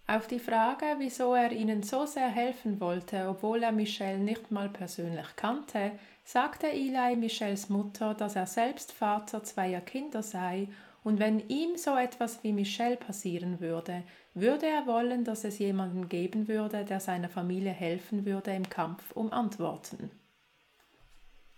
Auf 0.08 0.26
die 0.26 0.38
Frage, 0.38 0.96
wieso 0.98 1.34
er 1.34 1.52
ihnen 1.52 1.82
so 1.82 2.06
sehr 2.06 2.28
helfen 2.28 2.80
wollte, 2.80 3.28
obwohl 3.28 3.62
er 3.62 3.72
Michelle 3.72 4.18
nicht 4.18 4.50
mal 4.50 4.68
persönlich 4.68 5.26
kannte, 5.36 5.92
sagte 6.26 6.66
Eli 6.66 7.14
Michelles 7.14 7.68
Mutter, 7.68 8.12
dass 8.12 8.34
er 8.34 8.46
selbst 8.46 8.90
Vater 8.90 9.44
zweier 9.44 9.80
Kinder 9.80 10.24
sei 10.24 10.66
und 11.04 11.20
wenn 11.20 11.48
ihm 11.48 11.76
so 11.76 11.96
etwas 11.96 12.42
wie 12.42 12.52
Michelle 12.52 12.96
passieren 12.96 13.60
würde, 13.60 14.02
würde 14.34 14.66
er 14.66 14.88
wollen, 14.88 15.22
dass 15.22 15.44
es 15.44 15.60
jemanden 15.60 16.08
geben 16.08 16.48
würde, 16.48 16.84
der 16.84 16.98
seiner 16.98 17.28
Familie 17.28 17.70
helfen 17.70 18.26
würde 18.26 18.52
im 18.52 18.68
Kampf 18.68 19.12
um 19.12 19.32
Antworten. 19.32 20.10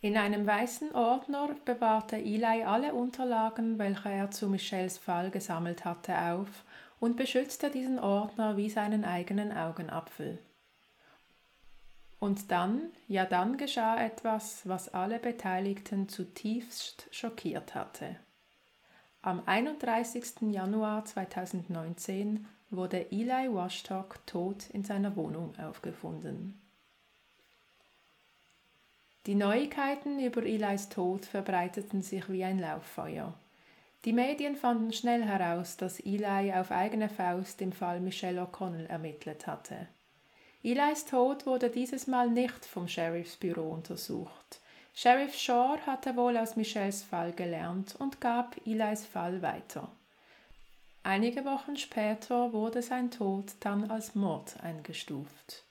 In 0.02 0.18
einem 0.18 0.46
weißen 0.46 0.94
Ordner 0.94 1.56
bewahrte 1.64 2.16
Eli 2.16 2.62
alle 2.62 2.92
Unterlagen, 2.92 3.78
welche 3.78 4.10
er 4.10 4.30
zu 4.30 4.48
Michelles 4.48 4.98
Fall 4.98 5.30
gesammelt 5.30 5.86
hatte, 5.86 6.16
auf 6.16 6.64
und 7.00 7.16
beschützte 7.16 7.70
diesen 7.70 7.98
Ordner 7.98 8.58
wie 8.58 8.68
seinen 8.68 9.06
eigenen 9.06 9.50
Augenapfel. 9.50 10.38
Und 12.20 12.50
dann, 12.50 12.90
ja 13.06 13.24
dann 13.24 13.56
geschah 13.58 14.02
etwas, 14.02 14.62
was 14.64 14.92
alle 14.92 15.18
Beteiligten 15.18 16.08
zutiefst 16.08 17.06
schockiert 17.10 17.74
hatte. 17.74 18.16
Am 19.22 19.42
31. 19.46 20.52
Januar 20.52 21.04
2019 21.04 22.46
wurde 22.70 23.12
Eli 23.12 23.52
Washtock 23.52 24.26
tot 24.26 24.68
in 24.70 24.84
seiner 24.84 25.16
Wohnung 25.16 25.54
aufgefunden. 25.58 26.60
Die 29.26 29.34
Neuigkeiten 29.34 30.20
über 30.20 30.42
Elis 30.42 30.88
Tod 30.88 31.26
verbreiteten 31.26 32.02
sich 32.02 32.30
wie 32.30 32.44
ein 32.44 32.58
Lauffeuer. 32.58 33.34
Die 34.04 34.12
Medien 34.12 34.56
fanden 34.56 34.92
schnell 34.92 35.22
heraus, 35.22 35.76
dass 35.76 36.00
Eli 36.00 36.52
auf 36.54 36.70
eigene 36.70 37.08
Faust 37.08 37.60
im 37.60 37.72
Fall 37.72 38.00
Michelle 38.00 38.40
O'Connell 38.40 38.86
ermittelt 38.86 39.46
hatte. 39.46 39.88
Elis 40.62 41.04
Tod 41.04 41.46
wurde 41.46 41.70
dieses 41.70 42.09
Mal 42.09 42.28
nicht 42.30 42.64
vom 42.66 42.88
Sheriffsbüro 42.88 43.62
untersucht. 43.62 44.61
Sheriff 44.92 45.34
Shore 45.36 45.78
hatte 45.86 46.16
wohl 46.16 46.36
aus 46.36 46.56
Michelles 46.56 47.04
Fall 47.04 47.32
gelernt 47.32 47.94
und 48.00 48.20
gab 48.20 48.56
Elis 48.66 49.06
Fall 49.06 49.40
weiter. 49.40 49.88
Einige 51.04 51.44
Wochen 51.44 51.76
später 51.76 52.52
wurde 52.52 52.82
sein 52.82 53.11
Tod 53.12 53.52
dann 53.61 53.88
als 53.90 54.16
Mord 54.16 54.56
eingestuft. 54.62 55.64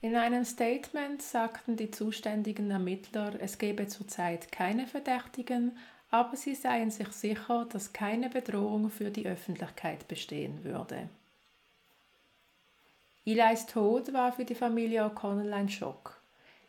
In 0.00 0.16
einem 0.16 0.46
Statement 0.46 1.20
sagten 1.20 1.76
die 1.76 1.90
zuständigen 1.90 2.70
Ermittler, 2.70 3.34
es 3.38 3.58
gebe 3.58 3.86
zurzeit 3.86 4.50
keine 4.50 4.86
Verdächtigen, 4.86 5.76
aber 6.10 6.36
sie 6.36 6.54
seien 6.54 6.90
sich 6.90 7.08
sicher, 7.08 7.66
dass 7.70 7.92
keine 7.92 8.30
Bedrohung 8.30 8.88
für 8.88 9.10
die 9.10 9.26
Öffentlichkeit 9.26 10.08
bestehen 10.08 10.64
würde. 10.64 11.10
Elis 13.26 13.66
Tod 13.66 14.12
war 14.12 14.32
für 14.32 14.44
die 14.44 14.54
Familie 14.54 15.04
O'Connell 15.04 15.52
ein 15.52 15.68
Schock. 15.68 16.20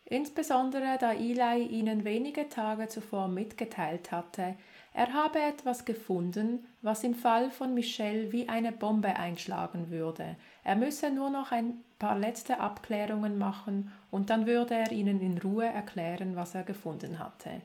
Insbesondere 0.05 0.97
da 0.99 1.13
Eli 1.13 1.63
ihnen 1.67 2.03
wenige 2.03 2.49
Tage 2.49 2.89
zuvor 2.89 3.29
mitgeteilt 3.29 4.11
hatte, 4.11 4.55
er 4.93 5.13
habe 5.13 5.39
etwas 5.39 5.85
gefunden, 5.85 6.67
was 6.81 7.05
im 7.05 7.15
Fall 7.15 7.49
von 7.49 7.73
Michelle 7.73 8.33
wie 8.33 8.49
eine 8.49 8.73
Bombe 8.73 9.15
einschlagen 9.15 9.89
würde. 9.89 10.35
Er 10.65 10.75
müsse 10.75 11.09
nur 11.09 11.29
noch 11.29 11.53
ein 11.53 11.81
paar 11.97 12.19
letzte 12.19 12.59
Abklärungen 12.59 13.37
machen 13.37 13.89
und 14.11 14.29
dann 14.29 14.45
würde 14.45 14.75
er 14.75 14.91
ihnen 14.91 15.21
in 15.21 15.37
Ruhe 15.37 15.65
erklären, 15.65 16.35
was 16.35 16.55
er 16.55 16.63
gefunden 16.63 17.19
hatte. 17.19 17.61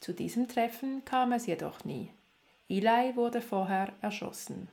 Zu 0.00 0.12
diesem 0.12 0.48
Treffen 0.48 1.04
kam 1.04 1.30
es 1.30 1.46
jedoch 1.46 1.84
nie. 1.84 2.10
Eli 2.68 3.14
wurde 3.14 3.40
vorher 3.40 3.92
erschossen. 4.02 4.68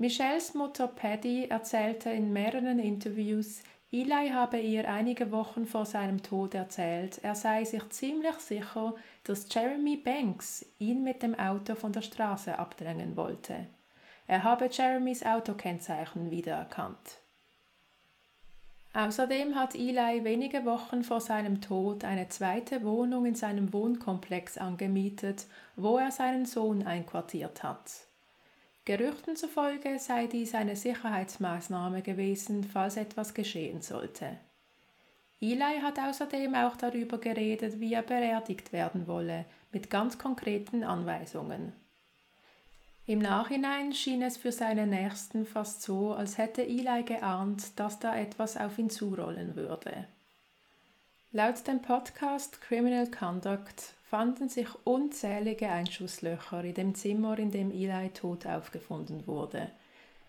Michelles 0.00 0.54
Mutter 0.54 0.86
Paddy 0.86 1.46
erzählte 1.48 2.10
in 2.10 2.32
mehreren 2.32 2.78
Interviews, 2.78 3.64
Eli 3.90 4.28
habe 4.28 4.60
ihr 4.60 4.88
einige 4.88 5.32
Wochen 5.32 5.66
vor 5.66 5.86
seinem 5.86 6.22
Tod 6.22 6.54
erzählt, 6.54 7.18
er 7.24 7.34
sei 7.34 7.64
sich 7.64 7.88
ziemlich 7.88 8.36
sicher, 8.36 8.94
dass 9.24 9.52
Jeremy 9.52 9.96
Banks 9.96 10.64
ihn 10.78 11.02
mit 11.02 11.24
dem 11.24 11.34
Auto 11.36 11.74
von 11.74 11.92
der 11.92 12.02
Straße 12.02 12.56
abdrängen 12.56 13.16
wollte. 13.16 13.66
Er 14.28 14.44
habe 14.44 14.68
Jeremys 14.70 15.24
Autokennzeichen 15.24 16.30
wiedererkannt. 16.30 17.18
Außerdem 18.94 19.56
hat 19.56 19.74
Eli 19.74 20.22
wenige 20.22 20.64
Wochen 20.64 21.02
vor 21.02 21.20
seinem 21.20 21.60
Tod 21.60 22.04
eine 22.04 22.28
zweite 22.28 22.84
Wohnung 22.84 23.26
in 23.26 23.34
seinem 23.34 23.72
Wohnkomplex 23.72 24.58
angemietet, 24.58 25.46
wo 25.74 25.98
er 25.98 26.12
seinen 26.12 26.46
Sohn 26.46 26.86
einquartiert 26.86 27.64
hat. 27.64 28.07
Gerüchten 28.88 29.36
zufolge 29.36 29.98
sei 29.98 30.28
dies 30.28 30.54
eine 30.54 30.74
Sicherheitsmaßnahme 30.74 32.00
gewesen, 32.00 32.64
falls 32.64 32.96
etwas 32.96 33.34
geschehen 33.34 33.82
sollte. 33.82 34.38
Eli 35.42 35.82
hat 35.82 35.98
außerdem 35.98 36.54
auch 36.54 36.74
darüber 36.74 37.18
geredet, 37.18 37.80
wie 37.80 37.92
er 37.92 38.00
beerdigt 38.00 38.72
werden 38.72 39.06
wolle, 39.06 39.44
mit 39.72 39.90
ganz 39.90 40.16
konkreten 40.16 40.84
Anweisungen. 40.84 41.74
Im 43.04 43.18
Nachhinein 43.18 43.92
schien 43.92 44.22
es 44.22 44.38
für 44.38 44.52
seine 44.52 44.86
Nächsten 44.86 45.44
fast 45.44 45.82
so, 45.82 46.14
als 46.14 46.38
hätte 46.38 46.62
Eli 46.62 47.02
geahnt, 47.02 47.78
dass 47.78 47.98
da 47.98 48.16
etwas 48.16 48.56
auf 48.56 48.78
ihn 48.78 48.88
zurollen 48.88 49.54
würde. 49.54 50.06
Laut 51.32 51.66
dem 51.66 51.82
Podcast 51.82 52.62
Criminal 52.62 53.10
Conduct 53.10 53.97
fanden 54.10 54.48
sich 54.48 54.68
unzählige 54.84 55.68
Einschusslöcher 55.68 56.64
in 56.64 56.74
dem 56.74 56.94
Zimmer, 56.94 57.38
in 57.38 57.50
dem 57.50 57.70
Eli 57.70 58.08
tot 58.10 58.46
aufgefunden 58.46 59.26
wurde. 59.26 59.70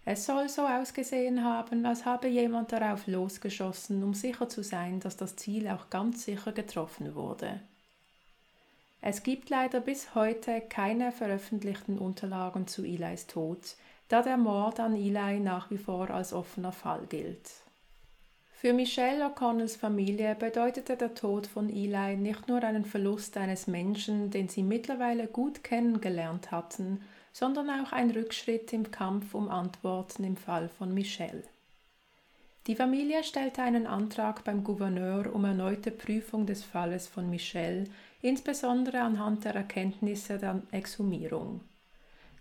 Es 0.04 0.26
soll 0.26 0.50
so 0.50 0.66
ausgesehen 0.66 1.44
haben, 1.44 1.86
als 1.86 2.04
habe 2.04 2.28
jemand 2.28 2.72
darauf 2.72 3.08
losgeschossen, 3.08 4.04
um 4.04 4.14
sicher 4.14 4.50
zu 4.50 4.64
sein, 4.64 5.00
dass 5.00 5.16
das 5.16 5.36
Ziel 5.36 5.68
auch 5.70 5.90
ganz 5.90 6.26
sicher 6.26 6.52
getroffen 6.52 7.16
wurde. 7.16 7.62
Es 9.02 9.24
gibt 9.24 9.50
leider 9.50 9.80
bis 9.80 10.14
heute 10.14 10.60
keine 10.62 11.14
veröffentlichten 11.14 11.98
Unterlagen 11.98 12.68
zu 12.68 12.84
Elis 12.84 13.28
Tod, 13.28 13.76
da 14.10 14.22
der 14.22 14.38
Mord 14.38 14.82
an 14.82 14.96
Eli 14.96 15.40
nach 15.40 15.72
wie 15.72 15.78
vor 15.78 16.10
als 16.10 16.34
offener 16.34 16.74
Fall 16.74 17.06
gilt. 17.08 17.50
Für 18.62 18.74
Michelle 18.74 19.26
O'Connells 19.26 19.78
Familie 19.78 20.36
bedeutete 20.36 20.98
der 20.98 21.16
Tod 21.16 21.48
von 21.48 21.70
Eli 21.70 22.18
nicht 22.18 22.50
nur 22.50 22.62
einen 22.62 22.84
Verlust 22.84 23.38
eines 23.38 23.68
Menschen, 23.68 24.32
den 24.32 24.50
sie 24.50 24.64
mittlerweile 24.64 25.28
gut 25.28 25.64
kennengelernt 25.64 26.52
hatten, 26.52 27.02
sondern 27.32 27.70
auch 27.70 27.94
ein 27.94 28.12
Rückschritt 28.12 28.74
im 28.74 28.92
Kampf 28.92 29.34
um 29.34 29.48
Antworten 29.48 30.26
im 30.26 30.36
Fall 30.36 30.68
von 30.68 30.94
Michelle. 30.94 31.44
Die 32.68 32.76
Familie 32.76 33.24
stellte 33.24 33.62
einen 33.62 33.88
Antrag 33.88 34.44
beim 34.44 34.66
Gouverneur 34.66 35.34
um 35.34 35.46
erneute 35.46 35.92
Prüfung 35.92 36.46
des 36.46 36.62
Falles 36.62 37.08
von 37.08 37.30
Michelle, 37.30 37.86
insbesondere 38.22 39.00
anhand 39.00 39.46
der 39.46 39.56
Erkenntnisse 39.56 40.38
der 40.38 40.62
Exhumierung. 40.72 41.62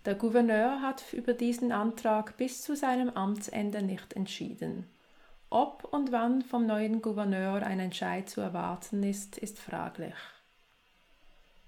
Der 0.03 0.15
Gouverneur 0.15 0.81
hat 0.81 1.13
über 1.13 1.31
diesen 1.31 1.71
Antrag 1.71 2.35
bis 2.35 2.61
zu 2.61 2.75
seinem 2.75 3.09
Amtsende 3.11 3.81
nicht 3.81 4.17
entschieden. 4.17 4.83
Ob 5.51 5.83
und 5.91 6.11
wann 6.11 6.43
vom 6.43 6.67
neuen 6.67 7.01
Gouverneur 7.01 7.63
ein 7.63 7.79
Entscheid 7.79 8.29
zu 8.29 8.39
erwarten 8.39 9.01
ist, 9.01 9.37
ist 9.37 9.57
fraglich. 9.57 10.13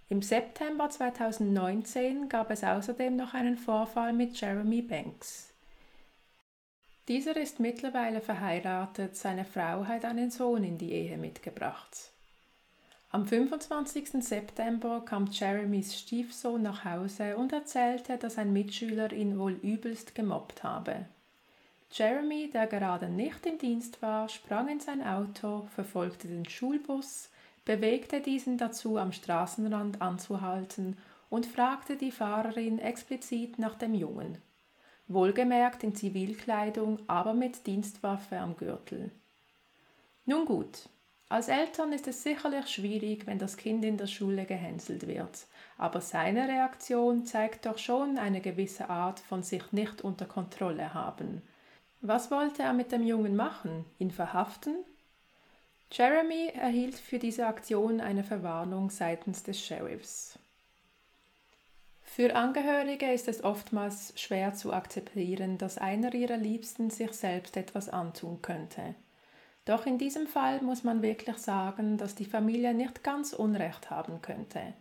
Im 0.10 0.22
September 0.22 0.90
2019 0.90 2.30
gab 2.30 2.52
es 2.52 2.64
außerdem 2.64 3.16
noch 3.16 3.34
einen 3.34 3.58
Vorfall 3.58 4.14
mit 4.14 4.40
Jeremy 4.40 4.82
Banks. 4.82 5.52
Dieser 7.08 7.36
ist 7.38 7.60
mittlerweile 7.60 8.22
verheiratet, 8.22 9.16
seine 9.16 9.46
Frau 9.46 9.86
hat 9.86 10.06
einen 10.06 10.30
Sohn 10.30 10.64
in 10.64 10.78
die 10.78 10.92
Ehe 10.92 11.18
mitgebracht. 11.18 12.12
Am 13.10 13.26
25. 13.26 14.24
September 14.24 15.02
kam 15.04 15.26
Jeremys 15.26 15.98
Stiefsohn 15.98 16.62
nach 16.62 16.86
Hause 16.86 17.36
und 17.36 17.52
erzählte, 17.52 18.18
dass 18.18 18.38
ein 18.38 18.54
Mitschüler 18.54 19.12
ihn 19.12 19.40
wohl 19.40 19.54
übelst 19.54 20.14
gemobbt 20.14 20.64
habe. 20.64 21.08
Jeremy, 21.94 22.50
der 22.50 22.68
gerade 22.68 23.10
nicht 23.10 23.46
im 23.46 23.58
Dienst 23.58 24.02
war, 24.02 24.30
sprang 24.30 24.70
in 24.70 24.80
sein 24.80 25.06
Auto, 25.06 25.68
verfolgte 25.76 26.30
den 26.30 26.48
Schulbus, 26.48 27.30
bewegte 27.66 28.22
diesen 28.22 28.58
dazu, 28.58 28.98
am 28.98 29.12
Straßenrand 29.12 30.02
anzuhalten 30.02 30.98
und 31.30 31.46
fragte 31.46 31.98
die 31.98 32.12
Fahrerin 32.12 32.80
explizit 32.80 33.60
nach 33.60 33.76
dem 33.76 33.94
Jungen. 33.94 34.38
Wohlgemerkt 35.10 35.84
in 35.84 35.94
Zivilkleidung, 35.94 37.00
aber 37.08 37.34
mit 37.34 37.68
Dienstwaffe 37.68 38.38
am 38.38 38.56
Gürtel. 38.56 39.12
Nun 40.26 40.46
gut, 40.46 40.88
als 41.28 41.50
Eltern 41.50 41.92
ist 41.92 42.08
es 42.08 42.24
sicherlich 42.24 42.68
schwierig, 42.68 43.28
wenn 43.28 43.40
das 43.40 43.58
Kind 43.58 43.84
in 43.84 43.98
der 43.98 44.08
Schule 44.08 44.46
gehänselt 44.46 45.08
wird, 45.08 45.46
aber 45.78 46.00
seine 46.00 46.48
Reaktion 46.48 47.26
zeigt 47.26 47.66
doch 47.66 47.78
schon 47.78 48.18
eine 48.18 48.40
gewisse 48.40 48.90
Art 48.90 49.20
von 49.20 49.44
sich 49.44 49.74
nicht 49.74 50.02
unter 50.02 50.26
Kontrolle 50.26 50.94
haben. 50.94 51.42
Was 52.02 52.32
wollte 52.32 52.64
er 52.64 52.74
mit 52.74 52.92
dem 52.92 53.04
Jungen 53.04 53.36
machen? 53.36 53.86
Ihn 54.00 54.10
verhaften? 54.10 54.76
Jeremy 55.92 56.48
erhielt 56.48 56.96
für 56.96 57.20
diese 57.20 57.46
Aktion 57.46 58.02
eine 58.02 58.24
Verwarnung 58.24 58.90
seitens 58.90 59.44
des 59.44 59.64
Sheriffs. 59.64 60.40
Für 62.02 62.36
Angehörige 62.36 63.14
ist 63.14 63.28
es 63.28 63.44
oftmals 63.44 64.14
schwer 64.20 64.54
zu 64.54 64.74
akzeptieren, 64.74 65.58
dass 65.58 65.78
einer 65.78 66.14
ihrer 66.14 66.38
Liebsten 66.38 66.90
sich 66.90 67.12
selbst 67.14 67.56
etwas 67.56 67.88
antun 67.88 68.42
könnte. 68.42 68.96
Doch 69.66 69.86
in 69.86 69.98
diesem 69.98 70.26
Fall 70.26 70.62
muss 70.62 70.84
man 70.84 71.04
wirklich 71.04 71.38
sagen, 71.38 71.98
dass 71.98 72.16
die 72.16 72.26
Familie 72.26 72.74
nicht 72.74 73.04
ganz 73.04 73.32
Unrecht 73.32 73.92
haben 73.92 74.22
könnte. 74.22 74.74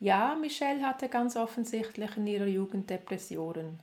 Ja, 0.00 0.36
Michelle 0.36 0.86
hatte 0.86 1.08
ganz 1.08 1.34
offensichtlich 1.34 2.16
in 2.16 2.26
ihrer 2.26 2.46
Jugend 2.46 2.90
Depressionen. 2.90 3.80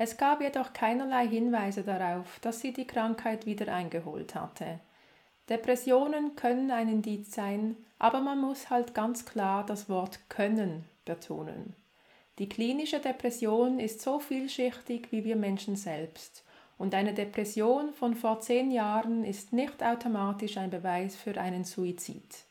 Es 0.00 0.16
gab 0.16 0.40
jedoch 0.40 0.72
keinerlei 0.72 1.26
Hinweise 1.26 1.82
darauf, 1.82 2.38
dass 2.40 2.60
sie 2.60 2.72
die 2.72 2.86
Krankheit 2.86 3.46
wieder 3.46 3.74
eingeholt 3.74 4.36
hatte. 4.36 4.78
Depressionen 5.48 6.36
können 6.36 6.70
ein 6.70 6.88
Indiz 6.88 7.34
sein, 7.34 7.76
aber 7.98 8.20
man 8.20 8.40
muss 8.40 8.70
halt 8.70 8.94
ganz 8.94 9.26
klar 9.26 9.66
das 9.66 9.88
Wort 9.88 10.20
können 10.28 10.84
betonen. 11.04 11.74
Die 12.38 12.48
klinische 12.48 13.00
Depression 13.00 13.80
ist 13.80 14.00
so 14.00 14.20
vielschichtig 14.20 15.08
wie 15.10 15.24
wir 15.24 15.34
Menschen 15.34 15.74
selbst, 15.74 16.44
und 16.76 16.94
eine 16.94 17.12
Depression 17.12 17.92
von 17.92 18.14
vor 18.14 18.38
zehn 18.38 18.70
Jahren 18.70 19.24
ist 19.24 19.52
nicht 19.52 19.82
automatisch 19.82 20.58
ein 20.58 20.70
Beweis 20.70 21.16
für 21.16 21.40
einen 21.40 21.64
Suizid. 21.64 22.44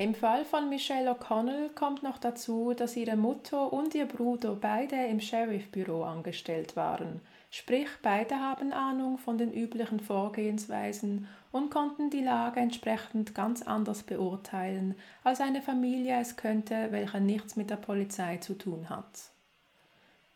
Im 0.00 0.14
Fall 0.14 0.44
von 0.44 0.68
Michelle 0.68 1.10
O'Connell 1.10 1.74
kommt 1.74 2.04
noch 2.04 2.18
dazu, 2.18 2.72
dass 2.72 2.96
ihre 2.96 3.16
Mutter 3.16 3.72
und 3.72 3.96
ihr 3.96 4.06
Bruder 4.06 4.54
beide 4.54 4.94
im 4.94 5.18
Sheriffbüro 5.18 6.04
angestellt 6.04 6.76
waren, 6.76 7.20
sprich 7.50 7.88
beide 8.00 8.36
haben 8.36 8.72
Ahnung 8.72 9.18
von 9.18 9.38
den 9.38 9.52
üblichen 9.52 9.98
Vorgehensweisen 9.98 11.26
und 11.50 11.72
konnten 11.72 12.10
die 12.10 12.22
Lage 12.22 12.60
entsprechend 12.60 13.34
ganz 13.34 13.62
anders 13.62 14.04
beurteilen, 14.04 14.94
als 15.24 15.40
eine 15.40 15.62
Familie 15.62 16.20
es 16.20 16.36
könnte, 16.36 16.92
welche 16.92 17.20
nichts 17.20 17.56
mit 17.56 17.68
der 17.68 17.76
Polizei 17.76 18.36
zu 18.36 18.56
tun 18.56 18.88
hat. 18.88 19.32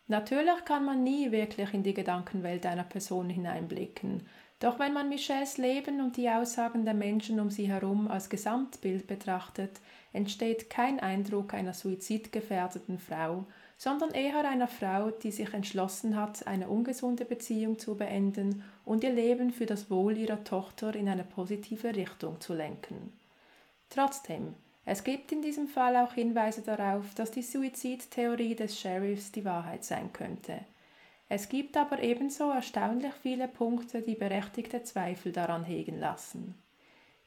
Natürlich 0.08 0.64
kann 0.64 0.84
man 0.84 1.04
nie 1.04 1.30
wirklich 1.30 1.72
in 1.72 1.84
die 1.84 1.94
Gedankenwelt 1.94 2.66
einer 2.66 2.82
Person 2.82 3.30
hineinblicken, 3.30 4.26
doch 4.62 4.78
wenn 4.78 4.92
man 4.92 5.08
Michelles 5.08 5.58
Leben 5.58 6.00
und 6.00 6.16
die 6.16 6.30
Aussagen 6.30 6.84
der 6.84 6.94
Menschen 6.94 7.40
um 7.40 7.50
sie 7.50 7.66
herum 7.66 8.06
als 8.06 8.30
Gesamtbild 8.30 9.08
betrachtet, 9.08 9.80
entsteht 10.12 10.70
kein 10.70 11.00
Eindruck 11.00 11.52
einer 11.52 11.74
suizidgefährdeten 11.74 13.00
Frau, 13.00 13.44
sondern 13.76 14.12
eher 14.12 14.48
einer 14.48 14.68
Frau, 14.68 15.10
die 15.10 15.32
sich 15.32 15.52
entschlossen 15.52 16.14
hat, 16.14 16.46
eine 16.46 16.68
ungesunde 16.68 17.24
Beziehung 17.24 17.80
zu 17.80 17.96
beenden 17.96 18.62
und 18.84 19.02
ihr 19.02 19.12
Leben 19.12 19.50
für 19.50 19.66
das 19.66 19.90
Wohl 19.90 20.16
ihrer 20.16 20.44
Tochter 20.44 20.94
in 20.94 21.08
eine 21.08 21.24
positive 21.24 21.96
Richtung 21.96 22.40
zu 22.40 22.54
lenken. 22.54 23.12
Trotzdem, 23.90 24.54
es 24.84 25.02
gibt 25.02 25.32
in 25.32 25.42
diesem 25.42 25.66
Fall 25.66 25.96
auch 25.96 26.12
Hinweise 26.12 26.62
darauf, 26.62 27.12
dass 27.16 27.32
die 27.32 27.42
Suizidtheorie 27.42 28.54
des 28.54 28.78
Sheriffs 28.78 29.32
die 29.32 29.44
Wahrheit 29.44 29.82
sein 29.82 30.12
könnte. 30.12 30.60
Es 31.34 31.48
gibt 31.48 31.78
aber 31.78 32.02
ebenso 32.02 32.50
erstaunlich 32.50 33.14
viele 33.22 33.48
Punkte, 33.48 34.02
die 34.02 34.16
berechtigte 34.16 34.82
Zweifel 34.82 35.32
daran 35.32 35.64
hegen 35.64 35.98
lassen. 35.98 36.54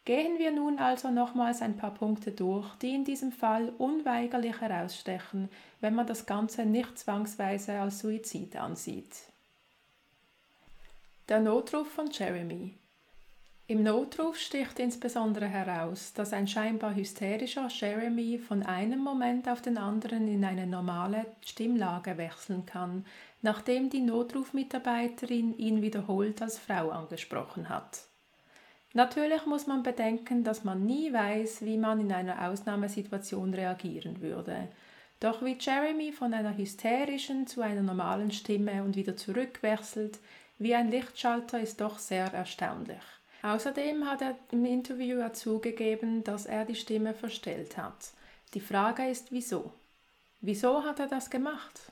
Gehen 0.06 0.38
wir 0.38 0.52
nun 0.52 0.78
also 0.78 1.10
nochmals 1.10 1.64
ein 1.64 1.76
paar 1.76 1.96
Punkte 1.96 2.30
durch, 2.32 2.76
die 2.76 2.94
in 2.94 3.04
diesem 3.04 3.32
Fall 3.32 3.74
unweigerlich 3.80 4.62
herausstechen, 4.62 5.50
wenn 5.82 5.96
man 5.96 6.06
das 6.06 6.28
Ganze 6.28 6.68
nicht 6.68 7.00
zwangsweise 7.00 7.80
als 7.80 7.98
Suizid 7.98 8.56
ansieht. 8.58 9.24
Der 11.28 11.40
Notruf 11.40 11.90
von 11.90 12.12
Jeremy. 12.12 12.76
Im 13.68 13.82
Notruf 13.82 14.38
sticht 14.38 14.78
insbesondere 14.78 15.48
heraus, 15.48 16.14
dass 16.14 16.34
ein 16.34 16.48
scheinbar 16.48 16.94
hysterischer 16.94 17.68
Jeremy 17.70 18.38
von 18.38 18.62
einem 18.62 19.00
Moment 19.00 19.50
auf 19.50 19.60
den 19.60 19.80
anderen 19.80 20.28
in 20.28 20.46
eine 20.46 20.68
normale 20.68 21.26
Stimmlage 21.44 22.16
wechseln 22.20 22.68
kann, 22.68 23.08
nachdem 23.42 23.90
die 23.90 24.02
Notrufmitarbeiterin 24.02 25.58
ihn 25.58 25.82
wiederholt 25.82 26.44
als 26.44 26.60
Frau 26.60 26.92
angesprochen 26.92 27.68
hat. 27.68 28.04
Natürlich 28.94 29.48
muss 29.48 29.66
man 29.66 29.82
bedenken, 29.82 30.44
dass 30.44 30.64
man 30.64 30.86
nie 30.86 31.12
weiß, 31.12 31.66
wie 31.66 31.78
man 31.78 32.00
in 32.00 32.12
einer 32.12 32.48
Ausnahmesituation 32.48 33.52
reagieren 33.56 34.22
würde. 34.22 34.68
Doch 35.20 35.44
wie 35.44 35.58
Jeremy 35.60 36.12
von 36.12 36.36
einer 36.36 36.56
hysterischen 36.56 37.48
zu 37.48 37.62
einer 37.62 37.82
normalen 37.82 38.32
Stimme 38.32 38.84
und 38.84 38.96
wieder 38.96 39.18
zurückwechselt, 39.18 40.20
wie 40.60 40.76
ein 40.76 40.92
Lichtschalter, 40.92 41.60
ist 41.60 41.82
doch 41.82 41.98
sehr 41.98 42.32
erstaunlich. 42.32 43.02
Außerdem 43.46 44.10
hat 44.10 44.24
er 44.24 44.36
im 44.50 44.66
Interview 44.66 45.22
zugegeben, 45.30 46.24
dass 46.24 46.48
er 46.48 46.66
die 46.66 46.74
Stimme 46.74 47.14
verstellt 47.14 47.78
hat. 47.78 48.10
Die 48.56 48.60
Frage 48.60 49.08
ist, 49.08 49.32
wieso? 49.32 49.72
Wieso 50.42 50.84
hat 50.84 51.00
er 51.00 51.06
das 51.06 51.30
gemacht? 51.30 51.92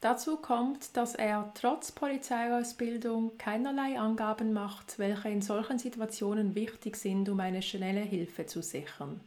Dazu 0.00 0.36
kommt, 0.36 0.96
dass 0.96 1.16
er 1.16 1.50
trotz 1.54 1.90
Polizeiausbildung 1.90 3.36
keinerlei 3.38 3.98
Angaben 3.98 4.52
macht, 4.52 5.00
welche 5.00 5.30
in 5.30 5.42
solchen 5.42 5.80
Situationen 5.80 6.54
wichtig 6.54 6.94
sind, 6.96 7.28
um 7.28 7.40
eine 7.40 7.62
schnelle 7.62 8.02
Hilfe 8.02 8.46
zu 8.46 8.62
sichern. 8.62 9.20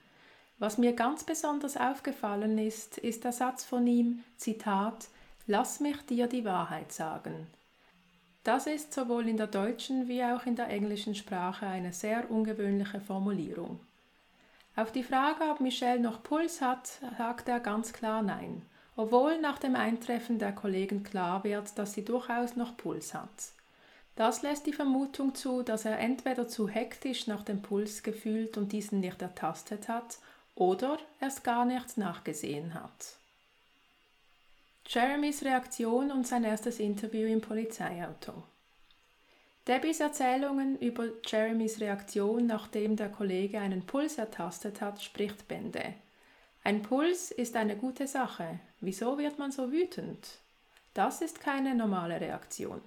Was 0.57 0.77
mir 0.77 0.93
ganz 0.93 1.25
besonders 1.25 1.75
aufgefallen 1.75 2.57
ist, 2.57 2.97
ist 2.97 3.25
der 3.25 3.33
Satz 3.33 3.65
von 3.65 3.85
ihm, 3.87 4.23
Zitat, 4.37 5.09
Lass 5.47 5.81
mich 5.81 6.01
dir 6.03 6.27
die 6.27 6.45
Wahrheit 6.45 6.93
sagen. 6.93 7.47
Das 8.43 8.67
ist 8.67 8.93
sowohl 8.93 9.27
in 9.27 9.37
der 9.37 9.47
deutschen 9.47 10.07
wie 10.07 10.23
auch 10.23 10.45
in 10.45 10.55
der 10.55 10.69
englischen 10.69 11.13
Sprache 11.13 11.65
eine 11.65 11.93
sehr 11.93 12.31
ungewöhnliche 12.31 13.01
Formulierung. 13.01 13.79
Auf 14.75 14.91
die 14.91 15.03
Frage, 15.03 15.43
ob 15.51 15.59
Michelle 15.59 15.99
noch 15.99 16.23
Puls 16.23 16.61
hat, 16.61 16.89
sagt 17.17 17.49
er 17.49 17.59
ganz 17.59 17.91
klar 17.91 18.21
Nein, 18.21 18.61
obwohl 18.95 19.39
nach 19.41 19.59
dem 19.59 19.75
Eintreffen 19.75 20.39
der 20.39 20.53
Kollegen 20.53 21.03
klar 21.03 21.43
wird, 21.43 21.77
dass 21.77 21.93
sie 21.93 22.05
durchaus 22.05 22.55
noch 22.55 22.77
Puls 22.77 23.13
hat. 23.13 23.29
Das 24.15 24.41
lässt 24.41 24.65
die 24.65 24.73
Vermutung 24.73 25.35
zu, 25.35 25.63
dass 25.63 25.85
er 25.85 25.99
entweder 25.99 26.47
zu 26.47 26.67
hektisch 26.67 27.27
nach 27.27 27.43
dem 27.43 27.61
Puls 27.61 28.03
gefühlt 28.03 28.57
und 28.57 28.71
diesen 28.71 28.99
nicht 28.99 29.21
ertastet 29.21 29.87
hat, 29.89 30.17
oder 30.55 30.97
erst 31.21 31.43
gar 31.43 31.65
nichts 31.65 31.95
nachgesehen 31.95 32.73
hat. 32.73 33.18
Jeremys 34.91 35.43
Reaktion 35.43 36.09
und 36.11 36.25
sein 36.25 36.43
erstes 36.43 36.79
Interview 36.79 37.27
im 37.27 37.41
Polizeiauto. 37.41 38.41
Debbys 39.67 39.99
Erzählungen 39.99 40.79
über 40.79 41.09
Jeremys 41.23 41.79
Reaktion, 41.79 42.47
nachdem 42.47 42.95
der 42.95 43.09
Kollege 43.09 43.59
einen 43.59 43.85
Puls 43.85 44.17
ertastet 44.17 44.81
hat, 44.81 44.99
spricht 44.99 45.47
Bände. 45.47 45.93
Ein 46.63 46.81
Puls 46.81 47.29
ist 47.29 47.55
eine 47.55 47.75
gute 47.75 48.07
Sache. 48.07 48.61
Wieso 48.81 49.19
wird 49.19 49.37
man 49.37 49.51
so 49.51 49.71
wütend? 49.71 50.27
Das 50.95 51.21
ist 51.21 51.39
keine 51.39 51.75
normale 51.75 52.19
Reaktion. 52.19 52.81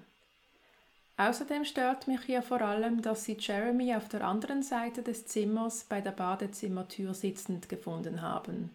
Außerdem 1.18 1.64
stört 1.64 2.08
mich 2.08 2.22
hier 2.22 2.42
vor 2.42 2.62
allem, 2.62 3.00
dass 3.00 3.22
sie 3.22 3.36
Jeremy 3.38 3.94
auf 3.94 4.08
der 4.08 4.24
anderen 4.24 4.64
Seite 4.64 5.04
des 5.04 5.28
Zimmers 5.28 5.84
bei 5.88 6.00
der 6.00 6.10
Badezimmertür 6.10 7.14
sitzend 7.14 7.68
gefunden 7.68 8.22
haben. 8.22 8.70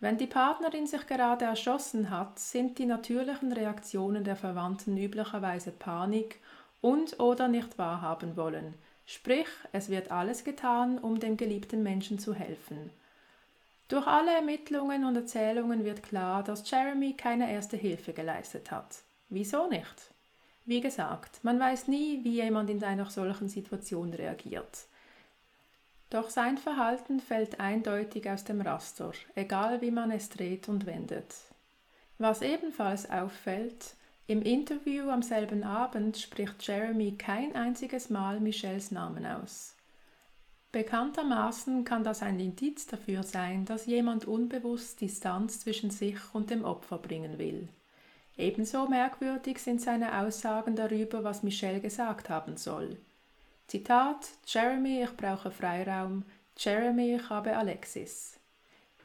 Wenn 0.00 0.16
die 0.16 0.26
Partnerin 0.26 0.86
sich 0.86 1.06
gerade 1.06 1.44
erschossen 1.44 2.08
hat, 2.08 2.38
sind 2.38 2.78
die 2.78 2.86
natürlichen 2.86 3.52
Reaktionen 3.52 4.24
der 4.24 4.36
Verwandten 4.36 4.96
üblicherweise 4.96 5.72
Panik 5.72 6.40
und 6.80 7.20
oder 7.20 7.48
nicht 7.48 7.76
wahrhaben 7.76 8.36
wollen. 8.36 8.74
Sprich, 9.04 9.48
es 9.72 9.90
wird 9.90 10.10
alles 10.10 10.42
getan, 10.44 10.98
um 10.98 11.20
dem 11.20 11.36
geliebten 11.36 11.82
Menschen 11.82 12.18
zu 12.18 12.32
helfen. 12.32 12.90
Durch 13.88 14.06
alle 14.06 14.32
Ermittlungen 14.32 15.04
und 15.04 15.16
Erzählungen 15.16 15.84
wird 15.84 16.02
klar, 16.02 16.44
dass 16.44 16.68
Jeremy 16.70 17.14
keine 17.14 17.52
erste 17.52 17.76
Hilfe 17.76 18.14
geleistet 18.14 18.70
hat. 18.70 19.02
Wieso 19.28 19.68
nicht? 19.68 20.12
Wie 20.64 20.80
gesagt, 20.80 21.42
man 21.42 21.58
weiß 21.58 21.88
nie, 21.88 22.22
wie 22.22 22.36
jemand 22.36 22.70
in 22.70 22.82
einer 22.82 23.10
solchen 23.10 23.48
Situation 23.48 24.14
reagiert. 24.14 24.86
Doch 26.10 26.28
sein 26.28 26.58
Verhalten 26.58 27.20
fällt 27.20 27.60
eindeutig 27.60 28.28
aus 28.28 28.44
dem 28.44 28.60
Raster, 28.60 29.12
egal 29.36 29.80
wie 29.80 29.92
man 29.92 30.10
es 30.10 30.28
dreht 30.28 30.68
und 30.68 30.84
wendet. 30.84 31.34
Was 32.18 32.42
ebenfalls 32.42 33.08
auffällt, 33.08 33.94
im 34.26 34.42
Interview 34.42 35.08
am 35.08 35.22
selben 35.22 35.62
Abend 35.64 36.18
spricht 36.18 36.66
Jeremy 36.66 37.12
kein 37.12 37.54
einziges 37.54 38.10
Mal 38.10 38.40
Michelles 38.40 38.90
Namen 38.90 39.24
aus. 39.24 39.74
Bekanntermaßen 40.72 41.84
kann 41.84 42.04
das 42.04 42.22
ein 42.22 42.38
Indiz 42.38 42.86
dafür 42.86 43.22
sein, 43.24 43.64
dass 43.64 43.86
jemand 43.86 44.24
unbewusst 44.24 45.00
Distanz 45.00 45.60
zwischen 45.60 45.90
sich 45.90 46.18
und 46.32 46.50
dem 46.50 46.64
Opfer 46.64 46.98
bringen 46.98 47.38
will. 47.38 47.68
Ebenso 48.36 48.86
merkwürdig 48.86 49.58
sind 49.58 49.80
seine 49.80 50.20
Aussagen 50.20 50.76
darüber, 50.76 51.24
was 51.24 51.42
Michelle 51.42 51.80
gesagt 51.80 52.28
haben 52.28 52.56
soll. 52.56 52.98
Zitat 53.70 54.30
Jeremy, 54.46 55.04
ich 55.04 55.16
brauche 55.16 55.52
Freiraum, 55.52 56.24
Jeremy, 56.56 57.14
ich 57.14 57.30
habe 57.30 57.56
Alexis. 57.56 58.40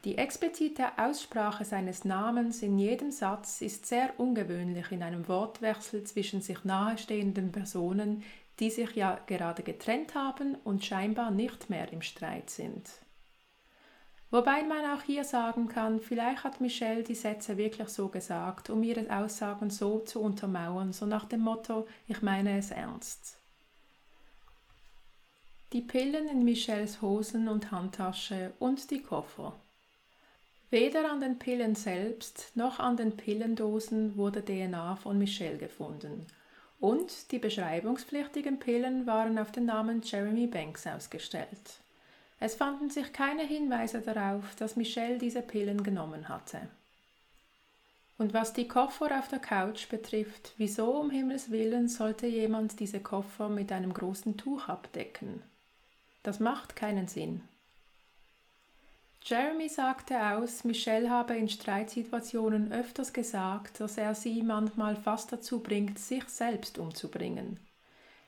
Die 0.02 0.18
explizite 0.18 0.86
Aussprache 0.98 1.64
seines 1.64 2.04
Namens 2.04 2.64
in 2.64 2.76
jedem 2.76 3.12
Satz 3.12 3.60
ist 3.60 3.86
sehr 3.86 4.18
ungewöhnlich 4.18 4.90
in 4.90 5.04
einem 5.04 5.28
Wortwechsel 5.28 6.02
zwischen 6.02 6.40
sich 6.40 6.64
nahestehenden 6.64 7.52
Personen, 7.52 8.24
die 8.58 8.70
sich 8.70 8.96
ja 8.96 9.20
gerade 9.26 9.62
getrennt 9.62 10.16
haben 10.16 10.56
und 10.64 10.84
scheinbar 10.84 11.30
nicht 11.30 11.70
mehr 11.70 11.92
im 11.92 12.02
Streit 12.02 12.50
sind. 12.50 12.90
Wobei 14.32 14.64
man 14.64 14.84
auch 14.96 15.02
hier 15.02 15.22
sagen 15.22 15.68
kann, 15.68 16.00
vielleicht 16.00 16.42
hat 16.42 16.60
Michelle 16.60 17.04
die 17.04 17.14
Sätze 17.14 17.56
wirklich 17.56 17.90
so 17.90 18.08
gesagt, 18.08 18.68
um 18.68 18.82
ihre 18.82 19.16
Aussagen 19.16 19.70
so 19.70 20.00
zu 20.00 20.20
untermauern, 20.20 20.92
so 20.92 21.06
nach 21.06 21.26
dem 21.26 21.42
Motto, 21.42 21.86
ich 22.08 22.20
meine 22.20 22.58
es 22.58 22.72
ernst. 22.72 23.38
Die 25.72 25.80
Pillen 25.80 26.28
in 26.28 26.44
Michelles 26.44 27.02
Hosen 27.02 27.48
und 27.48 27.72
Handtasche 27.72 28.52
und 28.60 28.88
die 28.92 29.02
Koffer. 29.02 29.58
Weder 30.70 31.10
an 31.10 31.20
den 31.20 31.40
Pillen 31.40 31.74
selbst 31.74 32.52
noch 32.54 32.78
an 32.78 32.96
den 32.96 33.16
Pillendosen 33.16 34.16
wurde 34.16 34.44
DNA 34.44 34.94
von 34.94 35.18
Michelle 35.18 35.58
gefunden. 35.58 36.28
Und 36.78 37.32
die 37.32 37.40
beschreibungspflichtigen 37.40 38.60
Pillen 38.60 39.08
waren 39.08 39.38
auf 39.38 39.50
den 39.50 39.64
Namen 39.64 40.02
Jeremy 40.02 40.46
Banks 40.46 40.86
ausgestellt. 40.86 41.80
Es 42.38 42.54
fanden 42.54 42.88
sich 42.88 43.12
keine 43.12 43.42
Hinweise 43.42 44.00
darauf, 44.00 44.54
dass 44.54 44.76
Michelle 44.76 45.18
diese 45.18 45.42
Pillen 45.42 45.82
genommen 45.82 46.28
hatte. 46.28 46.60
Und 48.18 48.34
was 48.34 48.52
die 48.52 48.68
Koffer 48.68 49.18
auf 49.18 49.26
der 49.26 49.40
Couch 49.40 49.88
betrifft, 49.88 50.52
wieso 50.58 50.92
um 50.92 51.10
Himmels 51.10 51.50
willen 51.50 51.88
sollte 51.88 52.28
jemand 52.28 52.78
diese 52.78 53.00
Koffer 53.00 53.48
mit 53.48 53.72
einem 53.72 53.92
großen 53.92 54.36
Tuch 54.36 54.68
abdecken? 54.68 55.42
Das 56.26 56.40
macht 56.40 56.74
keinen 56.74 57.06
Sinn. 57.06 57.40
Jeremy 59.22 59.68
sagte 59.68 60.20
aus, 60.20 60.64
Michelle 60.64 61.08
habe 61.08 61.36
in 61.36 61.48
Streitsituationen 61.48 62.72
öfters 62.72 63.12
gesagt, 63.12 63.78
dass 63.78 63.96
er 63.96 64.12
sie 64.16 64.42
manchmal 64.42 64.96
fast 64.96 65.30
dazu 65.30 65.60
bringt, 65.60 66.00
sich 66.00 66.24
selbst 66.24 66.78
umzubringen. 66.78 67.60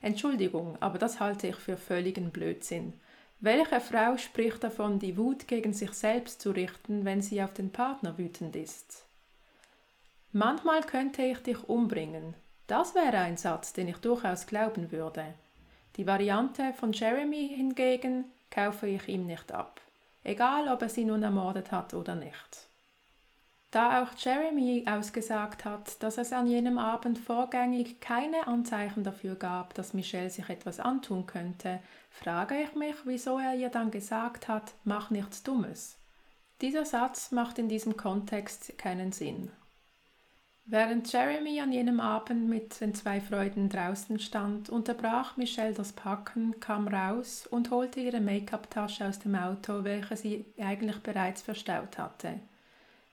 Entschuldigung, 0.00 0.76
aber 0.78 0.98
das 0.98 1.18
halte 1.18 1.48
ich 1.48 1.56
für 1.56 1.76
völligen 1.76 2.30
Blödsinn. 2.30 2.92
Welche 3.40 3.80
Frau 3.80 4.16
spricht 4.16 4.62
davon, 4.62 5.00
die 5.00 5.16
Wut 5.16 5.48
gegen 5.48 5.72
sich 5.72 5.90
selbst 5.90 6.40
zu 6.40 6.52
richten, 6.52 7.04
wenn 7.04 7.20
sie 7.20 7.42
auf 7.42 7.52
den 7.52 7.72
Partner 7.72 8.16
wütend 8.16 8.54
ist? 8.54 9.06
Manchmal 10.30 10.84
könnte 10.84 11.22
ich 11.22 11.38
dich 11.38 11.68
umbringen. 11.68 12.34
Das 12.68 12.94
wäre 12.94 13.18
ein 13.18 13.36
Satz, 13.36 13.72
den 13.72 13.88
ich 13.88 13.96
durchaus 13.96 14.46
glauben 14.46 14.92
würde. 14.92 15.34
Die 15.98 16.06
Variante 16.06 16.72
von 16.74 16.92
Jeremy 16.92 17.48
hingegen 17.56 18.24
kaufe 18.52 18.86
ich 18.86 19.08
ihm 19.08 19.26
nicht 19.26 19.50
ab, 19.50 19.80
egal 20.22 20.68
ob 20.68 20.82
er 20.82 20.88
sie 20.88 21.04
nun 21.04 21.24
ermordet 21.24 21.72
hat 21.72 21.92
oder 21.92 22.14
nicht. 22.14 22.68
Da 23.72 24.02
auch 24.02 24.16
Jeremy 24.16 24.86
ausgesagt 24.88 25.64
hat, 25.64 26.00
dass 26.02 26.16
es 26.16 26.32
an 26.32 26.46
jenem 26.46 26.78
Abend 26.78 27.18
vorgängig 27.18 28.00
keine 28.00 28.46
Anzeichen 28.46 29.02
dafür 29.02 29.34
gab, 29.34 29.74
dass 29.74 29.92
Michelle 29.92 30.30
sich 30.30 30.48
etwas 30.48 30.78
antun 30.78 31.26
könnte, 31.26 31.80
frage 32.10 32.62
ich 32.62 32.76
mich, 32.76 32.94
wieso 33.04 33.38
er 33.38 33.56
ihr 33.56 33.68
dann 33.68 33.90
gesagt 33.90 34.46
hat, 34.46 34.74
mach 34.84 35.10
nichts 35.10 35.42
Dummes. 35.42 35.98
Dieser 36.60 36.86
Satz 36.86 37.32
macht 37.32 37.58
in 37.58 37.68
diesem 37.68 37.96
Kontext 37.96 38.78
keinen 38.78 39.10
Sinn. 39.10 39.50
Während 40.70 41.10
Jeremy 41.10 41.62
an 41.62 41.72
jenem 41.72 41.98
Abend 41.98 42.46
mit 42.46 42.78
den 42.82 42.94
zwei 42.94 43.22
Freunden 43.22 43.70
draußen 43.70 44.18
stand, 44.20 44.68
unterbrach 44.68 45.38
Michelle 45.38 45.72
das 45.72 45.92
Packen, 45.92 46.60
kam 46.60 46.88
raus 46.88 47.46
und 47.50 47.70
holte 47.70 48.00
ihre 48.00 48.20
Make-up-Tasche 48.20 49.06
aus 49.06 49.18
dem 49.18 49.34
Auto, 49.34 49.84
welche 49.84 50.14
sie 50.14 50.44
eigentlich 50.58 50.98
bereits 50.98 51.40
verstaut 51.40 51.96
hatte. 51.96 52.40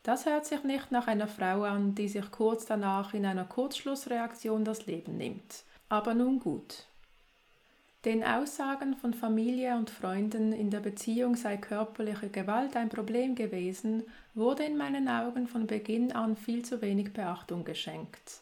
Das 0.04 0.26
hört 0.26 0.46
sich 0.46 0.66
nicht 0.66 0.92
nach 0.92 1.08
einer 1.08 1.28
Frau 1.28 1.64
an, 1.64 1.96
die 1.96 2.10
sich 2.10 2.30
kurz 2.30 2.66
danach 2.66 3.14
in 3.14 3.26
einer 3.26 3.46
Kurzschlussreaktion 3.46 4.66
das 4.66 4.86
Leben 4.86 5.16
nimmt. 5.16 5.64
Aber 5.88 6.14
nun 6.14 6.42
gut. 6.42 6.84
Den 8.06 8.24
Aussagen 8.24 8.96
von 8.96 9.16
Familie 9.16 9.76
und 9.76 9.90
Freunden, 9.90 10.54
in 10.54 10.70
der 10.70 10.80
Beziehung 10.80 11.36
sei 11.36 11.58
körperliche 11.58 12.30
Gewalt 12.30 12.76
ein 12.76 12.90
Problem 12.90 13.34
gewesen, 13.34 14.04
wurde 14.36 14.64
in 14.64 14.78
meinen 14.78 15.08
Augen 15.08 15.48
von 15.48 15.66
Beginn 15.66 16.12
an 16.12 16.38
viel 16.38 16.64
zu 16.64 16.84
wenig 16.84 17.14
Beachtung 17.14 17.66
geschenkt. 17.66 18.42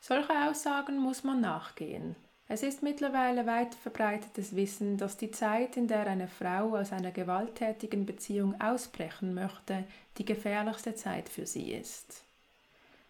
Solche 0.00 0.32
Aussagen 0.48 0.98
muss 0.98 1.24
man 1.24 1.40
nachgehen. 1.40 2.14
Es 2.46 2.62
ist 2.62 2.84
mittlerweile 2.84 3.44
weit 3.44 3.74
verbreitetes 3.74 4.54
Wissen, 4.54 4.98
dass 4.98 5.16
die 5.16 5.32
Zeit, 5.32 5.76
in 5.76 5.88
der 5.88 6.06
eine 6.06 6.28
Frau 6.28 6.76
aus 6.76 6.92
einer 6.92 7.10
gewalttätigen 7.10 8.06
Beziehung 8.06 8.60
ausbrechen 8.60 9.34
möchte, 9.34 9.82
die 10.18 10.24
gefährlichste 10.24 10.94
Zeit 10.94 11.28
für 11.28 11.46
sie 11.46 11.72
ist. 11.72 12.22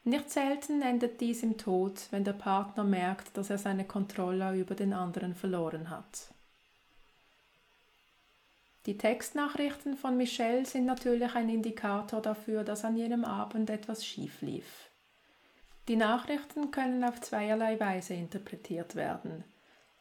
Nicht 0.04 0.30
selten 0.30 0.82
endet 0.82 1.20
dies 1.20 1.42
im 1.44 1.58
Tod, 1.58 2.08
wenn 2.10 2.24
der 2.24 2.32
Partner 2.32 2.82
merkt, 2.82 3.36
dass 3.36 3.50
er 3.50 3.58
seine 3.58 3.84
Kontrolle 3.84 4.56
über 4.56 4.74
den 4.74 4.92
anderen 4.92 5.34
verloren 5.34 5.90
hat. 5.90 6.32
Die 8.86 8.98
Textnachrichten 8.98 9.96
von 9.96 10.16
Michelle 10.16 10.66
sind 10.66 10.86
natürlich 10.86 11.36
ein 11.36 11.48
Indikator 11.48 12.20
dafür, 12.20 12.64
dass 12.64 12.84
an 12.84 12.96
jenem 12.96 13.24
Abend 13.24 13.70
etwas 13.70 14.04
schief 14.04 14.42
lief. 14.42 14.90
Die 15.86 15.94
Nachrichten 15.94 16.72
können 16.72 17.04
auf 17.04 17.20
zweierlei 17.20 17.78
Weise 17.78 18.14
interpretiert 18.14 18.96
werden. 18.96 19.44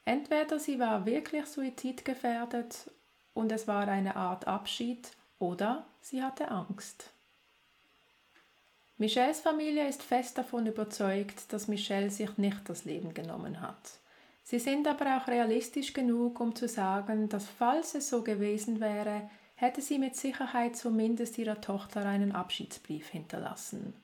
Entweder 0.04 0.60
sie 0.60 0.80
war 0.80 1.06
wirklich 1.06 1.45
suizidgefährdet 1.45 2.89
und 3.36 3.52
es 3.52 3.68
war 3.68 3.88
eine 3.88 4.16
Art 4.16 4.47
Abschied, 4.47 5.12
oder 5.38 5.86
sie 6.02 6.24
hatte 6.24 6.49
Angst. 6.49 7.12
Michelles 9.02 9.39
Familie 9.39 9.88
ist 9.88 10.04
fest 10.04 10.38
davon 10.38 10.68
überzeugt, 10.68 11.52
dass 11.52 11.68
Michelle 11.68 12.12
sich 12.12 12.38
nicht 12.38 12.70
das 12.70 12.86
Leben 12.86 13.16
genommen 13.16 13.60
hat. 13.60 13.97
Sie 14.43 14.60
sind 14.60 14.88
aber 14.88 15.18
auch 15.18 15.28
realistisch 15.28 15.93
genug, 15.93 16.39
um 16.39 16.56
zu 16.56 16.68
sagen, 16.68 17.28
dass 17.28 17.47
falls 17.47 17.95
es 17.95 18.10
so 18.12 18.22
gewesen 18.22 18.80
wäre, 18.80 19.28
hätte 19.56 19.82
sie 19.82 19.97
mit 19.97 20.16
Sicherheit 20.16 20.76
zumindest 20.76 21.39
ihrer 21.39 21.60
Tochter 21.60 22.06
einen 22.06 22.32
Abschiedsbrief 22.32 23.10
hinterlassen. 23.10 23.95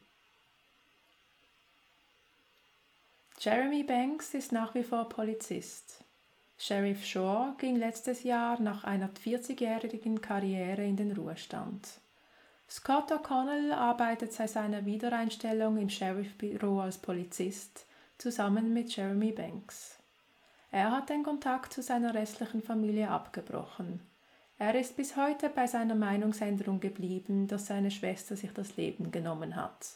Jeremy 3.39 3.83
Banks 3.83 4.33
ist 4.33 4.51
nach 4.51 4.73
wie 4.73 4.83
vor 4.83 5.09
Polizist. 5.09 6.03
Sheriff 6.57 7.05
Shaw 7.05 7.53
ging 7.59 7.75
letztes 7.75 8.23
Jahr 8.23 8.59
nach 8.59 8.83
einer 8.83 9.11
40-jährigen 9.23 10.21
Karriere 10.21 10.83
in 10.83 10.97
den 10.97 11.11
Ruhestand. 11.11 11.87
Scott 12.70 13.11
O'Connell 13.11 13.72
arbeitet 13.72 14.34
seit 14.34 14.49
seiner 14.49 14.86
Wiedereinstellung 14.86 15.78
im 15.78 15.89
Sheriffbüro 15.89 16.82
als 16.82 16.97
Polizist 16.97 17.86
zusammen 18.18 18.74
mit 18.74 18.93
Jeremy 18.93 19.32
Banks. 19.32 19.97
Er 20.72 20.91
hat 20.91 21.09
den 21.09 21.24
Kontakt 21.24 21.72
zu 21.72 21.82
seiner 21.82 22.13
restlichen 22.13 22.61
Familie 22.61 23.09
abgebrochen. 23.09 24.01
Er 24.59 24.76
ist 24.76 24.97
bis 24.97 25.15
heute 25.15 25.49
bei 25.49 25.65
seiner 25.65 25.95
Meinungsänderung 25.95 26.82
geblieben, 26.82 27.47
dass 27.47 27.68
seine 27.68 27.89
Schwester 27.89 28.36
sich 28.36 28.51
das 28.51 28.76
Leben 28.76 29.11
genommen 29.11 29.55
hat. 29.55 29.88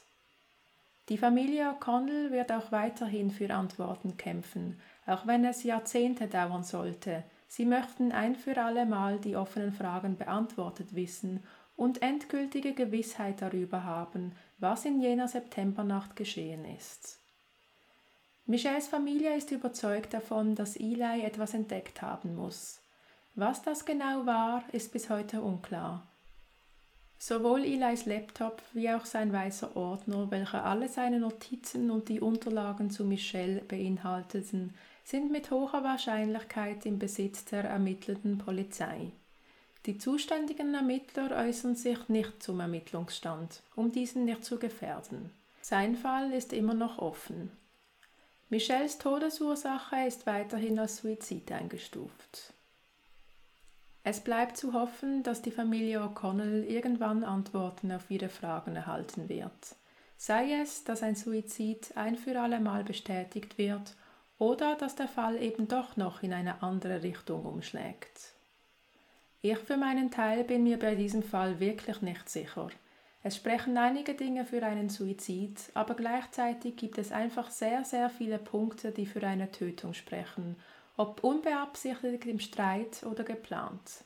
Die 1.10 1.18
Familie 1.18 1.72
O'Connell 1.72 2.32
wird 2.32 2.54
auch 2.54 2.72
weiterhin 2.72 3.32
für 3.32 3.54
Antworten 3.54 4.16
kämpfen, 4.16 4.80
auch 5.06 5.28
wenn 5.28 5.44
es 5.44 5.64
Jahrzehnte 5.64 6.28
dauern 6.28 6.64
sollte. 6.64 7.24
Sie 7.50 7.66
möchten 7.66 8.14
ein 8.14 8.38
für 8.38 8.56
alle 8.62 8.86
Mal 8.86 9.18
die 9.18 9.36
offenen 9.36 9.74
Fragen 9.74 10.16
beantwortet 10.16 10.96
wissen 10.96 11.44
und 11.82 12.04
endgültige 12.04 12.76
Gewissheit 12.76 13.42
darüber 13.42 13.84
haben, 13.84 14.34
was 14.60 14.86
in 14.86 15.02
jener 15.02 15.28
Septembernacht 15.28 16.16
geschehen 16.16 16.64
ist. 16.78 17.18
Michelles 18.46 18.88
Familie 18.88 19.36
ist 19.36 19.50
überzeugt 19.50 20.14
davon, 20.14 20.54
dass 20.54 20.76
Eli 20.76 21.24
etwas 21.24 21.56
entdeckt 21.56 22.04
haben 22.04 22.36
muss. 22.36 22.82
Was 23.34 23.64
das 23.64 23.84
genau 23.84 24.28
war, 24.28 24.64
ist 24.74 24.94
bis 24.94 25.10
heute 25.10 25.42
unklar. 25.42 26.06
Sowohl 27.18 27.66
Elis 27.66 28.06
Laptop 28.06 28.62
wie 28.74 28.92
auch 28.92 29.06
sein 29.06 29.34
weißer 29.34 29.76
Ordner, 29.76 30.30
welcher 30.30 30.64
alle 30.64 30.88
seine 30.88 31.20
Notizen 31.20 31.90
und 31.90 32.10
die 32.10 32.20
Unterlagen 32.20 32.92
zu 32.92 33.06
Michelle 33.06 33.62
beinhalteten, 33.62 34.76
sind 35.04 35.32
mit 35.32 35.50
hoher 35.50 35.84
Wahrscheinlichkeit 35.84 36.86
im 36.86 37.00
Besitz 37.00 37.46
der 37.46 37.64
ermittelnden 37.64 38.38
Polizei. 38.38 39.14
Die 39.86 39.98
zuständigen 39.98 40.76
Ermittler 40.76 41.36
äußern 41.36 41.76
sich 41.76 42.08
nicht 42.08 42.44
zum 42.44 42.60
Ermittlungsstand, 42.60 43.64
um 43.76 43.92
diesen 43.92 44.26
nicht 44.26 44.46
zu 44.46 44.60
gefährden. 44.60 45.32
Sein 45.62 45.96
Fall 45.96 46.32
ist 46.34 46.54
immer 46.54 46.76
noch 46.76 47.00
offen. 47.00 47.52
Michelles 48.50 48.98
Todesursache 48.98 50.06
ist 50.06 50.28
weiterhin 50.28 50.78
als 50.78 50.98
Suizid 50.98 51.52
eingestuft. 51.52 52.54
Es 54.04 54.20
bleibt 54.20 54.58
zu 54.58 54.74
hoffen, 54.74 55.24
dass 55.24 55.42
die 55.42 55.52
Familie 55.52 56.02
O'Connell 56.02 56.64
irgendwann 56.64 57.24
Antworten 57.24 57.92
auf 57.92 58.10
ihre 58.10 58.30
Fragen 58.30 58.76
erhalten 58.76 59.30
wird. 59.30 59.76
Sei 60.18 60.54
es, 60.62 60.84
dass 60.84 61.02
ein 61.02 61.16
Suizid 61.16 61.96
ein 61.96 62.16
für 62.16 62.40
alle 62.40 62.60
Mal 62.60 62.84
bestätigt 62.84 63.58
wird 63.58 63.96
oder 64.38 64.76
dass 64.76 64.96
der 64.96 65.08
Fall 65.08 65.42
eben 65.42 65.68
doch 65.68 65.98
noch 65.98 66.22
in 66.22 66.34
eine 66.34 66.62
andere 66.62 67.04
Richtung 67.04 67.46
umschlägt. 67.46 68.34
Ich 69.42 69.58
für 69.58 69.78
meinen 69.78 70.12
Teil 70.12 70.44
bin 70.44 70.64
mir 70.64 70.78
bei 70.78 70.96
diesem 70.96 71.24
Fall 71.24 71.60
wirklich 71.60 72.02
nicht 72.02 72.30
sicher. 72.30 72.70
Es 73.24 73.36
sprechen 73.36 73.78
einige 73.78 74.14
Dinge 74.14 74.46
für 74.46 74.64
einen 74.64 74.90
Suizid, 74.90 75.60
aber 75.74 75.94
gleichzeitig 75.96 76.76
gibt 76.76 76.98
es 76.98 77.12
einfach 77.12 77.50
sehr, 77.52 77.84
sehr 77.84 78.10
viele 78.10 78.40
Punkte, 78.40 78.92
die 78.92 79.06
für 79.06 79.22
eine 79.26 79.52
Tötung 79.52 79.94
sprechen 79.94 80.56
ob 81.02 81.24
unbeabsichtigt 81.24 82.26
im 82.26 82.40
Streit 82.40 83.04
oder 83.04 83.24
geplant. 83.24 84.04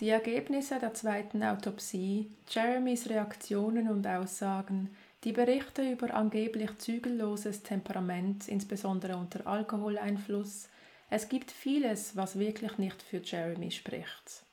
Die 0.00 0.08
Ergebnisse 0.08 0.78
der 0.78 0.94
zweiten 0.94 1.42
Autopsie, 1.42 2.30
Jeremys 2.48 3.10
Reaktionen 3.10 3.88
und 3.88 4.06
Aussagen, 4.06 4.88
die 5.24 5.32
Berichte 5.32 5.88
über 5.88 6.14
angeblich 6.14 6.78
zügelloses 6.78 7.62
Temperament, 7.62 8.48
insbesondere 8.48 9.16
unter 9.16 9.46
Alkoholeinfluss, 9.46 10.68
es 11.14 11.28
gibt 11.28 11.50
vieles, 11.50 12.16
was 12.16 12.38
wirklich 12.38 12.78
nicht 12.78 13.02
für 13.02 13.18
Jeremy 13.18 13.70
spricht. 13.70 14.44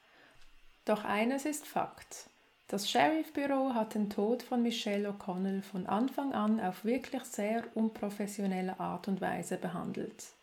Doch 0.84 1.06
eines 1.06 1.46
ist 1.46 1.66
Fakt. 1.66 2.30
Das 2.68 2.92
Sheriffbüro 2.92 3.74
hat 3.74 3.96
den 3.96 4.10
Tod 4.10 4.44
von 4.44 4.62
Michelle 4.62 5.08
O'Connell 5.08 5.62
von 5.62 5.88
Anfang 5.88 6.34
an 6.34 6.60
auf 6.60 6.84
wirklich 6.84 7.24
sehr 7.24 7.64
unprofessionelle 7.76 8.78
Art 8.78 9.08
und 9.08 9.22
Weise 9.22 9.56
behandelt. 9.56 10.34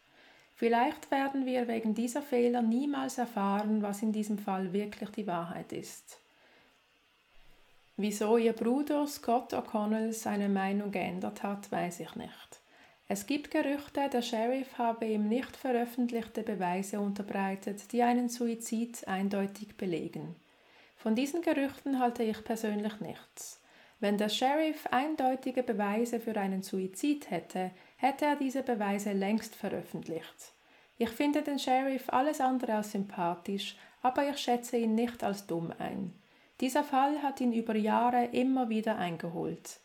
Vielleicht 0.55 1.11
werden 1.11 1.45
wir 1.45 1.69
wegen 1.69 1.95
dieser 1.95 2.23
Fehler 2.23 2.63
niemals 2.63 3.19
erfahren, 3.19 3.83
was 3.83 4.01
in 4.01 4.13
diesem 4.13 4.39
Fall 4.39 4.73
wirklich 4.73 5.11
die 5.11 5.27
Wahrheit 5.27 5.71
ist. 5.75 6.19
Wieso 7.99 8.39
ihr 8.39 8.55
Bruder 8.55 9.07
Scott 9.07 9.53
O'Connell 9.53 10.15
seine 10.15 10.49
Meinung 10.49 10.93
geändert 10.93 11.43
hat, 11.43 11.71
weiß 11.71 12.01
ich 12.01 12.15
nicht. 12.15 12.61
Es 13.09 13.27
gibt 13.27 13.53
Gerüchte, 13.53 14.09
der 14.13 14.23
Sheriff 14.23 14.79
habe 14.79 15.07
ihm 15.07 15.29
nicht 15.29 15.57
veröffentlichte 15.57 16.43
Beweise 16.43 16.99
unterbreitet, 16.99 17.93
die 17.93 18.03
einen 18.03 18.29
Suizid 18.29 19.07
eindeutig 19.07 19.77
belegen. 19.77 20.35
Von 20.97 21.15
diesen 21.15 21.41
Gerüchten 21.41 22.01
halte 22.01 22.25
ich 22.25 22.43
persönlich 22.43 23.01
nichts. 23.01 23.63
Wenn 24.01 24.19
der 24.19 24.29
Sheriff 24.29 24.89
eindeutige 24.91 25.63
Beweise 25.63 26.19
für 26.19 26.37
einen 26.37 26.63
Suizid 26.63 27.31
hätte, 27.31 27.71
hätte 27.97 28.25
er 28.25 28.37
diese 28.37 28.65
Beweise 28.65 29.13
längst 29.13 29.55
veröffentlicht. 29.55 30.53
Ich 30.99 31.11
finde 31.11 31.43
den 31.43 31.61
Sheriff 31.61 32.09
alles 32.09 32.41
andere 32.41 32.75
als 32.75 32.91
sympathisch, 32.91 33.77
aber 34.03 34.29
ich 34.29 34.39
schätze 34.39 34.79
ihn 34.79 34.97
nicht 34.97 35.23
als 35.23 35.47
dumm 35.47 35.73
ein. 35.79 36.13
Dieser 36.61 36.83
Fall 36.83 37.23
hat 37.23 37.41
ihn 37.41 37.53
über 37.53 37.77
Jahre 37.77 38.25
immer 38.33 38.69
wieder 38.69 38.97
eingeholt. 38.97 39.79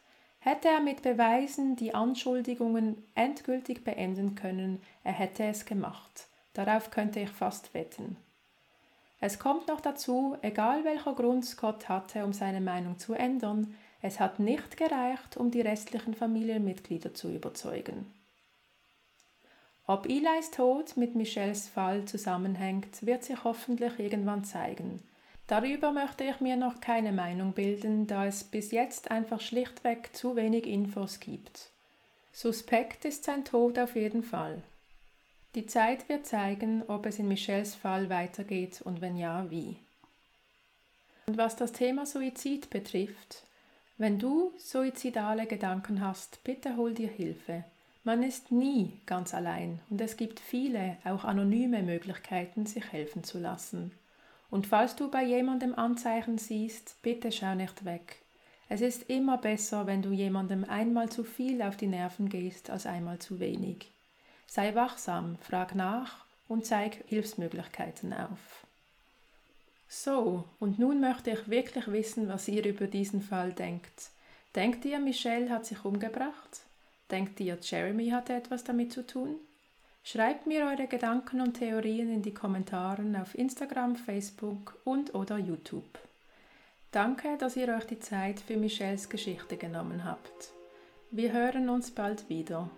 Hätte 0.43 0.69
er 0.69 0.79
mit 0.79 1.03
Beweisen 1.03 1.75
die 1.75 1.93
Anschuldigungen 1.93 3.03
endgültig 3.13 3.83
beenden 3.83 4.33
können, 4.33 4.81
er 5.03 5.11
hätte 5.11 5.43
es 5.43 5.65
gemacht. 5.65 6.27
Darauf 6.53 6.89
könnte 6.89 7.19
ich 7.19 7.29
fast 7.29 7.75
wetten. 7.75 8.17
Es 9.19 9.37
kommt 9.37 9.67
noch 9.67 9.81
dazu, 9.81 10.35
egal 10.41 10.83
welcher 10.83 11.13
Grund 11.13 11.45
Scott 11.45 11.87
hatte, 11.87 12.25
um 12.25 12.33
seine 12.33 12.59
Meinung 12.59 12.97
zu 12.97 13.13
ändern, 13.13 13.75
es 14.01 14.19
hat 14.19 14.39
nicht 14.39 14.77
gereicht, 14.77 15.37
um 15.37 15.51
die 15.51 15.61
restlichen 15.61 16.15
Familienmitglieder 16.15 17.13
zu 17.13 17.29
überzeugen. 17.29 18.11
Ob 19.85 20.07
Elis 20.07 20.49
Tod 20.49 20.97
mit 20.97 21.15
Michelles 21.15 21.69
Fall 21.69 22.05
zusammenhängt, 22.05 23.05
wird 23.05 23.23
sich 23.23 23.43
hoffentlich 23.43 23.99
irgendwann 23.99 24.43
zeigen. 24.43 25.03
Darüber 25.51 25.91
möchte 25.91 26.23
ich 26.23 26.39
mir 26.39 26.55
noch 26.55 26.79
keine 26.79 27.11
Meinung 27.11 27.51
bilden, 27.51 28.07
da 28.07 28.25
es 28.25 28.41
bis 28.41 28.71
jetzt 28.71 29.11
einfach 29.11 29.41
schlichtweg 29.41 30.15
zu 30.15 30.37
wenig 30.37 30.65
Infos 30.65 31.19
gibt. 31.19 31.71
Suspekt 32.31 33.03
ist 33.03 33.25
sein 33.25 33.43
Tod 33.43 33.77
auf 33.77 33.97
jeden 33.97 34.23
Fall. 34.23 34.63
Die 35.55 35.65
Zeit 35.65 36.07
wird 36.07 36.25
zeigen, 36.25 36.83
ob 36.87 37.05
es 37.05 37.19
in 37.19 37.27
Michelles 37.27 37.75
Fall 37.75 38.09
weitergeht 38.09 38.81
und 38.81 39.01
wenn 39.01 39.17
ja, 39.17 39.51
wie. 39.51 39.75
Und 41.25 41.35
was 41.35 41.57
das 41.57 41.73
Thema 41.73 42.05
Suizid 42.05 42.69
betrifft, 42.69 43.43
wenn 43.97 44.19
du 44.19 44.53
suizidale 44.57 45.47
Gedanken 45.47 45.99
hast, 45.99 46.41
bitte 46.45 46.77
hol 46.77 46.93
dir 46.93 47.09
Hilfe. 47.09 47.65
Man 48.05 48.23
ist 48.23 48.53
nie 48.53 49.01
ganz 49.05 49.33
allein 49.33 49.81
und 49.89 49.99
es 49.99 50.15
gibt 50.15 50.39
viele, 50.39 50.95
auch 51.03 51.25
anonyme 51.25 51.83
Möglichkeiten, 51.83 52.65
sich 52.65 52.93
helfen 52.93 53.25
zu 53.25 53.37
lassen. 53.37 53.91
Und 54.51 54.67
falls 54.67 54.95
du 54.95 55.09
bei 55.09 55.23
jemandem 55.23 55.73
Anzeichen 55.73 56.37
siehst, 56.37 57.01
bitte 57.01 57.31
schau 57.31 57.55
nicht 57.55 57.85
weg. 57.85 58.17
Es 58.69 58.81
ist 58.81 59.09
immer 59.09 59.37
besser, 59.37 59.87
wenn 59.87 60.01
du 60.01 60.11
jemandem 60.11 60.65
einmal 60.65 61.09
zu 61.09 61.23
viel 61.23 61.61
auf 61.61 61.77
die 61.77 61.87
Nerven 61.87 62.29
gehst, 62.29 62.69
als 62.69 62.85
einmal 62.85 63.19
zu 63.19 63.39
wenig. 63.39 63.89
Sei 64.47 64.75
wachsam, 64.75 65.37
frag 65.41 65.73
nach 65.73 66.25
und 66.47 66.65
zeig 66.65 67.03
Hilfsmöglichkeiten 67.07 68.13
auf. 68.13 68.65
So, 69.87 70.45
und 70.59 70.79
nun 70.79 71.01
möchte 71.01 71.31
ich 71.31 71.49
wirklich 71.49 71.87
wissen, 71.87 72.27
was 72.27 72.47
ihr 72.47 72.65
über 72.65 72.87
diesen 72.87 73.21
Fall 73.21 73.53
denkt. 73.53 74.11
Denkt 74.55 74.83
ihr, 74.85 74.99
Michelle 74.99 75.49
hat 75.49 75.65
sich 75.65 75.83
umgebracht? 75.85 76.61
Denkt 77.09 77.39
ihr, 77.39 77.57
Jeremy 77.61 78.09
hatte 78.09 78.33
etwas 78.33 78.63
damit 78.63 78.91
zu 78.91 79.05
tun? 79.05 79.35
Schreibt 80.03 80.47
mir 80.47 80.65
eure 80.65 80.87
Gedanken 80.87 81.41
und 81.41 81.53
Theorien 81.53 82.11
in 82.11 82.21
die 82.21 82.33
Kommentare 82.33 83.03
auf 83.21 83.35
Instagram, 83.35 83.95
Facebook 83.95 84.77
und 84.83 85.13
oder 85.13 85.37
YouTube. 85.37 85.99
Danke, 86.91 87.37
dass 87.37 87.55
ihr 87.55 87.69
euch 87.69 87.85
die 87.85 87.99
Zeit 87.99 88.39
für 88.39 88.57
Michelles 88.57 89.09
Geschichte 89.09 89.57
genommen 89.57 90.03
habt. 90.03 90.51
Wir 91.11 91.31
hören 91.31 91.69
uns 91.69 91.91
bald 91.91 92.27
wieder. 92.29 92.69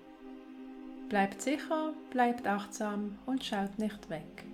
Bleibt 1.10 1.42
sicher, 1.42 1.94
bleibt 2.12 2.46
achtsam 2.46 3.18
und 3.26 3.44
schaut 3.44 3.80
nicht 3.80 4.10
weg. 4.10 4.46